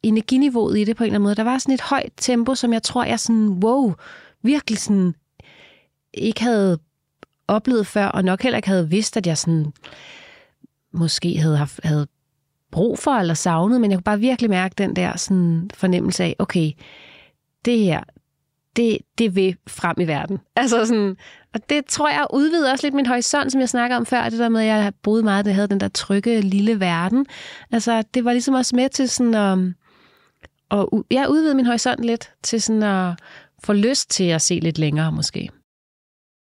energiniveauet 0.02 0.78
i 0.78 0.84
det 0.84 0.96
på 0.96 1.04
en 1.04 1.06
eller 1.06 1.14
anden 1.14 1.24
måde. 1.24 1.34
Der 1.34 1.44
var 1.44 1.58
sådan 1.58 1.74
et 1.74 1.80
højt 1.80 2.12
tempo, 2.16 2.54
som 2.54 2.72
jeg 2.72 2.82
tror, 2.82 3.04
jeg 3.04 3.20
sådan, 3.20 3.48
wow, 3.48 3.94
virkelig 4.42 4.78
sådan 4.78 5.14
ikke 6.16 6.42
havde 6.42 6.78
oplevet 7.48 7.86
før, 7.86 8.06
og 8.06 8.24
nok 8.24 8.42
heller 8.42 8.56
ikke 8.56 8.68
havde 8.68 8.90
vidst, 8.90 9.16
at 9.16 9.26
jeg 9.26 9.38
sådan 9.38 9.72
måske 10.92 11.38
havde, 11.38 11.56
haft, 11.56 11.80
havde 11.84 12.06
brug 12.70 12.98
for 12.98 13.10
eller 13.10 13.34
savnet, 13.34 13.80
men 13.80 13.90
jeg 13.90 13.98
kunne 13.98 14.04
bare 14.04 14.20
virkelig 14.20 14.50
mærke 14.50 14.74
den 14.78 14.96
der 14.96 15.16
sådan 15.16 15.70
fornemmelse 15.74 16.24
af, 16.24 16.36
okay, 16.38 16.72
det 17.64 17.78
her, 17.78 18.02
det, 18.76 18.98
det 19.18 19.36
vil 19.36 19.56
frem 19.66 19.96
i 20.00 20.04
verden. 20.04 20.38
Altså 20.56 20.86
sådan, 20.86 21.16
og 21.54 21.60
det 21.68 21.86
tror 21.86 22.08
jeg 22.08 22.26
udvider 22.32 22.72
også 22.72 22.86
lidt 22.86 22.94
min 22.94 23.06
horisont, 23.06 23.52
som 23.52 23.60
jeg 23.60 23.68
snakker 23.68 23.96
om 23.96 24.06
før, 24.06 24.28
det 24.28 24.38
der 24.38 24.48
med, 24.48 24.60
at 24.60 24.66
jeg 24.66 24.92
boede 25.02 25.22
meget, 25.22 25.44
det 25.44 25.54
havde 25.54 25.68
den 25.68 25.80
der 25.80 25.88
trygge 25.88 26.40
lille 26.40 26.80
verden. 26.80 27.26
Altså, 27.72 28.02
det 28.14 28.24
var 28.24 28.32
ligesom 28.32 28.54
også 28.54 28.76
med 28.76 28.88
til 28.88 29.08
sådan 29.08 29.34
at, 29.34 29.58
at 30.70 30.86
jeg 30.92 31.02
ja, 31.10 31.26
udvide 31.26 31.54
min 31.54 31.66
horisont 31.66 32.04
lidt, 32.04 32.32
til 32.42 32.62
sådan 32.62 32.82
at 32.82 33.14
få 33.64 33.72
lyst 33.72 34.10
til 34.10 34.24
at 34.24 34.42
se 34.42 34.54
lidt 34.54 34.78
længere 34.78 35.12
måske. 35.12 35.48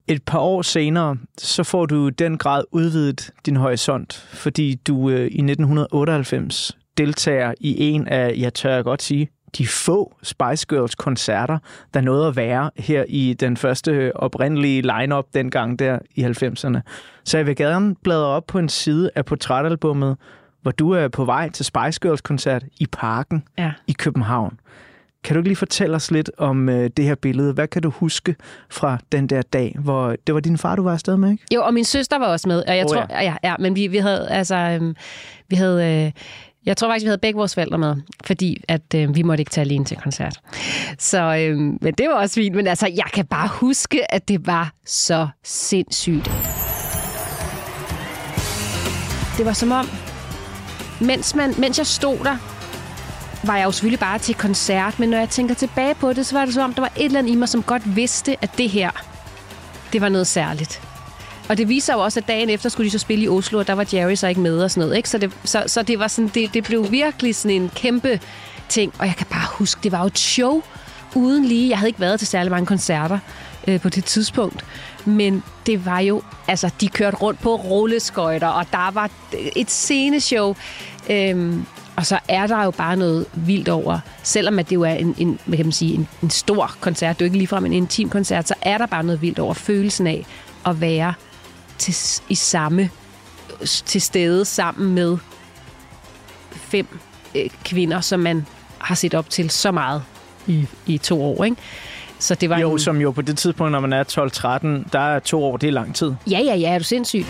Et 0.10 0.24
par 0.24 0.39
år 0.39 0.62
senere, 0.62 1.18
så 1.38 1.64
får 1.64 1.86
du 1.86 2.10
den 2.10 2.38
grad 2.38 2.64
udvidet 2.72 3.32
din 3.45 3.55
horisont, 3.55 4.14
fordi 4.14 4.76
du 4.76 5.10
øh, 5.10 5.20
i 5.20 5.24
1998 5.24 6.78
deltager 6.97 7.53
i 7.60 7.76
en 7.89 8.07
af, 8.07 8.34
jeg 8.38 8.53
tør 8.53 8.76
jeg 8.76 8.84
godt 8.84 9.01
sige, 9.01 9.30
de 9.57 9.68
få 9.68 10.16
Spice 10.24 10.66
Girls 10.70 10.95
koncerter, 10.95 11.57
der 11.93 12.01
nåede 12.01 12.28
at 12.28 12.36
være 12.36 12.72
her 12.78 13.03
i 13.07 13.34
den 13.39 13.57
første 13.57 14.12
oprindelige 14.16 14.82
line-up 14.82 15.26
dengang 15.34 15.80
der 15.80 15.99
i 16.16 16.24
90'erne. 16.24 16.80
Så 17.24 17.38
jeg 17.38 17.45
vil 17.47 17.55
gerne 17.55 17.95
bladre 18.03 18.26
op 18.28 18.43
på 18.47 18.60
en 18.60 18.70
side 18.70 19.10
af 19.16 19.26
portrætalbummet, 19.26 20.18
hvor 20.62 20.72
du 20.72 20.91
er 20.91 21.07
på 21.07 21.26
vej 21.26 21.49
til 21.49 21.66
Spice 21.66 21.99
Girls 22.01 22.22
koncert 22.22 22.64
i 22.80 22.86
Parken 22.91 23.43
Ja. 23.57 23.72
i 23.88 23.91
København. 23.91 24.60
Kan 25.24 25.34
du 25.34 25.40
ikke 25.40 25.50
lige 25.50 25.56
fortælle 25.56 25.96
os 25.96 26.12
lidt 26.12 26.32
om 26.38 26.70
øh, 26.70 26.90
det 26.98 27.06
her 27.06 27.16
billede? 27.16 27.54
Hvad 27.54 27.68
kan 27.68 27.82
du 27.82 27.90
huske 27.90 28.36
fra 28.70 28.98
den 29.12 29.28
der 29.28 29.42
dag, 29.42 29.76
hvor 29.80 30.16
det 30.28 30.36
var 30.36 30.42
din 30.42 30.58
far, 30.58 30.76
du 30.76 30.84
var 30.84 30.94
afsted 30.94 31.18
med, 31.18 31.32
ikke? 31.32 31.44
Jo, 31.54 31.64
og 31.64 31.74
min 31.74 31.84
søster 31.84 32.20
var 32.20 32.26
også 32.26 32.48
med, 32.48 32.64
og 32.68 32.78
jeg 32.78 32.86
Åh, 32.86 32.96
tror, 32.96 33.06
ja. 33.10 33.22
Ja, 33.24 33.36
ja, 33.44 33.56
men 33.60 33.76
vi, 33.76 33.88
vi 33.88 33.98
havde, 33.98 34.30
altså, 34.30 34.56
øhm, 34.56 34.96
vi 35.50 35.56
havde, 35.56 36.06
øh, 36.06 36.12
jeg 36.66 36.78
tror 36.78 36.90
faktisk, 36.90 37.04
vi 37.04 37.08
havde 37.08 37.18
begge 37.18 37.38
vores 37.38 37.54
forældre 37.54 37.78
med, 37.78 37.96
fordi 38.26 38.64
at 38.68 38.94
øh, 38.96 39.16
vi 39.16 39.22
måtte 39.24 39.42
ikke 39.42 39.52
tage 39.52 39.66
alene 39.66 39.86
til 39.86 39.98
koncert. 39.98 40.40
Så, 41.00 41.36
øh, 41.36 41.58
men 41.58 41.94
det 41.98 42.08
var 42.08 42.14
også 42.14 42.36
fint, 42.36 42.56
men 42.56 42.68
altså, 42.68 42.88
jeg 42.88 43.08
kan 43.14 43.26
bare 43.26 43.48
huske, 43.52 44.14
at 44.14 44.28
det 44.28 44.48
var 44.48 44.74
så 44.86 45.28
sindssygt. 45.44 46.26
Det 49.38 49.46
var 49.46 49.54
som 49.54 49.72
om, 49.72 49.86
mens, 51.02 51.36
man, 51.36 51.54
mens 51.58 51.78
jeg 51.78 51.86
stod 51.88 52.18
der, 52.18 52.59
var 53.44 53.58
jeg 53.58 53.66
jo 53.66 53.72
selvfølgelig 53.72 54.00
bare 54.00 54.20
til 54.20 54.36
koncert, 54.36 55.00
men 55.00 55.10
når 55.10 55.18
jeg 55.18 55.30
tænker 55.30 55.56
tilbage 55.56 55.96
på 55.96 56.14
det, 56.14 56.26
så 56.26 56.36
var 56.38 56.46
det 56.46 56.54
som 56.54 56.64
om, 56.64 56.74
der 56.74 56.82
var 56.82 56.92
et 56.96 57.06
eller 57.06 57.20
andet 57.20 57.32
i 57.32 57.36
mig, 57.36 57.50
som 57.50 57.64
godt 57.64 57.96
vidste, 57.96 58.38
at 58.42 58.58
det 58.58 58.70
her, 58.70 58.92
det 59.94 60.02
var 60.02 60.10
noget 60.10 60.28
særligt. 60.28 60.82
Og 61.50 61.58
det 61.58 61.70
viser 61.70 61.94
jo 61.94 62.00
også, 62.00 62.20
at 62.20 62.28
dagen 62.28 62.50
efter 62.50 62.70
skulle 62.70 62.86
de 62.86 62.92
så 62.92 63.00
spille 63.00 63.26
i 63.26 63.28
Oslo, 63.28 63.60
og 63.60 63.68
der 63.68 63.74
var 63.74 63.86
Jerry 63.94 64.16
så 64.16 64.28
ikke 64.28 64.42
med 64.42 64.60
og 64.64 64.72
sådan 64.72 64.82
noget. 64.82 64.98
Ikke? 64.98 65.10
Så, 65.10 65.18
det, 65.18 65.32
så, 65.44 65.64
så 65.68 65.84
det, 65.84 66.00
var 66.00 66.08
sådan, 66.08 66.32
det, 66.34 66.54
det 66.54 66.64
blev 66.64 66.92
virkelig 66.92 67.36
sådan 67.36 67.62
en 67.62 67.72
kæmpe 67.76 68.20
ting. 68.70 68.94
Og 69.00 69.06
jeg 69.06 69.16
kan 69.16 69.28
bare 69.30 69.48
huske, 69.52 69.80
det 69.84 69.92
var 69.92 70.00
jo 70.00 70.06
et 70.06 70.20
show 70.20 70.62
uden 71.16 71.46
lige. 71.46 71.70
Jeg 71.70 71.78
havde 71.78 71.90
ikke 71.90 72.00
været 72.00 72.20
til 72.20 72.28
særlig 72.28 72.52
mange 72.52 72.66
koncerter 72.66 73.20
øh, 73.68 73.80
på 73.80 73.90
det 73.90 74.06
tidspunkt. 74.06 74.66
Men 75.06 75.44
det 75.66 75.86
var 75.86 76.00
jo, 76.00 76.22
altså 76.48 76.70
de 76.82 76.88
kørte 76.88 77.18
rundt 77.18 77.40
på 77.40 77.56
rulleskøjter, 77.56 78.48
og 78.48 78.66
der 78.72 78.92
var 78.92 79.10
et 79.56 79.72
sceneshow. 79.72 80.56
Øh, 81.10 81.54
og 82.00 82.06
så 82.06 82.20
er 82.28 82.47
der 82.47 82.64
jo 82.64 82.72
bare 82.72 82.97
noget 82.97 83.26
vildt 83.34 83.70
over, 83.70 84.00
selvom 84.24 84.60
at 84.60 84.70
det 84.70 84.76
jo 84.76 84.82
er 84.82 84.93
en, 84.93 85.16
en, 85.18 85.39
hvad 85.45 85.58
kan 85.58 85.66
man 85.66 85.72
sige, 85.72 85.93
en, 85.93 86.08
en 86.24 86.30
stor 86.30 86.76
koncert, 86.80 87.20
det 87.20 87.22
er 87.22 87.26
jo 87.26 87.28
ikke 87.28 87.38
ligefrem 87.38 87.66
en 87.66 87.74
intim 87.74 88.10
koncert, 88.10 88.47
så 88.47 88.54
er 88.62 88.78
der 88.78 88.86
bare 88.86 89.04
noget 89.04 89.22
vildt 89.22 89.39
over 89.39 89.54
følelsen 89.54 90.08
af 90.08 90.26
at 90.66 90.82
være 90.82 91.14
til, 91.78 92.22
i 92.30 92.36
samme 92.36 92.89
til 93.66 94.02
stede 94.02 94.45
sammen 94.45 94.93
med 94.93 95.18
fem 96.52 96.88
øh, 97.36 97.50
kvinder, 97.66 98.02
som 98.02 98.20
man 98.20 98.45
har 98.78 98.95
set 98.95 99.14
op 99.14 99.30
til 99.30 99.50
så 99.50 99.72
meget 99.72 100.04
i, 100.47 100.68
i 100.86 100.97
to 100.97 101.24
år, 101.24 101.43
ikke? 101.43 101.58
Så 102.20 102.36
det 102.36 102.50
var 102.50 102.60
Jo, 102.60 102.72
en, 102.72 102.80
som 102.80 103.02
jo 103.02 103.12
på 103.12 103.22
det 103.22 103.38
tidspunkt, 103.38 103.72
når 103.72 103.80
man 103.80 103.93
er 103.93 104.04
12-13, 104.84 104.89
der 104.93 105.00
er 105.00 105.20
to 105.20 105.43
år, 105.43 105.58
det 105.58 105.68
er 105.68 105.72
lang 105.72 105.95
tid. 105.95 106.14
Ja, 106.30 106.39
ja, 106.39 106.56
ja, 106.56 106.74
er 106.74 106.78
du 106.78 106.84
sindssyg? 106.84 107.26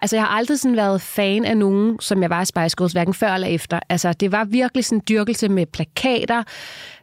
Altså, 0.00 0.16
jeg 0.16 0.24
har 0.24 0.36
aldrig 0.36 0.58
sådan 0.58 0.76
været 0.76 1.02
fan 1.02 1.44
af 1.44 1.56
nogen, 1.56 2.00
som 2.00 2.22
jeg 2.22 2.30
var 2.30 2.42
i 2.42 2.44
Spice 2.44 2.76
Girls, 2.76 2.92
hverken 2.92 3.14
før 3.14 3.32
eller 3.32 3.48
efter. 3.48 3.80
Altså, 3.88 4.12
det 4.12 4.32
var 4.32 4.44
virkelig 4.44 4.84
sådan 4.84 4.98
en 4.98 5.04
dyrkelse 5.08 5.48
med 5.48 5.66
plakater, 5.66 6.42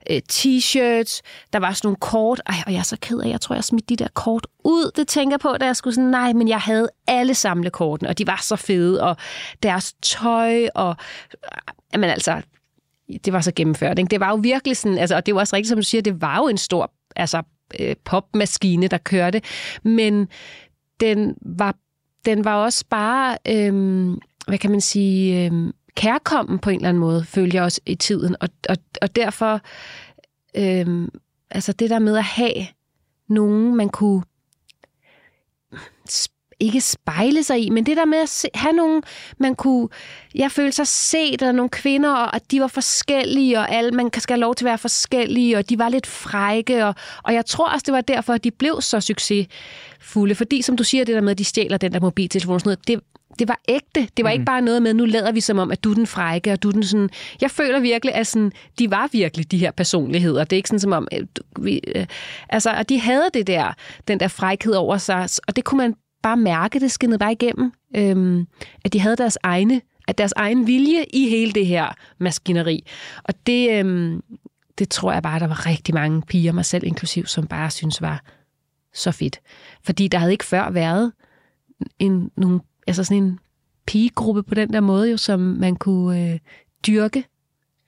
øh, 0.10 0.22
t-shirts, 0.32 1.22
der 1.54 1.60
var 1.60 1.74
sådan 1.74 1.88
nogle 1.88 1.98
kort. 2.00 2.42
Ej, 2.46 2.56
og 2.66 2.72
jeg 2.72 2.80
er 2.80 2.84
så 2.84 2.98
ked 3.02 3.20
af, 3.20 3.30
jeg 3.30 3.42
tror, 3.42 3.56
jeg 3.56 3.64
smidte 3.64 3.86
de 3.90 3.96
der 3.96 4.08
kort 4.14 4.48
ud. 4.64 4.92
Det 4.96 5.08
tænker 5.08 5.38
på, 5.38 5.58
da 5.60 5.66
jeg 5.66 5.76
skulle 5.76 5.94
sådan, 5.94 6.10
nej, 6.10 6.34
men 6.34 6.48
jeg 6.48 6.60
havde 6.60 6.90
alle 7.08 7.34
samlekortene, 7.34 8.10
og 8.10 8.18
de 8.18 8.28
var 8.28 8.40
så 8.42 8.56
fede, 8.56 9.04
og 9.04 9.18
deres 9.64 9.94
tøj, 10.02 10.68
og 10.76 10.96
øh, 11.34 11.58
jamen 11.94 12.10
altså, 12.10 12.42
det 13.26 13.34
var 13.34 13.42
så 13.42 13.52
gennemført. 13.56 14.00
Ikke? 14.00 14.10
Det 14.10 14.20
var 14.20 14.30
jo 14.30 14.36
virkelig 14.36 14.78
sådan, 14.78 14.98
altså, 14.98 15.16
og 15.16 15.26
det 15.26 15.36
var 15.36 15.42
også 15.42 15.56
rigtigt, 15.56 15.70
som 15.70 15.78
du 15.78 15.84
siger, 15.84 16.02
det 16.02 16.22
var 16.22 16.38
jo 16.38 16.48
en 16.48 16.58
stor 16.58 16.92
altså, 17.16 17.44
øh, 17.80 17.96
popmaskine, 18.06 18.88
der 18.88 18.98
kørte, 18.98 19.42
men 19.84 20.28
den 21.00 21.36
var, 21.42 21.76
den 22.26 22.46
var 22.46 22.56
også 22.56 22.86
bare, 22.90 23.38
øhm, 23.48 24.20
hvad 24.48 24.58
kan 24.58 24.72
man 24.72 24.82
sige, 24.82 25.46
øhm, 25.46 25.74
kærkommen 25.96 26.60
på 26.60 26.70
en 26.70 26.76
eller 26.76 26.90
anden 26.90 27.02
måde, 27.02 27.26
følger 27.26 27.54
jeg 27.54 27.64
også 27.64 27.82
i 27.86 27.96
tiden, 27.96 28.36
og, 28.40 28.50
og, 28.70 28.78
og 29.02 29.16
derfor, 29.16 29.62
øhm, 30.56 31.10
altså 31.50 31.74
det 31.74 31.90
der 31.90 32.00
med 32.00 32.18
at 32.18 32.24
have 32.24 32.68
nogen, 33.28 33.76
man 33.76 33.90
kunne 33.90 34.24
ikke 36.60 36.82
spejle 36.82 37.44
sig 37.44 37.66
i, 37.66 37.70
men 37.70 37.86
det 37.86 37.98
der 37.98 38.06
med 38.06 38.18
at 38.18 38.30
se, 38.30 38.48
have 38.54 38.74
nogen, 38.74 39.04
man 39.38 39.56
kunne, 39.56 39.88
jeg 40.36 40.52
følte 40.52 40.72
sig 40.72 40.88
set 40.88 41.42
af 41.42 41.56
nogle 41.56 41.70
kvinder, 41.70 42.12
og 42.14 42.36
at 42.36 42.52
de 42.52 42.62
var 42.62 42.68
forskellige, 42.68 43.60
og 43.60 43.72
alle, 43.72 43.92
man 43.92 44.10
skal 44.14 44.34
have 44.34 44.42
lov 44.42 44.56
til 44.56 44.66
at 44.66 44.70
være 44.70 44.78
forskellige, 44.78 45.58
og 45.58 45.70
de 45.70 45.80
var 45.80 45.90
lidt 45.90 46.08
frække, 46.08 46.86
og, 46.86 46.96
og 47.24 47.34
jeg 47.34 47.46
tror 47.46 47.70
også, 47.70 47.84
det 47.86 47.94
var 47.94 48.02
derfor, 48.02 48.34
at 48.34 48.44
de 48.44 48.52
blev 48.52 48.82
så 48.82 49.00
succesfulde, 49.00 50.36
fordi 50.36 50.62
som 50.62 50.78
du 50.78 50.84
siger, 50.84 51.06
det 51.06 51.16
der 51.16 51.22
med, 51.22 51.32
at 51.32 51.38
de 51.38 51.46
stjæler 51.46 51.78
den 51.78 51.94
der 51.94 52.00
mobiltelefon, 52.00 52.54
og 52.54 52.60
sådan 52.60 52.70
noget, 52.70 52.88
det, 52.88 53.00
det 53.40 53.48
var 53.48 53.60
ægte. 53.68 54.08
Det 54.18 54.26
var 54.26 54.30
mm. 54.30 54.34
ikke 54.34 54.46
bare 54.46 54.62
noget 54.62 54.82
med, 54.82 54.94
nu 54.94 55.06
lader 55.06 55.32
vi 55.32 55.42
som 55.42 55.60
om, 55.60 55.72
at 55.72 55.84
du 55.84 55.92
er 55.92 55.96
den 55.96 56.08
frække, 56.08 56.52
og 56.52 56.64
du 56.64 56.68
er 56.68 56.72
den 56.72 56.84
sådan... 56.84 57.10
Jeg 57.42 57.52
føler 57.52 57.80
virkelig, 57.80 58.16
at 58.16 58.28
sådan, 58.28 58.52
de 58.80 58.92
var 58.92 59.10
virkelig 59.12 59.52
de 59.52 59.58
her 59.58 59.72
personligheder. 59.72 60.44
Det 60.44 60.56
er 60.56 60.58
ikke 60.58 60.70
sådan 60.70 60.80
som 60.80 60.92
om... 60.92 61.08
øh, 61.14 61.26
Vi, 61.60 61.82
øh, 61.96 62.06
altså, 62.50 62.72
at 62.72 62.90
de 62.90 63.00
havde 63.00 63.30
det 63.34 63.48
der, 63.48 63.74
den 64.08 64.20
der 64.20 64.28
frækhed 64.28 64.74
over 64.74 64.98
sig, 64.98 65.28
og 65.48 65.56
det 65.56 65.64
kunne 65.64 65.78
man 65.78 65.96
bare 66.26 66.38
mærke, 66.38 66.80
det 66.80 66.92
skinnede 66.92 67.20
bare 67.20 67.32
igennem. 67.32 67.72
Øhm, 67.96 68.48
at 68.86 68.94
de 68.94 69.00
havde 69.00 69.16
deres 69.16 69.38
egne 69.44 69.82
at 70.08 70.18
deres 70.18 70.34
egen 70.36 70.68
vilje 70.68 71.06
i 71.14 71.30
hele 71.30 71.52
det 71.52 71.66
her 71.66 71.96
maskineri. 72.18 72.84
Og 73.24 73.34
det, 73.48 73.80
øhm, 73.80 74.24
det 74.78 74.90
tror 74.90 75.14
jeg 75.14 75.24
bare, 75.24 75.40
der 75.40 75.48
var 75.48 75.66
rigtig 75.66 75.94
mange 75.94 76.22
piger, 76.22 76.52
mig 76.52 76.66
selv 76.66 76.84
inklusiv, 76.84 77.26
som 77.26 77.48
bare 77.48 77.72
synes 77.72 78.02
var 78.02 78.24
så 78.94 79.12
fedt. 79.12 79.40
Fordi 79.84 80.08
der 80.08 80.18
havde 80.18 80.32
ikke 80.32 80.46
før 80.46 80.70
været 80.70 81.12
en, 82.00 82.32
nogle, 82.38 82.60
altså 82.88 83.04
sådan 83.04 83.24
en 83.24 83.40
pigegruppe 83.88 84.44
på 84.44 84.56
den 84.56 84.74
der 84.74 84.80
måde, 84.80 85.12
jo, 85.12 85.18
som 85.18 85.40
man 85.40 85.76
kunne 85.76 86.32
øh, 86.32 86.40
dyrke. 86.88 87.24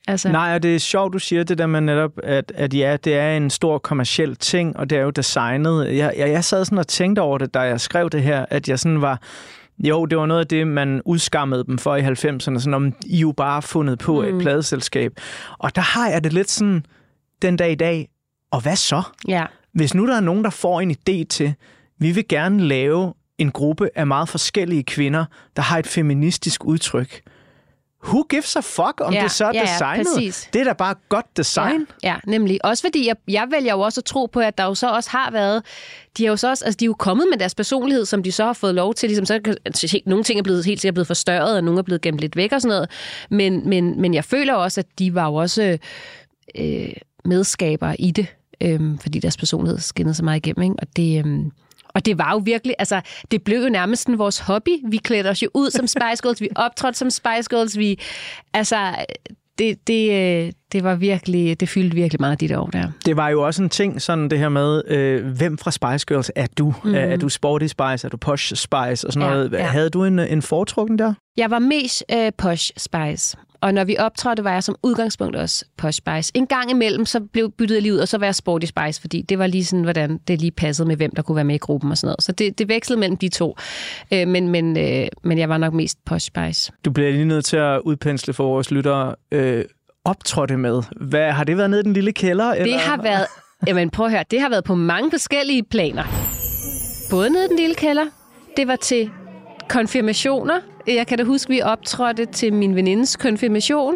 Altså, 0.07 0.29
Nej, 0.29 0.55
og 0.55 0.63
det 0.63 0.75
er 0.75 0.79
sjovt, 0.79 1.13
du 1.13 1.19
siger 1.19 1.43
det 1.43 1.57
der 1.57 1.67
med 1.67 1.81
netop, 1.81 2.11
at, 2.23 2.51
at 2.55 2.73
ja, 2.73 2.97
det 3.03 3.15
er 3.15 3.37
en 3.37 3.49
stor 3.49 3.77
kommersiel 3.77 4.35
ting, 4.35 4.77
og 4.77 4.89
det 4.89 4.97
er 4.97 5.01
jo 5.01 5.09
designet. 5.09 5.97
Jeg, 5.97 6.13
jeg, 6.17 6.29
jeg 6.29 6.43
sad 6.43 6.65
sådan 6.65 6.77
og 6.77 6.87
tænkte 6.87 7.19
over 7.19 7.37
det, 7.37 7.53
da 7.53 7.59
jeg 7.59 7.81
skrev 7.81 8.09
det 8.09 8.23
her, 8.23 8.45
at 8.49 8.69
jeg 8.69 8.79
sådan 8.79 9.01
var... 9.01 9.21
Jo, 9.79 10.05
det 10.05 10.17
var 10.17 10.25
noget 10.25 10.41
af 10.41 10.47
det, 10.47 10.67
man 10.67 11.01
udskammede 11.05 11.63
dem 11.63 11.77
for 11.77 11.95
i 11.95 12.01
90'erne, 12.01 12.39
sådan 12.39 12.73
om 12.73 12.93
I 13.05 13.19
jo 13.19 13.31
bare 13.31 13.61
fundet 13.61 13.99
på. 13.99 14.21
Mm. 14.21 14.27
et 14.27 14.41
pladeselskab. 14.41 15.11
Og 15.57 15.75
der 15.75 15.81
har 15.81 16.09
jeg 16.09 16.23
det 16.23 16.33
lidt 16.33 16.49
sådan, 16.49 16.85
den 17.41 17.57
dag 17.57 17.71
i 17.71 17.75
dag, 17.75 18.09
og 18.51 18.61
hvad 18.61 18.75
så? 18.75 19.03
Ja. 19.27 19.45
Hvis 19.73 19.93
nu 19.93 20.07
der 20.07 20.15
er 20.15 20.21
nogen, 20.21 20.43
der 20.43 20.49
får 20.49 20.81
en 20.81 20.91
idé 20.91 21.23
til, 21.29 21.53
vi 21.99 22.11
vil 22.11 22.27
gerne 22.27 22.59
lave 22.59 23.13
en 23.37 23.51
gruppe 23.51 23.89
af 23.95 24.07
meget 24.07 24.29
forskellige 24.29 24.83
kvinder, 24.83 25.25
der 25.55 25.61
har 25.61 25.79
et 25.79 25.87
feministisk 25.87 26.65
udtryk. 26.65 27.21
Who 28.07 28.23
gives 28.29 28.55
a 28.55 28.59
fuck, 28.59 29.01
om 29.01 29.13
Ja, 29.13 29.23
det 29.23 29.31
så 29.31 29.45
er 29.45 29.51
ja, 29.53 29.61
designet? 29.61 30.07
præcis. 30.15 30.49
Det 30.53 30.61
er 30.61 30.65
da 30.65 30.73
bare 30.73 30.95
godt 31.09 31.37
design. 31.37 31.87
Ja, 32.03 32.09
ja, 32.09 32.15
nemlig. 32.27 32.65
Også 32.65 32.83
fordi 32.83 33.07
jeg, 33.07 33.15
jeg 33.27 33.47
vælger 33.51 33.73
jo 33.73 33.79
også 33.79 33.99
at 33.99 34.05
tro 34.05 34.25
på, 34.25 34.39
at 34.39 34.57
der 34.57 34.63
jo 34.63 34.75
så 34.75 34.89
også 34.91 35.09
har 35.09 35.31
været... 35.31 35.63
De 36.17 36.25
er 36.25 36.29
jo 36.29 36.35
så 36.35 36.49
også, 36.49 36.65
altså 36.65 36.77
de 36.77 36.85
er 36.85 36.87
jo 36.87 36.93
kommet 36.93 37.27
med 37.31 37.37
deres 37.39 37.55
personlighed, 37.55 38.05
som 38.05 38.23
de 38.23 38.31
så 38.31 38.45
har 38.45 38.53
fået 38.53 38.75
lov 38.75 38.93
til. 38.93 39.09
Ligesom, 39.09 39.25
så, 39.25 39.39
altså, 39.65 39.99
nogle 40.05 40.23
ting 40.23 40.39
er 40.39 40.43
blevet 40.43 40.65
helt 40.65 40.81
sikkert 40.81 40.93
blevet 40.93 41.07
forstørret, 41.07 41.55
og 41.57 41.63
nogle 41.63 41.79
er 41.79 41.83
blevet 41.83 42.01
gemt 42.01 42.19
lidt 42.19 42.35
væk 42.35 42.51
og 42.51 42.61
sådan 42.61 42.75
noget. 42.75 42.89
Men, 43.29 43.69
men, 43.69 44.01
men 44.01 44.13
jeg 44.13 44.25
føler 44.25 44.53
også, 44.53 44.79
at 44.81 44.87
de 44.99 45.15
var 45.15 45.25
jo 45.25 45.35
også 45.35 45.77
øh, 46.57 46.89
medskabere 47.25 48.01
i 48.01 48.11
det, 48.11 48.27
øh, 48.61 48.81
fordi 49.01 49.19
deres 49.19 49.37
personlighed 49.37 49.79
skinnede 49.79 50.15
så 50.15 50.23
meget 50.23 50.37
igennem. 50.37 50.63
Ikke? 50.63 50.75
Og 50.81 50.87
det... 50.95 51.25
Øh, 51.25 51.37
og 51.97 52.05
det 52.05 52.17
var 52.17 52.31
jo 52.31 52.37
virkelig, 52.37 52.75
altså, 52.79 53.01
det 53.31 53.43
blev 53.43 53.63
jo 53.63 53.69
nærmest 53.69 54.09
vores 54.17 54.39
hobby. 54.39 54.69
Vi 54.89 54.97
klædte 54.97 55.27
os 55.27 55.43
jo 55.43 55.49
ud 55.53 55.71
som 55.71 55.87
Spice 55.87 56.23
Girls, 56.23 56.41
vi 56.41 56.49
optrådte 56.55 56.97
som 56.97 57.09
Spice 57.09 57.49
Girls, 57.49 57.77
vi, 57.77 57.99
altså, 58.53 58.95
det, 59.57 59.87
det, 59.87 60.11
øh, 60.45 60.51
det 60.71 60.83
var 60.83 60.95
virkelig, 60.95 61.59
det 61.59 61.69
fyldte 61.69 61.95
virkelig 61.95 62.21
meget 62.21 62.39
der 62.39 62.57
år 62.57 62.67
der. 62.67 62.91
Det 63.05 63.17
var 63.17 63.29
jo 63.29 63.45
også 63.45 63.63
en 63.63 63.69
ting, 63.69 64.01
sådan 64.01 64.29
det 64.29 64.39
her 64.39 64.49
med, 64.49 64.81
øh, 64.87 65.25
hvem 65.25 65.57
fra 65.57 65.71
Spice 65.71 66.05
Girls 66.07 66.31
er 66.35 66.47
du? 66.57 66.73
Er, 66.85 66.99
er 66.99 67.17
du 67.17 67.29
Sporty 67.29 67.65
Spice? 67.65 68.07
Er 68.07 68.09
du 68.09 68.17
Posh 68.17 68.55
Spice? 68.55 69.07
Og 69.07 69.13
sådan 69.13 69.21
Ja, 69.29 69.33
noget. 69.33 69.51
ja. 69.51 69.65
Havde 69.65 69.89
du 69.89 70.03
en, 70.03 70.19
en 70.19 70.41
foretrukken 70.41 70.99
der? 70.99 71.13
Jeg 71.37 71.51
var 71.51 71.59
mest 71.59 72.03
øh, 72.13 72.31
Posh 72.37 72.71
Spice. 72.77 73.37
Og 73.61 73.73
når 73.73 73.83
vi 73.83 73.95
optrådte, 73.99 74.43
var 74.43 74.53
jeg 74.53 74.63
som 74.63 74.75
udgangspunkt 74.83 75.35
også 75.35 75.65
Posh 75.77 75.97
Spice. 75.97 76.31
En 76.35 76.47
gang 76.47 76.71
imellem, 76.71 77.05
så 77.05 77.19
blev 77.19 77.51
byttet 77.51 77.81
lige 77.81 77.93
ud, 77.93 77.97
og 77.97 78.07
så 78.07 78.17
var 78.17 78.25
jeg 78.25 78.35
Sporty 78.35 78.65
Spice, 78.65 79.01
fordi 79.01 79.21
det 79.21 79.39
var 79.39 79.47
lige 79.47 79.65
sådan, 79.65 79.83
hvordan 79.83 80.19
det 80.27 80.41
lige 80.41 80.51
passede 80.51 80.87
med, 80.87 80.95
hvem 80.95 81.11
der 81.15 81.21
kunne 81.21 81.35
være 81.35 81.45
med 81.45 81.55
i 81.55 81.57
gruppen 81.57 81.91
og 81.91 81.97
sådan 81.97 82.07
noget. 82.07 82.23
Så 82.23 82.31
det, 82.31 82.59
det 82.59 82.69
vekslede 82.69 82.99
mellem 82.99 83.17
de 83.17 83.29
to. 83.29 83.57
Øh, 84.13 84.27
men, 84.27 84.49
men, 84.49 84.77
øh, 84.77 85.07
men 85.23 85.37
jeg 85.37 85.49
var 85.49 85.57
nok 85.57 85.73
mest 85.73 86.05
Posh 86.05 86.27
Spice. 86.27 86.71
Du 86.85 86.91
bliver 86.91 87.11
lige 87.11 87.25
nødt 87.25 87.45
til 87.45 87.57
at 87.57 87.79
udpensle 87.79 88.33
for 88.33 88.43
vores 88.43 88.71
lyttere. 88.71 89.15
Øh, 89.31 89.65
optrådte 90.05 90.57
med. 90.57 90.83
Hvad, 91.01 91.31
har 91.31 91.43
det 91.43 91.57
været 91.57 91.69
nede 91.69 91.79
i 91.79 91.83
den 91.83 91.93
lille 91.93 92.13
kælder? 92.13 92.51
Det 92.51 92.61
eller? 92.61 92.77
har 92.77 93.01
været, 93.01 93.25
jamen 93.67 93.89
prøv 93.89 94.05
at 94.05 94.11
høre, 94.11 94.23
det 94.31 94.41
har 94.41 94.49
været 94.49 94.63
på 94.63 94.75
mange 94.75 95.11
forskellige 95.11 95.63
planer. 95.63 96.03
Både 97.09 97.29
nede 97.29 97.45
i 97.45 97.47
den 97.47 97.57
lille 97.57 97.75
kælder, 97.75 98.05
det 98.57 98.67
var 98.67 98.75
til 98.75 99.09
konfirmationer. 99.69 100.59
Jeg 100.87 101.07
kan 101.07 101.17
da 101.17 101.23
huske, 101.23 101.49
vi 101.49 101.61
optrådte 101.61 102.25
til 102.25 102.53
min 102.53 102.75
venindes 102.75 103.15
konfirmation. 103.15 103.95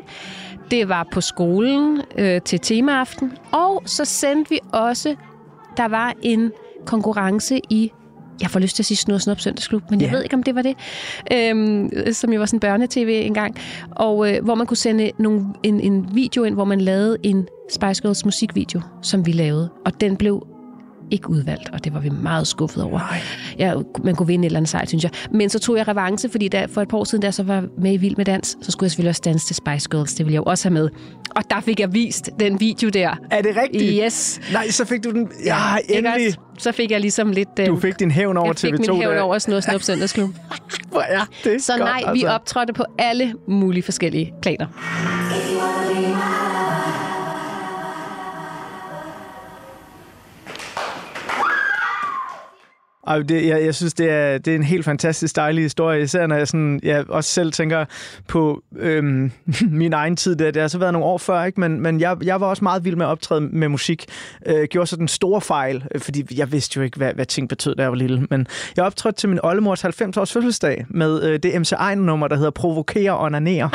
Det 0.72 0.90
var 0.90 1.08
på 1.12 1.22
skolen 1.22 2.02
øh, 2.18 2.42
til 2.42 2.60
temaaften. 2.60 3.32
Og 3.52 3.84
så 3.86 4.06
sendte 4.06 4.50
vi 4.50 4.60
også, 4.74 5.16
der 5.78 5.88
var 5.88 6.14
en 6.22 6.52
konkurrence 6.86 7.60
i 7.70 7.92
jeg 8.42 8.50
får 8.50 8.60
lyst 8.60 8.76
til 8.76 8.82
at 8.84 8.86
sige 8.86 8.98
Snor 8.98 9.18
Snop 9.18 9.40
Søndagsklub, 9.40 9.82
men 9.90 10.02
jeg 10.02 10.08
Ja. 10.10 10.16
ved 10.16 10.24
ikke, 10.24 10.36
om 10.36 10.44
det 10.44 10.56
var 10.56 10.62
det, 10.62 10.76
øhm, 11.34 11.90
som 12.14 12.34
jo 12.34 12.40
var 12.40 12.46
sådan 12.46 12.60
børnetv 12.60 13.08
engang, 13.10 13.56
og 13.92 14.32
øh, 14.32 14.44
hvor 14.44 14.56
man 14.56 14.68
kunne 14.68 14.78
sende 14.78 15.12
nogle, 15.20 15.46
en, 15.64 15.80
en 15.80 16.10
video 16.14 16.44
ind, 16.44 16.56
hvor 16.56 16.66
man 16.66 16.82
lavede 16.82 17.18
en 17.24 17.48
Spice 17.72 18.02
Girls 18.02 18.26
musikvideo, 18.26 18.82
som 19.02 19.26
vi 19.26 19.32
lavede, 19.32 19.70
og 19.86 20.02
den 20.02 20.18
blev 20.18 20.48
ikke 21.12 21.30
udvalgt, 21.30 21.70
og 21.74 21.84
det 21.84 21.94
var 21.94 22.00
vi 22.00 22.10
meget 22.10 22.48
skuffet 22.48 22.84
over. 22.84 23.00
Ja, 23.60 23.74
man 24.04 24.16
kunne 24.16 24.28
vinde 24.28 24.46
et 24.46 24.50
eller 24.50 24.60
andet 24.60 24.70
sejt, 24.70 24.88
synes 24.88 25.04
jeg. 25.04 25.12
Men 25.32 25.50
så 25.50 25.60
tog 25.60 25.78
jeg 25.78 25.88
revanche, 25.88 26.30
fordi 26.30 26.48
da, 26.48 26.66
for 26.66 26.82
et 26.82 26.88
par 26.88 26.98
år 26.98 27.04
siden, 27.04 27.22
da 27.22 27.26
jeg 27.26 27.34
så 27.34 27.44
var 27.44 27.64
med 27.78 27.94
i 27.94 27.98
Vild 27.98 28.16
med 28.18 28.26
Dans, 28.26 28.58
så 28.62 28.72
skulle 28.72 28.86
jeg 28.86 28.92
selvfølgelig 28.92 29.10
også 29.10 29.22
danse 29.26 29.48
til 29.48 29.56
Spice 29.56 29.90
Girls. 29.90 30.14
Det 30.14 30.26
ville 30.26 30.34
jeg 30.34 30.40
jo 30.40 30.44
også 30.44 30.70
have 30.70 30.74
med. 30.74 30.90
Og 31.36 31.44
der 31.50 31.62
fik 31.62 31.80
jeg 31.80 31.94
vist 31.94 32.30
den 32.40 32.60
video 32.60 32.90
der. 32.90 33.16
Er 33.32 33.42
det 33.42 33.58
rigtigt? 33.64 34.04
Yes. 34.06 34.40
Nej, 34.54 34.70
så 34.70 34.86
fik 34.86 35.04
du 35.04 35.12
den. 35.12 35.30
Ja, 35.46 35.60
endelig. 35.90 36.34
Så 36.58 36.72
fik 36.72 36.92
jeg 36.92 37.02
ligesom 37.02 37.32
lidt... 37.32 37.50
øh, 37.60 37.66
Du 37.68 37.80
fik 37.80 38.00
din 38.00 38.12
hævn 38.12 38.38
over 38.38 38.48
jeg 38.48 38.56
fik 38.58 38.74
TV2 38.74 38.92
min 38.92 39.02
hævn 39.02 39.18
over 39.18 39.40
Snor 39.40 39.60
Snup 39.60 39.82
Søndagsklub. 39.82 40.30
Hvor 40.92 41.02
er 41.02 41.22
det 41.44 41.64
Så 41.64 41.72
godt, 41.78 41.86
nej, 41.86 42.02
vi 42.14 42.20
altså. 42.20 42.28
optrådte 42.28 42.74
på 42.74 42.84
alle 42.98 43.34
mulige 43.48 43.84
forskellige 43.84 44.34
planer. 44.42 44.66
Ej, 53.08 53.20
det, 53.20 53.48
jeg, 53.48 53.66
jeg 53.66 53.76
synes, 53.76 53.94
det 53.94 54.10
er, 54.10 54.38
det 54.38 54.52
er 54.52 54.56
en 54.56 54.64
helt 54.64 54.86
fantastisk 54.86 55.36
dejlig 55.36 55.64
historie, 55.64 56.02
især 56.02 56.28
når 56.28 56.36
jeg 56.36 56.48
sådan, 56.48 56.80
jeg 56.84 57.10
også 57.10 57.30
selv 57.30 57.52
tænker 57.52 57.86
på 58.28 58.64
øhm, 58.78 59.32
min 59.82 59.94
egen 59.94 60.16
tid. 60.16 60.36
Det, 60.36 60.54
det 60.54 60.62
har 60.62 60.68
så 60.68 60.78
været 60.78 60.94
nogle 60.94 61.08
år 61.08 61.18
før, 61.18 61.44
ikke? 61.44 61.60
men, 61.60 61.82
men 61.82 62.00
jeg, 62.00 62.18
jeg 62.24 62.42
var 62.42 62.48
også 62.48 62.64
meget 62.64 62.86
vild 62.86 62.96
med 62.96 63.06
at 63.06 63.10
optræde 63.10 63.42
med 63.42 63.68
musik. 63.68 64.06
Øh, 64.46 64.64
gjorde 64.64 64.88
så 64.88 64.96
den 64.96 65.08
store 65.08 65.42
fejl, 65.42 65.84
øh, 65.96 66.02
fordi 66.02 66.38
jeg 66.38 66.52
vidste 66.52 66.78
jo 66.78 66.84
ikke, 66.84 66.98
hvad, 66.98 67.14
hvad 67.14 67.26
ting 67.26 67.50
betød, 67.50 67.76
da 67.76 67.82
jeg 67.82 67.92
var 67.92 67.98
lille. 67.98 68.28
Men 68.30 68.48
jeg 68.76 68.86
optrådte 68.86 69.20
til 69.20 69.30
min 69.30 69.40
oldemors 69.44 69.86
90-års 69.86 70.34
fødselsdag 70.34 70.86
med 70.90 71.24
øh, 71.24 71.40
det 71.44 71.62
MC 71.62 71.72
Ejnen-nummer, 71.72 72.28
der 72.28 72.36
hedder 72.36 72.52
Provokere 72.52 73.12
og 73.12 73.20
Onanere. 73.26 73.70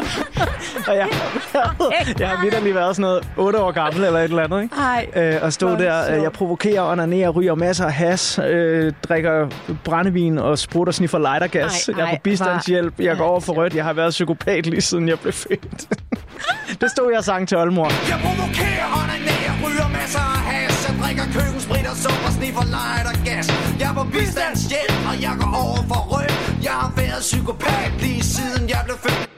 og 0.88 0.96
jeg, 0.96 1.08
jeg, 1.54 2.20
jeg 2.20 2.28
har 2.28 2.44
vidderlig 2.44 2.74
været 2.74 2.96
sådan 2.96 3.02
noget 3.02 3.28
8 3.36 3.58
år 3.58 3.70
gammel 3.70 4.04
eller 4.04 4.18
et 4.18 4.24
eller 4.24 4.42
andet, 4.42 4.62
ikke? 4.62 4.74
Ej, 4.74 5.06
øh, 5.16 5.42
og 5.42 5.52
hvor 5.58 5.76
der, 5.76 6.16
øh, 6.16 6.22
jeg 6.22 6.32
provokerer, 6.32 6.82
onanerer, 6.82 7.30
ryger 7.30 7.54
masser 7.54 7.84
af 7.84 7.92
has, 7.92 8.38
øh, 8.48 8.92
drikker 9.08 9.48
brændevin 9.84 10.38
og 10.38 10.58
sprutter 10.58 10.92
sniffer 10.92 11.18
lightergas. 11.18 11.88
Ej, 11.88 11.94
jeg 11.98 12.02
er 12.02 12.08
ej, 12.08 12.16
på 12.16 12.20
bistandshjælp, 12.22 13.00
jeg 13.00 13.16
går 13.16 13.24
over 13.24 13.40
for 13.40 13.52
rødt, 13.52 13.74
jeg 13.74 13.84
har 13.84 13.92
været 13.92 14.10
psykopat 14.10 14.66
lige 14.66 14.80
siden 14.80 15.08
jeg 15.08 15.18
blev 15.18 15.32
født. 15.32 15.88
det 16.80 16.90
stod 16.90 17.10
jeg 17.10 17.18
og 17.18 17.24
sang 17.24 17.48
til 17.48 17.56
oldemor. 17.58 17.84
Jeg 17.84 18.18
provokerer, 18.24 18.86
onanerer, 19.02 19.52
ryger 19.64 19.88
masser 19.98 20.20
af 20.20 20.40
has 20.50 20.88
Jeg 20.88 20.94
drikker 21.02 21.24
køkkensprit 21.36 21.86
og 21.92 21.96
sukker, 21.96 22.30
sniffer 22.38 22.64
light 22.76 23.06
og 23.12 23.16
gas 23.28 23.46
Jeg 23.80 23.90
er 23.90 23.94
på 23.94 24.04
bistandshjælp, 24.16 24.92
og 25.10 25.22
jeg 25.22 25.32
går 25.40 25.52
over 25.64 25.82
for 25.90 26.00
rødt 26.12 26.64
Jeg 26.66 26.72
har 26.72 26.92
været 26.96 27.20
psykopat 27.20 27.90
lige 28.00 28.22
siden 28.22 28.68
jeg 28.68 28.80
blev 28.84 28.96
født 29.04 29.28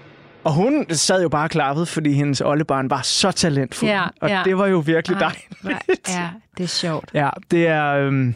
Og 0.44 0.52
hun 0.52 0.86
sad 0.90 1.22
jo 1.22 1.28
bare 1.28 1.44
og 1.44 1.50
klappede, 1.50 1.86
fordi 1.86 2.12
hendes 2.12 2.40
oldebarn 2.40 2.90
var 2.90 3.02
så 3.02 3.30
talentfuld. 3.30 3.90
Ja, 3.90 4.02
og 4.20 4.28
ja. 4.28 4.42
det 4.44 4.58
var 4.58 4.66
jo 4.66 4.78
virkelig 4.78 5.14
Ej, 5.14 5.20
dejligt. 5.20 6.08
Ja, 6.08 6.28
det 6.58 6.64
er 6.64 6.68
sjovt. 6.68 7.10
Ja, 7.20 7.30
det 7.50 7.66
er... 7.68 7.86
Øhm, 7.86 8.34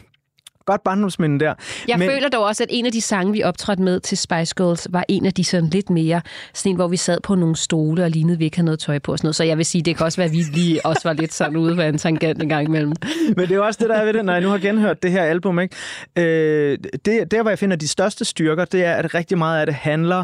godt 0.65 0.83
barndomsminde 0.83 1.39
der. 1.39 1.53
Jeg 1.87 1.99
Men... 1.99 2.09
føler 2.09 2.29
dog 2.29 2.43
også, 2.43 2.63
at 2.63 2.69
en 2.71 2.85
af 2.85 2.91
de 2.91 3.01
sange, 3.01 3.33
vi 3.33 3.43
optrådte 3.43 3.81
med 3.81 3.99
til 3.99 4.17
Spice 4.17 4.55
Girls, 4.57 4.87
var 4.89 5.05
en 5.07 5.25
af 5.25 5.33
de 5.33 5.43
sådan 5.43 5.69
lidt 5.69 5.89
mere, 5.89 6.21
sådan 6.53 6.69
en, 6.69 6.75
hvor 6.75 6.87
vi 6.87 6.97
sad 6.97 7.17
på 7.23 7.35
nogle 7.35 7.55
stole 7.55 8.03
og 8.03 8.09
lignede, 8.09 8.37
vi 8.37 8.45
ikke 8.45 8.57
havde 8.57 8.65
noget 8.65 8.79
tøj 8.79 8.99
på 8.99 9.11
og 9.11 9.17
sådan 9.17 9.25
noget. 9.25 9.35
Så 9.35 9.43
jeg 9.43 9.57
vil 9.57 9.65
sige, 9.65 9.81
det 9.81 9.97
kan 9.97 10.05
også 10.05 10.17
være, 10.17 10.25
at 10.25 10.31
vi 10.31 10.37
lige 10.37 10.85
også 10.85 11.01
var 11.03 11.13
lidt 11.13 11.33
sådan 11.33 11.57
ude 11.57 11.77
ved 11.77 11.85
en 11.85 11.97
tangent 11.97 12.43
en 12.43 12.49
gang 12.49 12.67
imellem. 12.67 12.93
Men 13.37 13.39
det 13.45 13.51
er 13.51 13.55
jo 13.55 13.65
også 13.65 13.79
det, 13.81 13.89
der 13.89 13.95
er 13.95 14.05
ved 14.05 14.13
det, 14.13 14.25
når 14.25 14.33
jeg 14.33 14.41
nu 14.41 14.49
har 14.49 14.57
genhørt 14.57 15.03
det 15.03 15.11
her 15.11 15.23
album. 15.23 15.59
Ikke? 15.59 15.75
Øh, 16.15 16.77
det, 17.05 17.31
der, 17.31 17.41
hvor 17.41 17.51
jeg 17.51 17.59
finder 17.59 17.75
de 17.75 17.87
største 17.87 18.25
styrker, 18.25 18.65
det 18.65 18.85
er, 18.85 18.93
at 18.93 19.13
rigtig 19.13 19.37
meget 19.37 19.59
af 19.59 19.65
det 19.65 19.75
handler 19.75 20.23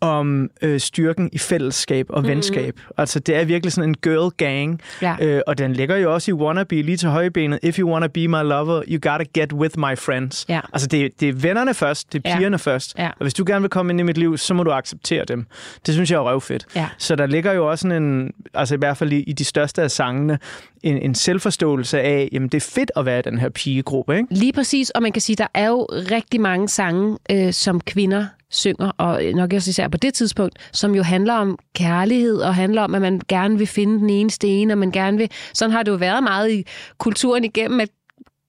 om 0.00 0.50
øh, 0.62 0.80
styrken 0.80 1.28
i 1.32 1.38
fællesskab 1.38 2.06
og 2.10 2.20
Mhm. 2.22 2.28
venskab. 2.30 2.74
Mm. 2.76 2.92
Altså, 2.98 3.20
det 3.20 3.36
er 3.36 3.44
virkelig 3.44 3.72
sådan 3.72 3.90
en 3.90 3.94
girl 3.94 4.30
gang. 4.36 4.80
Ja. 5.02 5.16
Øh, 5.20 5.40
og 5.46 5.58
den 5.58 5.72
ligger 5.72 5.96
jo 5.96 6.14
også 6.14 6.30
i 6.30 6.34
Wannabe 6.34 6.82
lige 6.82 6.96
til 6.96 7.08
højbenet. 7.08 7.58
If 7.62 7.78
you 7.78 7.90
wanna 7.92 8.06
be 8.06 8.28
my 8.28 8.42
lover, 8.42 8.82
you 8.88 9.10
gotta 9.10 9.24
get 9.34 9.52
with 9.52 9.78
my 9.78 9.98
friends. 9.98 10.46
Ja. 10.48 10.60
Altså, 10.72 10.88
det, 10.88 11.20
det 11.20 11.28
er 11.28 11.32
vennerne 11.32 11.74
først, 11.74 12.12
det 12.12 12.22
er 12.24 12.30
Ja. 12.30 12.36
pigerne 12.36 12.58
først. 12.58 12.94
Ja. 12.98 13.06
Og 13.08 13.16
hvis 13.20 13.34
du 13.34 13.44
gerne 13.46 13.60
vil 13.60 13.70
komme 13.70 13.92
ind 13.92 14.00
i 14.00 14.02
mit 14.02 14.18
liv, 14.18 14.38
så 14.38 14.54
må 14.54 14.62
du 14.62 14.70
acceptere 14.72 15.24
dem. 15.24 15.46
Det 15.86 15.94
synes 15.94 16.10
jeg 16.10 16.16
er 16.16 16.20
røvfedt. 16.30 16.66
Ja. 16.76 16.88
Så 16.98 17.16
der 17.16 17.26
ligger 17.26 17.52
jo 17.52 17.70
også 17.70 17.82
sådan 17.82 18.02
en, 18.02 18.30
altså 18.54 18.74
i 18.74 18.78
hvert 18.78 18.96
fald 18.96 19.12
i, 19.12 19.20
i 19.20 19.32
de 19.32 19.44
største 19.44 19.82
af 19.82 19.90
sangene, 19.90 20.38
en, 20.86 20.98
en 20.98 21.14
selvforståelse 21.14 22.00
af, 22.00 22.28
jamen 22.32 22.48
det 22.48 22.56
er 22.56 22.70
fedt 22.74 22.90
at 22.96 23.06
være 23.06 23.18
i 23.18 23.22
den 23.22 23.38
her 23.38 23.48
pigegruppe, 23.48 24.16
ikke? 24.16 24.34
Lige 24.34 24.52
præcis, 24.52 24.90
og 24.90 25.02
man 25.02 25.12
kan 25.12 25.22
sige, 25.22 25.36
der 25.36 25.46
er 25.54 25.68
jo 25.68 25.84
rigtig 25.90 26.40
mange 26.40 26.68
sange, 26.68 27.18
øh, 27.30 27.52
som 27.52 27.80
kvinder 27.80 28.26
synger, 28.50 28.92
og 28.98 29.24
øh, 29.24 29.34
nok 29.34 29.52
også 29.52 29.70
især 29.70 29.88
på 29.88 29.96
det 29.96 30.14
tidspunkt, 30.14 30.70
som 30.72 30.94
jo 30.94 31.02
handler 31.02 31.34
om 31.34 31.58
kærlighed, 31.74 32.38
og 32.38 32.54
handler 32.54 32.82
om, 32.82 32.94
at 32.94 33.02
man 33.02 33.20
gerne 33.28 33.58
vil 33.58 33.66
finde 33.66 33.98
den 33.98 34.10
ene 34.10 34.30
sten, 34.30 34.70
og 34.70 34.78
man 34.78 34.90
gerne 34.90 35.18
vil... 35.18 35.30
Sådan 35.54 35.72
har 35.72 35.82
det 35.82 35.92
jo 35.92 35.96
været 35.96 36.22
meget 36.22 36.50
i 36.50 36.66
kulturen 36.98 37.44
igennem, 37.44 37.80
at, 37.80 37.88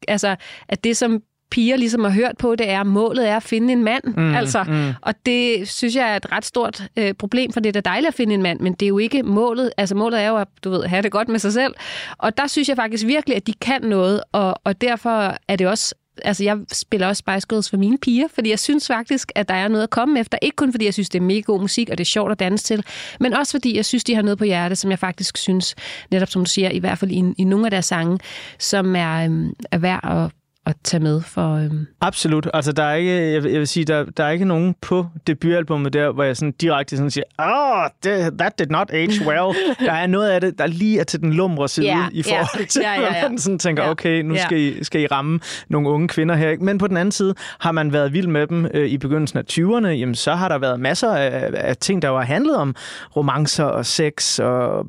altså, 0.07 0.35
at 0.69 0.83
det, 0.83 0.97
som 0.97 1.21
piger 1.51 1.77
ligesom 1.77 2.03
har 2.03 2.11
hørt 2.11 2.37
på, 2.39 2.55
det 2.55 2.69
er, 2.69 2.81
at 2.81 2.87
målet 2.87 3.29
er 3.29 3.37
at 3.37 3.43
finde 3.43 3.73
en 3.73 3.83
mand. 3.83 4.03
Mm, 4.03 4.35
altså, 4.35 4.63
mm. 4.63 4.89
Og 5.01 5.13
det 5.25 5.67
synes 5.67 5.95
jeg 5.95 6.11
er 6.11 6.15
et 6.15 6.31
ret 6.31 6.45
stort 6.45 6.83
øh, 6.97 7.13
problem, 7.13 7.51
for 7.51 7.59
det 7.59 7.69
er 7.69 7.81
da 7.81 7.89
dejligt 7.89 8.07
at 8.07 8.13
finde 8.13 8.33
en 8.33 8.41
mand, 8.41 8.59
men 8.59 8.73
det 8.73 8.85
er 8.85 8.87
jo 8.87 8.97
ikke 8.97 9.23
målet. 9.23 9.71
Altså 9.77 9.95
målet 9.95 10.21
er 10.21 10.27
jo 10.27 10.37
at, 10.37 10.47
du 10.63 10.69
ved, 10.69 10.83
have 10.83 11.01
det 11.01 11.11
godt 11.11 11.29
med 11.29 11.39
sig 11.39 11.53
selv. 11.53 11.73
Og 12.17 12.37
der 12.37 12.47
synes 12.47 12.69
jeg 12.69 12.75
faktisk 12.75 13.05
virkelig, 13.05 13.35
at 13.35 13.47
de 13.47 13.53
kan 13.53 13.81
noget, 13.81 14.21
og, 14.31 14.55
og 14.63 14.81
derfor 14.81 15.35
er 15.47 15.55
det 15.55 15.67
også 15.67 15.95
Altså, 16.25 16.43
jeg 16.43 16.57
spiller 16.71 17.07
også 17.07 17.19
Spice 17.19 17.47
Girls 17.49 17.69
for 17.69 17.77
mine 17.77 17.97
piger, 17.97 18.27
fordi 18.33 18.49
jeg 18.49 18.59
synes 18.59 18.87
faktisk, 18.87 19.31
at 19.35 19.49
der 19.49 19.55
er 19.55 19.67
noget 19.67 19.83
at 19.83 19.89
komme 19.89 20.19
efter. 20.19 20.37
Ikke 20.41 20.55
kun 20.55 20.73
fordi 20.73 20.85
jeg 20.85 20.93
synes, 20.93 21.09
det 21.09 21.19
er 21.19 21.23
mega 21.23 21.39
god 21.39 21.61
musik, 21.61 21.89
og 21.89 21.97
det 21.97 22.03
er 22.03 22.05
sjovt 22.05 22.31
at 22.31 22.39
danse 22.39 22.65
til, 22.65 22.83
men 23.19 23.33
også 23.33 23.51
fordi 23.51 23.75
jeg 23.75 23.85
synes, 23.85 24.03
de 24.03 24.15
har 24.15 24.21
noget 24.21 24.37
på 24.37 24.43
hjerte, 24.43 24.75
som 24.75 24.91
jeg 24.91 24.99
faktisk 24.99 25.37
synes, 25.37 25.75
netop 26.11 26.29
som 26.29 26.45
du 26.45 26.49
siger, 26.49 26.69
i 26.69 26.79
hvert 26.79 26.97
fald 26.97 27.11
i, 27.11 27.33
i 27.37 27.43
nogle 27.43 27.65
af 27.65 27.71
deres 27.71 27.85
sange, 27.85 28.19
som 28.59 28.95
er, 28.95 29.25
øhm, 29.25 29.53
er 29.71 29.77
værd 29.77 29.99
at, 30.03 30.31
at 30.67 30.75
tage 30.83 31.03
med 31.03 31.21
for... 31.21 31.55
Øhm, 31.55 31.87
Absolut. 32.01 32.49
Altså, 32.53 32.71
der 32.71 32.83
er 32.83 32.93
ikke, 32.95 33.31
jeg 33.33 33.43
vil, 33.43 33.51
jeg 33.51 33.59
vil 33.59 33.67
sige, 33.67 33.85
der, 33.85 34.05
der 34.17 34.23
er 34.23 34.29
ikke 34.29 34.45
nogen 34.45 34.75
på 34.81 35.05
debutalbummet 35.27 35.93
der, 35.93 36.11
hvor 36.11 36.23
jeg 36.23 36.37
sådan 36.37 36.51
direkte 36.51 36.97
sådan 36.97 37.11
siger, 37.11 37.23
oh, 37.39 38.11
that 38.39 38.59
did 38.59 38.67
not 38.69 38.89
age 38.93 39.25
well. 39.25 39.55
der 39.87 39.91
er 39.93 40.07
noget 40.07 40.29
af 40.29 40.41
det, 40.41 40.57
der 40.57 40.67
lige 40.67 40.99
er 40.99 41.03
til 41.03 41.19
den 41.21 41.33
lumre 41.33 41.67
side 41.67 41.85
Ja, 41.85 42.05
i 42.11 42.23
forhold 42.23 42.59
ja. 42.61 42.65
til, 42.65 42.81
ja, 42.81 43.01
ja. 43.01 43.15
at 43.15 43.23
man 43.31 43.37
sådan 43.39 43.59
tænker, 43.59 43.83
Ja. 43.83 43.89
okay, 43.89 44.21
nu 44.21 44.33
Ja. 44.33 44.43
skal, 44.43 44.57
I, 44.57 44.83
skal 44.83 45.01
I 45.01 45.07
ramme 45.07 45.39
nogle 45.69 45.89
unge 45.89 46.07
kvinder 46.07 46.35
her. 46.35 46.55
Men 46.59 46.77
på 46.77 46.87
den 46.87 46.97
anden 46.97 47.11
side, 47.11 47.33
har 47.59 47.71
man 47.71 47.93
været 47.93 48.13
vild 48.13 48.27
med 48.27 48.47
dem 48.47 48.67
øh, 48.73 48.87
i 48.89 48.97
begyndelsen 48.97 49.39
af 49.39 49.43
20'erne, 49.51 49.87
jamen 49.87 50.15
så 50.15 50.35
har 50.35 50.49
der 50.49 50.57
været 50.57 50.79
masser 50.79 51.11
af, 51.15 51.51
af 51.53 51.77
ting, 51.77 52.01
der 52.01 52.07
jo 52.07 52.17
har 52.17 52.25
handlet 52.25 52.55
om 52.57 52.75
romancer 53.15 53.63
og 53.63 53.85
sex, 53.85 54.39
og 54.39 54.85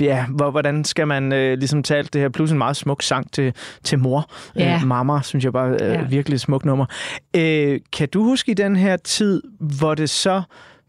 ja, 0.00 0.24
hvor, 0.28 0.50
hvordan 0.50 0.84
skal 0.84 1.06
man 1.06 1.32
øh, 1.32 1.58
ligesom 1.58 1.82
alt 1.90 2.12
det 2.12 2.20
her, 2.20 2.28
plus 2.28 2.52
en 2.52 2.58
meget 2.58 2.76
smuk 2.76 3.02
sang 3.02 3.32
til, 3.32 3.52
til 3.84 3.98
mor. 3.98 4.30
Ja. 4.56 4.74
Øh, 4.74 4.86
Mama, 5.20 5.24
synes 5.24 5.44
jeg 5.44 5.52
bare 5.52 5.80
er 5.80 5.92
Ja. 5.92 6.02
virkelig 6.02 6.34
et 6.34 6.40
smukt 6.40 6.64
nummer. 6.64 6.86
Øh, 7.36 7.80
kan 7.92 8.08
du 8.08 8.22
huske 8.24 8.50
i 8.50 8.54
den 8.54 8.76
her 8.76 8.96
tid, 8.96 9.42
hvor 9.58 9.94
det 9.94 10.10
så 10.10 10.42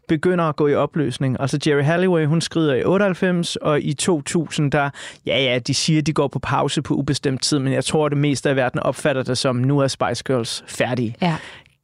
begynder 0.08 0.44
at 0.44 0.56
gå 0.56 0.66
i 0.68 0.74
opløsning. 0.74 1.36
Altså 1.40 1.58
Jerry 1.66 1.82
Halliway, 1.82 2.26
hun 2.26 2.40
skrider 2.40 2.74
i 2.74 2.84
98, 2.84 3.56
og 3.56 3.80
i 3.82 3.92
2000, 3.94 4.70
der, 4.72 4.90
ja 5.26 5.42
ja, 5.42 5.58
de 5.58 5.74
siger, 5.74 6.02
de 6.02 6.12
går 6.12 6.28
på 6.28 6.38
pause 6.38 6.82
på 6.82 6.94
ubestemt 6.94 7.42
tid, 7.42 7.58
men 7.58 7.72
jeg 7.72 7.84
tror, 7.84 8.08
det 8.08 8.18
meste 8.18 8.50
af 8.50 8.56
verden 8.56 8.80
opfatter 8.80 9.22
det 9.22 9.38
som, 9.38 9.56
nu 9.56 9.78
er 9.78 9.86
Spice 9.88 10.24
Girls 10.26 10.64
færdige. 10.66 11.16
ja. 11.22 11.36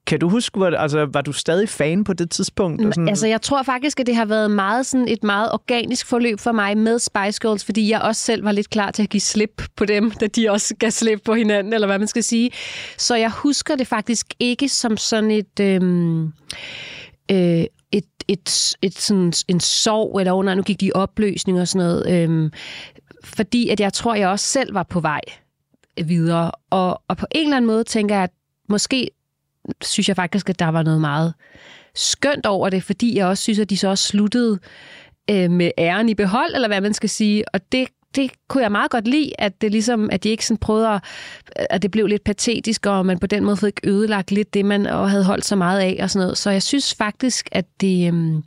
Kan 0.08 0.20
du 0.20 0.28
huske, 0.28 0.56
hvor, 0.58 0.66
altså, 0.66 1.06
var 1.12 1.20
du 1.20 1.32
stadig 1.32 1.68
fan 1.68 2.04
på 2.04 2.12
det 2.12 2.30
tidspunkt? 2.30 2.86
Og 2.86 2.94
Sådan... 2.94 3.08
Altså, 3.08 3.26
jeg 3.26 3.42
tror 3.42 3.62
faktisk, 3.62 4.00
at 4.00 4.06
det 4.06 4.16
har 4.16 4.24
været 4.24 4.50
meget 4.50 4.86
sådan 4.86 5.08
et 5.08 5.24
meget 5.24 5.52
organisk 5.52 6.06
forløb 6.06 6.40
for 6.40 6.52
mig 6.52 6.78
med 6.78 6.98
Spice 6.98 7.40
Girls, 7.40 7.64
fordi 7.64 7.90
jeg 7.90 8.00
også 8.00 8.22
selv 8.22 8.44
var 8.44 8.52
lidt 8.52 8.70
klar 8.70 8.90
til 8.90 9.02
at 9.02 9.08
give 9.08 9.20
slip 9.20 9.62
på 9.76 9.84
dem, 9.84 10.10
da 10.10 10.26
de 10.26 10.50
også 10.50 10.74
gav 10.78 10.90
slip 10.90 11.20
på 11.24 11.34
hinanden, 11.34 11.72
eller 11.72 11.86
hvad 11.86 11.98
man 11.98 12.08
skal 12.08 12.22
sige. 12.22 12.50
Så 12.96 13.16
jeg 13.16 13.30
husker 13.30 13.76
det 13.76 13.86
faktisk 13.86 14.26
ikke 14.40 14.68
som 14.68 14.96
sådan 14.96 15.30
et... 15.30 15.60
Øhm, 15.60 16.24
øh, 17.30 17.64
et, 17.92 18.04
et, 18.28 18.76
et, 18.82 18.98
sådan, 18.98 19.32
en 19.48 19.60
sorg, 19.60 20.20
eller 20.20 20.42
nej, 20.42 20.54
nu 20.54 20.62
gik 20.62 20.80
de 20.80 20.86
i 20.86 20.92
opløsning 20.94 21.60
og 21.60 21.68
sådan 21.68 21.86
noget. 21.86 22.22
Øhm, 22.22 22.50
fordi 23.24 23.68
at 23.68 23.80
jeg 23.80 23.92
tror, 23.92 24.14
jeg 24.14 24.28
også 24.28 24.46
selv 24.46 24.74
var 24.74 24.82
på 24.82 25.00
vej 25.00 25.20
videre. 26.04 26.50
Og, 26.70 27.02
og 27.08 27.16
på 27.16 27.26
en 27.30 27.44
eller 27.44 27.56
anden 27.56 27.66
måde 27.66 27.84
tænker 27.84 28.14
jeg, 28.14 28.24
at 28.24 28.30
måske 28.68 29.10
synes 29.82 30.08
jeg 30.08 30.16
faktisk, 30.16 30.50
at 30.50 30.58
der 30.58 30.68
var 30.68 30.82
noget 30.82 31.00
meget 31.00 31.34
skønt 31.94 32.46
over 32.46 32.68
det, 32.70 32.82
fordi 32.82 33.16
jeg 33.16 33.26
også 33.26 33.42
synes, 33.42 33.58
at 33.58 33.70
de 33.70 33.76
så 33.76 33.88
også 33.88 34.04
sluttede 34.04 34.58
øh, 35.30 35.50
med 35.50 35.70
æren 35.78 36.08
i 36.08 36.14
behold, 36.14 36.54
eller 36.54 36.68
hvad 36.68 36.80
man 36.80 36.94
skal 36.94 37.08
sige. 37.08 37.54
Og 37.54 37.60
det, 37.72 37.88
det 38.14 38.30
kunne 38.48 38.62
jeg 38.62 38.72
meget 38.72 38.90
godt 38.90 39.08
lide, 39.08 39.32
at 39.38 39.60
det 39.60 39.72
ligesom, 39.72 40.08
at 40.12 40.24
de 40.24 40.28
ikke 40.28 40.46
sådan 40.46 40.58
prøvede 40.58 40.88
at, 40.88 41.02
at 41.56 41.82
det 41.82 41.90
blev 41.90 42.06
lidt 42.06 42.24
patetisk, 42.24 42.86
og 42.86 43.06
man 43.06 43.18
på 43.18 43.26
den 43.26 43.44
måde 43.44 43.56
fik 43.56 43.80
ødelagt 43.84 44.30
lidt 44.30 44.54
det, 44.54 44.64
man 44.64 44.86
og 44.86 45.10
havde 45.10 45.24
holdt 45.24 45.44
så 45.44 45.56
meget 45.56 45.80
af 45.80 45.98
og 46.02 46.10
sådan 46.10 46.24
noget. 46.24 46.38
Så 46.38 46.50
jeg 46.50 46.62
synes 46.62 46.94
faktisk, 46.94 47.48
at 47.52 47.64
det... 47.80 48.14
Øh, 48.14 48.42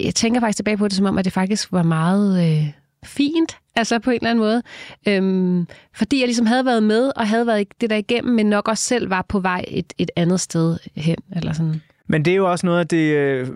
jeg 0.00 0.14
tænker 0.14 0.40
faktisk 0.40 0.56
tilbage 0.56 0.76
på 0.76 0.88
det, 0.88 0.96
som 0.96 1.06
om, 1.06 1.18
at 1.18 1.24
det 1.24 1.32
faktisk 1.32 1.72
var 1.72 1.82
meget 1.82 2.44
øh, 2.46 2.66
fint, 3.06 3.56
altså 3.76 3.98
på 3.98 4.10
en 4.10 4.16
eller 4.16 4.30
anden 4.30 4.44
måde. 4.44 4.62
Øhm, 5.08 5.66
fordi 5.94 6.18
jeg 6.18 6.26
ligesom 6.26 6.46
havde 6.46 6.64
været 6.64 6.82
med, 6.82 7.12
og 7.16 7.28
havde 7.28 7.46
været 7.46 7.66
det 7.80 7.90
der 7.90 7.96
igennem, 7.96 8.34
men 8.34 8.46
nok 8.46 8.68
også 8.68 8.84
selv 8.84 9.10
var 9.10 9.24
på 9.28 9.40
vej 9.40 9.64
et, 9.68 9.92
et 9.98 10.10
andet 10.16 10.40
sted 10.40 10.78
hen, 10.96 11.16
eller 11.36 11.52
sådan. 11.52 11.80
Men 12.08 12.24
det 12.24 12.30
er 12.30 12.36
jo 12.36 12.50
også 12.50 12.66
noget 12.66 12.80
af 12.80 12.88
det 12.88 13.14
øh, 13.14 13.48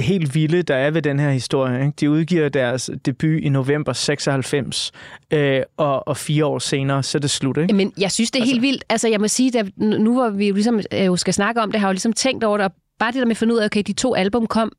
helt 0.00 0.34
vilde, 0.34 0.62
der 0.62 0.74
er 0.74 0.90
ved 0.90 1.02
den 1.02 1.18
her 1.18 1.30
historie. 1.30 1.80
Ikke? 1.80 1.92
De 2.00 2.10
udgiver 2.10 2.48
deres 2.48 2.90
debut 3.06 3.40
i 3.40 3.48
november 3.48 3.92
96, 3.92 4.92
øh, 5.30 5.62
og, 5.76 6.08
og 6.08 6.16
fire 6.16 6.46
år 6.46 6.58
senere, 6.58 7.02
så 7.02 7.18
er 7.18 7.20
det 7.20 7.30
slut. 7.30 7.56
Ikke? 7.56 7.74
Men 7.74 7.92
jeg 7.98 8.12
synes, 8.12 8.30
det 8.30 8.40
er 8.40 8.46
helt 8.46 8.62
vildt. 8.62 8.84
Altså, 8.88 9.08
jeg 9.08 9.20
må 9.20 9.28
sige, 9.28 9.58
at 9.58 9.66
nu 9.76 10.12
hvor 10.12 10.30
vi 10.30 10.48
jo 10.48 10.54
ligesom 10.54 10.80
øh, 10.92 11.18
skal 11.18 11.34
snakke 11.34 11.60
om 11.60 11.72
det, 11.72 11.80
har 11.80 11.88
jeg 11.88 11.90
jo 11.90 11.94
ligesom 11.94 12.12
tænkt 12.12 12.44
over 12.44 12.56
det, 12.56 12.64
og 12.66 12.72
bare 12.98 13.12
det 13.12 13.18
der 13.18 13.24
med 13.24 13.30
at 13.30 13.36
finde 13.36 13.54
ud 13.54 13.58
af, 13.58 13.64
okay, 13.64 13.82
de 13.86 13.92
to 13.92 14.14
album 14.14 14.46
kom 14.46 14.72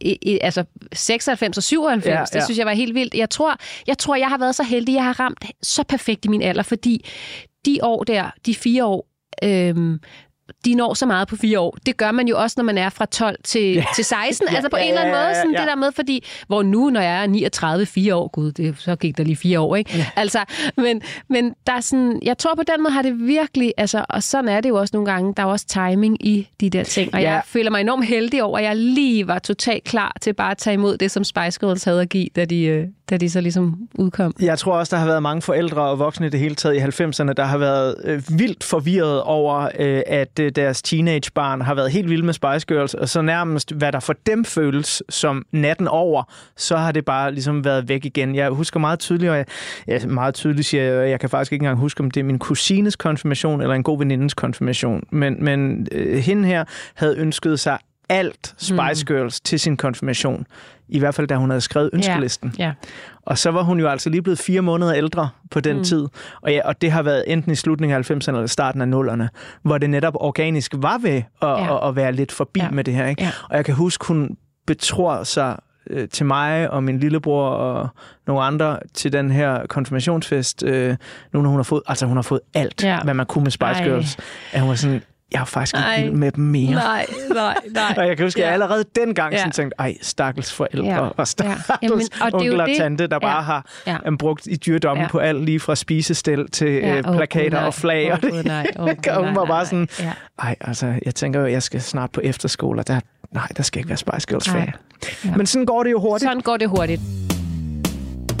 i, 0.00 0.18
i, 0.22 0.38
altså 0.42 0.64
96 0.92 1.56
og 1.56 1.62
97, 1.62 2.06
Ja, 2.06 2.18
ja, 2.18 2.24
det 2.32 2.44
synes 2.44 2.58
jeg 2.58 2.66
var 2.66 2.72
helt 2.72 2.94
vildt. 2.94 3.14
Jeg 3.14 3.30
tror, 3.30 3.56
jeg 3.86 3.98
tror, 3.98 4.16
jeg 4.16 4.28
har 4.28 4.38
været 4.38 4.54
så 4.54 4.62
heldig, 4.62 4.94
jeg 4.94 5.04
har 5.04 5.20
ramt 5.20 5.44
så 5.62 5.82
perfekt 5.82 6.24
i 6.24 6.28
min 6.28 6.42
alder, 6.42 6.62
fordi 6.62 7.04
de 7.64 7.78
år 7.82 8.04
der, 8.04 8.30
de 8.46 8.54
fire 8.54 8.84
år, 8.84 9.08
øhm, 9.44 10.00
de 10.64 10.74
når 10.74 10.94
så 10.94 11.06
meget 11.06 11.28
på 11.28 11.36
fire 11.36 11.60
år. 11.60 11.76
Det 11.86 11.96
gør 11.96 12.12
man 12.12 12.28
jo 12.28 12.38
også, 12.38 12.54
når 12.58 12.64
man 12.64 12.78
er 12.78 12.88
fra 12.88 13.04
12 13.06 13.36
til, 13.44 13.72
Ja. 13.74 13.84
til 13.96 14.04
16. 14.04 14.48
Ja, 14.50 14.54
altså 14.56 14.68
på 14.70 14.76
ja, 14.76 14.82
en 14.82 14.88
eller 14.88 15.00
anden 15.00 15.14
ja, 15.16 15.22
måde, 15.24 15.34
sådan 15.34 15.52
ja. 15.52 15.58
det 15.60 15.68
der 15.68 15.74
med, 15.76 15.92
fordi, 15.92 16.24
hvor 16.46 16.62
nu, 16.62 16.90
når 16.90 17.00
jeg 17.00 17.22
er 17.22 17.26
39, 17.26 17.86
fire 17.86 18.14
år, 18.14 18.28
gud, 18.28 18.52
det, 18.52 18.74
så 18.78 18.96
gik 18.96 19.16
der 19.18 19.24
lige 19.24 19.36
fire 19.36 19.60
år, 19.60 19.76
ikke? 19.76 19.90
Ja. 19.96 20.06
Altså, 20.16 20.38
men, 20.76 21.02
men 21.28 21.54
der 21.66 21.72
er 21.72 21.80
sådan, 21.80 22.20
jeg 22.22 22.38
tror 22.38 22.54
på 22.54 22.62
den 22.74 22.82
måde 22.82 22.92
har 22.92 23.02
det 23.02 23.18
virkelig, 23.26 23.72
altså, 23.76 24.04
og 24.08 24.22
sådan 24.22 24.48
er 24.48 24.60
det 24.60 24.68
jo 24.68 24.74
også 24.76 24.90
nogle 24.96 25.12
gange, 25.12 25.34
der 25.36 25.42
er 25.42 25.46
også 25.46 25.66
timing 25.66 26.26
i 26.26 26.48
de 26.60 26.70
der 26.70 26.82
ting, 26.84 27.14
og 27.14 27.20
Ja. 27.20 27.28
ja. 27.28 27.32
jeg 27.34 27.42
føler 27.46 27.70
mig 27.70 27.80
enormt 27.80 28.06
heldig 28.06 28.42
over, 28.42 28.58
at 28.58 28.64
jeg 28.64 28.76
lige 28.76 29.26
var 29.28 29.38
totalt 29.38 29.84
klar 29.84 30.16
til 30.20 30.32
bare 30.32 30.50
at 30.50 30.58
tage 30.58 30.74
imod 30.74 30.96
det, 30.96 31.10
som 31.10 31.24
Spice 31.24 31.60
Girls 31.60 31.84
havde 31.84 32.00
at 32.00 32.08
give, 32.08 32.28
da 32.36 32.44
de, 32.44 32.62
øh, 32.64 32.86
da 33.10 33.16
de 33.16 33.30
så 33.30 33.40
ligesom 33.40 33.78
udkom. 33.94 34.34
Jeg 34.40 34.58
tror 34.58 34.72
også, 34.78 34.96
der 34.96 35.00
har 35.00 35.06
været 35.06 35.22
mange 35.22 35.42
forældre 35.42 35.82
og 35.82 35.98
voksne 35.98 36.26
i 36.26 36.30
det 36.30 36.40
hele 36.40 36.54
taget 36.54 36.74
i 36.74 36.78
90'erne, 36.78 37.32
der 37.32 37.44
har 37.44 37.58
været 37.58 37.94
øh, 38.04 38.22
vildt 38.38 38.64
forvirret 38.64 39.22
over, 39.22 39.68
øh, 39.78 40.02
at 40.06 40.39
deres 40.48 40.82
teenagebarn 40.82 41.60
har 41.60 41.74
været 41.74 41.90
helt 41.90 42.10
vilde 42.10 42.26
med 42.26 42.34
Spice 42.34 42.66
Girls, 42.66 42.94
og 42.94 43.08
så 43.08 43.22
nærmest, 43.22 43.72
hvad 43.72 43.92
der 43.92 44.00
for 44.00 44.14
dem 44.26 44.44
føles 44.44 45.02
som 45.08 45.46
natten 45.52 45.88
over, 45.88 46.22
så 46.56 46.76
har 46.76 46.92
det 46.92 47.04
bare 47.04 47.32
ligesom 47.32 47.64
været 47.64 47.88
væk 47.88 48.04
igen. 48.04 48.34
Jeg 48.34 48.50
husker 48.50 48.80
meget 48.80 48.98
tydeligt, 48.98 49.30
og 49.30 49.36
jeg, 49.36 49.46
ja, 49.88 50.06
meget 50.06 50.34
tydeligt 50.34 50.66
siger 50.66 50.82
jeg, 50.82 51.10
jeg 51.10 51.20
kan 51.20 51.30
faktisk 51.30 51.52
ikke 51.52 51.62
engang 51.62 51.78
huske, 51.78 52.00
om 52.00 52.10
det 52.10 52.20
er 52.20 52.24
min 52.24 52.38
kusines 52.38 52.96
konfirmation 52.96 53.60
eller 53.60 53.74
en 53.74 53.82
god 53.82 53.98
venindes 53.98 54.34
konfirmation, 54.34 55.02
men, 55.10 55.44
men 55.44 55.86
øh, 55.92 56.18
hende 56.18 56.48
her 56.48 56.64
havde 56.94 57.18
ønsket 57.18 57.60
sig 57.60 57.78
alt 58.08 58.54
Spice 58.58 59.06
Girls 59.06 59.40
til 59.40 59.60
sin 59.60 59.76
konfirmation. 59.76 60.46
I 60.90 60.98
hvert 60.98 61.14
fald, 61.14 61.26
da 61.26 61.36
hun 61.36 61.50
havde 61.50 61.60
skrevet 61.60 61.90
ønskelisten. 61.92 62.54
Ja. 62.58 62.72
Og 63.22 63.38
så 63.38 63.50
var 63.50 63.62
hun 63.62 63.80
jo 63.80 63.88
altså 63.88 64.10
lige 64.10 64.22
blevet 64.22 64.38
fire 64.38 64.60
måneder 64.60 64.94
ældre 64.94 65.28
på 65.50 65.60
den 65.60 65.76
mm. 65.76 65.84
Tid. 65.84 66.06
Og, 66.42 66.52
ja, 66.52 66.60
og 66.64 66.80
det 66.82 66.92
har 66.92 67.02
været 67.02 67.24
enten 67.26 67.52
i 67.52 67.54
slutningen 67.54 67.98
af 67.98 68.10
90'erne 68.10 68.28
eller 68.28 68.46
starten 68.46 68.94
af 68.94 69.00
0'erne, 69.02 69.28
hvor 69.62 69.78
det 69.78 69.90
netop 69.90 70.14
organisk 70.16 70.74
var 70.76 70.98
ved 70.98 71.10
at, 71.10 71.22
ja. 71.42 71.48
Ja. 71.64 71.76
at, 71.82 71.88
at 71.88 71.96
være 71.96 72.12
lidt 72.12 72.32
forbi 72.32 72.60
ja. 72.60 72.64
Ja. 72.66 72.70
med 72.70 72.84
det 72.84 72.94
her. 72.94 73.06
Ikke? 73.06 73.22
Ja. 73.22 73.30
Og 73.50 73.56
jeg 73.56 73.64
kan 73.64 73.74
huske, 73.74 74.06
hun 74.06 74.36
betror 74.66 75.22
sig 75.24 75.56
øh, 75.90 76.08
til 76.08 76.26
mig 76.26 76.70
og 76.70 76.82
min 76.82 76.98
lillebror 76.98 77.48
og 77.48 77.88
nogle 78.26 78.42
andre 78.42 78.78
til 78.94 79.12
den 79.12 79.30
her 79.30 79.66
konfirmationsfest, 79.66 80.62
øh, 80.62 80.96
nu 81.32 81.42
når 81.42 81.48
hun 81.50 81.58
har 81.58 81.62
fået, 81.62 81.82
altså 81.86 82.06
hun 82.06 82.16
har 82.16 82.22
fået 82.22 82.40
alt, 82.54 82.84
Ja. 82.84 82.88
ja. 82.88 83.02
hvad 83.02 83.14
man 83.14 83.26
kunne 83.26 83.42
med 83.42 83.50
Spice 83.50 83.66
Ej. 83.66 83.84
Girls, 83.84 84.16
at 84.52 84.60
hun 84.60 84.68
var 84.68 84.74
sådan, 84.76 85.02
jeg 85.32 85.40
har 85.40 85.44
faktisk 85.44 85.76
ikke 85.76 85.84
Ej. 85.86 86.02
vild 86.02 86.12
med 86.12 86.32
dem 86.32 86.44
mere. 86.44 86.70
Nej, 86.70 87.06
nej, 87.34 87.54
nej. 87.74 87.94
Og 87.98 88.06
jeg 88.06 88.16
kan 88.16 88.26
huske, 88.26 88.38
at 88.40 88.42
jeg 88.42 88.48
Ja. 88.48 88.52
allerede 88.52 88.84
dengang 88.96 89.32
Ja. 89.32 89.38
sådan 89.38 89.52
tænkte, 89.52 89.74
ej, 89.78 89.94
stakkels 90.02 90.52
forældre 90.52 90.86
Ja. 90.86 90.98
og 91.00 91.28
stakkels 91.28 91.68
Ja. 91.68 91.74
Jamen, 91.82 92.00
og 92.00 92.00
det 92.00 92.22
er 92.22 92.28
jo 92.30 92.36
onkel 92.36 92.60
og 92.60 92.68
det. 92.68 92.76
tante, 92.76 93.06
der 93.06 93.14
Ja. 93.22 93.26
bare 93.26 93.42
har 93.42 93.66
Ja. 93.86 93.96
ja. 94.04 94.16
brugt 94.16 94.46
i 94.46 94.56
dyrdom 94.56 94.96
Ja. 94.96 95.02
ja. 95.02 95.08
på 95.08 95.18
alt, 95.18 95.44
lige 95.44 95.60
fra 95.60 95.74
spisestel 95.74 96.50
til 96.50 96.68
Ja. 96.72 96.88
ja. 96.88 96.96
Øh, 96.96 97.02
plakater 97.04 97.50
nej. 97.58 97.66
og 97.66 97.74
flag. 97.74 98.06
Åh, 98.06 98.12
og 98.12 98.22
det. 98.22 98.44
Nej. 98.44 98.66
Gud, 98.76 98.88
og 99.08 99.16
hun 99.16 99.24
nej, 99.24 99.34
var 99.34 99.44
nej, 99.44 99.46
bare 99.50 99.64
sådan, 99.66 99.88
nej. 99.98 100.06
Ja. 100.08 100.12
ej, 100.38 100.56
altså, 100.60 100.94
jeg 101.04 101.14
tænker 101.14 101.40
jo, 101.40 101.46
jeg 101.46 101.62
skal 101.62 101.80
snart 101.80 102.10
på 102.10 102.20
efterskole, 102.24 102.80
og 102.80 102.86
der, 102.88 103.00
nej, 103.32 103.46
der 103.56 103.62
skal 103.62 103.78
ikke 103.78 103.88
være 103.88 103.98
Spice 103.98 104.26
Girls 104.28 104.46
Nej. 104.54 104.56
ferie. 105.22 105.36
Men 105.36 105.46
sådan 105.46 105.66
går 105.66 105.82
det 105.82 105.90
jo 105.90 106.00
hurtigt. 106.00 106.28
Sådan 106.28 106.40
går 106.40 106.56
det 106.56 106.68
hurtigt. 106.68 107.00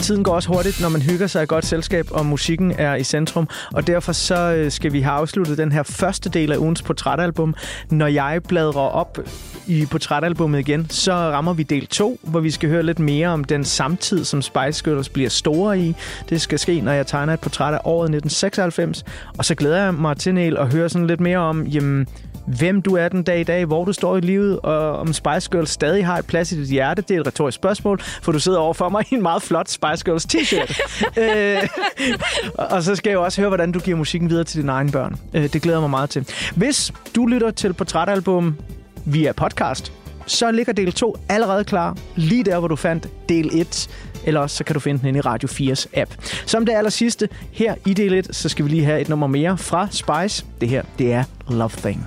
Tiden 0.02 0.24
går 0.24 0.34
også 0.34 0.48
hurtigt, 0.48 0.80
når 0.80 0.88
man 0.88 1.02
hygger 1.02 1.26
sig 1.26 1.42
i 1.42 1.46
godt 1.46 1.66
selskab, 1.66 2.06
og 2.10 2.26
musikken 2.26 2.72
er 2.78 2.94
i 2.94 3.04
centrum. 3.04 3.48
Og 3.72 3.86
derfor 3.86 4.12
så 4.12 4.54
øh, 4.54 4.70
skal 4.70 4.92
vi 4.92 5.00
have 5.00 5.12
afsluttet 5.12 5.58
den 5.58 5.72
her 5.72 5.82
første 5.82 6.30
del 6.30 6.52
af 6.52 6.56
ugens 6.56 6.82
portrætalbum. 6.82 7.54
Når 7.90 8.06
jeg 8.06 8.40
bladrer 8.48 8.80
op 8.80 9.18
i 9.66 9.86
portrætalbummet 9.90 10.58
igen, 10.58 10.86
så 10.90 11.12
rammer 11.12 11.52
vi 11.52 11.62
del 11.62 11.86
2, 11.86 12.20
hvor 12.22 12.40
vi 12.40 12.50
skal 12.50 12.68
høre 12.68 12.82
lidt 12.82 12.98
mere 12.98 13.28
om 13.28 13.44
den 13.44 13.64
samtid, 13.64 14.24
som 14.24 14.42
Spice 14.42 14.84
Girls 14.84 15.08
bliver 15.08 15.28
store 15.28 15.78
i. 15.78 15.94
Det 16.28 16.40
skal 16.40 16.58
ske, 16.58 16.80
når 16.80 16.92
jeg 16.92 17.06
tegner 17.06 17.32
et 17.32 17.40
portræt 17.40 17.74
af 17.74 17.80
året 17.84 18.04
1996. 18.04 19.04
Og 19.38 19.44
så 19.44 19.54
glæder 19.54 19.84
jeg 19.84 19.94
mig 19.94 20.16
til, 20.16 20.34
Niel, 20.34 20.56
at 20.56 20.72
høre 20.72 20.88
sådan 20.88 21.06
lidt 21.06 21.20
mere 21.20 21.38
om, 21.38 21.66
jamen, 21.66 22.06
hvem 22.58 22.82
du 22.82 22.96
er 22.96 23.08
den 23.08 23.22
dag 23.22 23.40
i 23.40 23.44
dag, 23.44 23.64
hvor 23.64 23.84
du 23.84 23.92
står 23.92 24.16
i 24.16 24.20
livet, 24.20 24.60
og 24.60 24.98
om 24.98 25.12
Spice 25.12 25.50
Girls 25.50 25.70
stadig 25.70 26.06
har 26.06 26.18
et 26.18 26.26
plads 26.26 26.52
i 26.52 26.60
dit 26.60 26.68
hjerte. 26.68 27.02
Det 27.02 27.16
er 27.16 27.20
et 27.20 27.26
retorisk 27.26 27.56
spørgsmål, 27.56 28.00
for 28.00 28.32
du 28.32 28.38
sidder 28.38 28.58
over 28.58 28.74
for 28.74 28.88
mig 28.88 29.04
i 29.10 29.14
en 29.14 29.22
meget 29.22 29.42
flot 29.42 29.68
Spice 29.68 29.89
Girls 29.96 30.26
t-shirt. 30.26 30.80
øh, 31.22 31.68
og 32.54 32.82
så 32.82 32.96
skal 32.96 33.10
jeg 33.10 33.14
jo 33.14 33.22
også 33.24 33.40
høre, 33.40 33.48
hvordan 33.48 33.72
du 33.72 33.78
giver 33.78 33.96
musikken 33.96 34.30
videre 34.30 34.44
til 34.44 34.60
dine 34.60 34.72
egne 34.72 34.92
børn. 34.92 35.16
Øh, 35.34 35.52
det 35.52 35.62
glæder 35.62 35.80
mig 35.80 35.90
meget 35.90 36.10
til. 36.10 36.26
Hvis 36.56 36.92
du 37.16 37.26
lytter 37.26 37.50
til 37.50 37.72
Portrætalbum 37.72 38.56
via 39.04 39.32
podcast, 39.32 39.92
så 40.26 40.50
ligger 40.50 40.72
del 40.72 40.92
2 40.92 41.16
allerede 41.28 41.64
klar, 41.64 41.96
lige 42.16 42.44
der, 42.44 42.58
hvor 42.58 42.68
du 42.68 42.76
fandt 42.76 43.08
del 43.28 43.50
1. 43.60 43.90
Eller 44.24 44.40
også 44.40 44.56
så 44.56 44.64
kan 44.64 44.74
du 44.74 44.80
finde 44.80 45.00
den 45.00 45.08
inde 45.08 45.18
i 45.18 45.20
Radio 45.20 45.48
4's 45.48 45.86
app. 46.00 46.10
Som 46.46 46.66
det 46.66 46.72
aller 46.72 46.90
sidste, 46.90 47.28
her 47.52 47.74
i 47.86 47.94
del 47.94 48.14
1, 48.14 48.36
så 48.36 48.48
skal 48.48 48.64
vi 48.64 48.70
lige 48.70 48.84
have 48.84 49.00
et 49.00 49.08
nummer 49.08 49.26
mere 49.26 49.58
fra 49.58 49.88
Spice. 49.90 50.44
Det 50.60 50.68
her, 50.68 50.82
det 50.98 51.12
er 51.12 51.24
Love 51.48 51.70
Thing. 51.70 52.06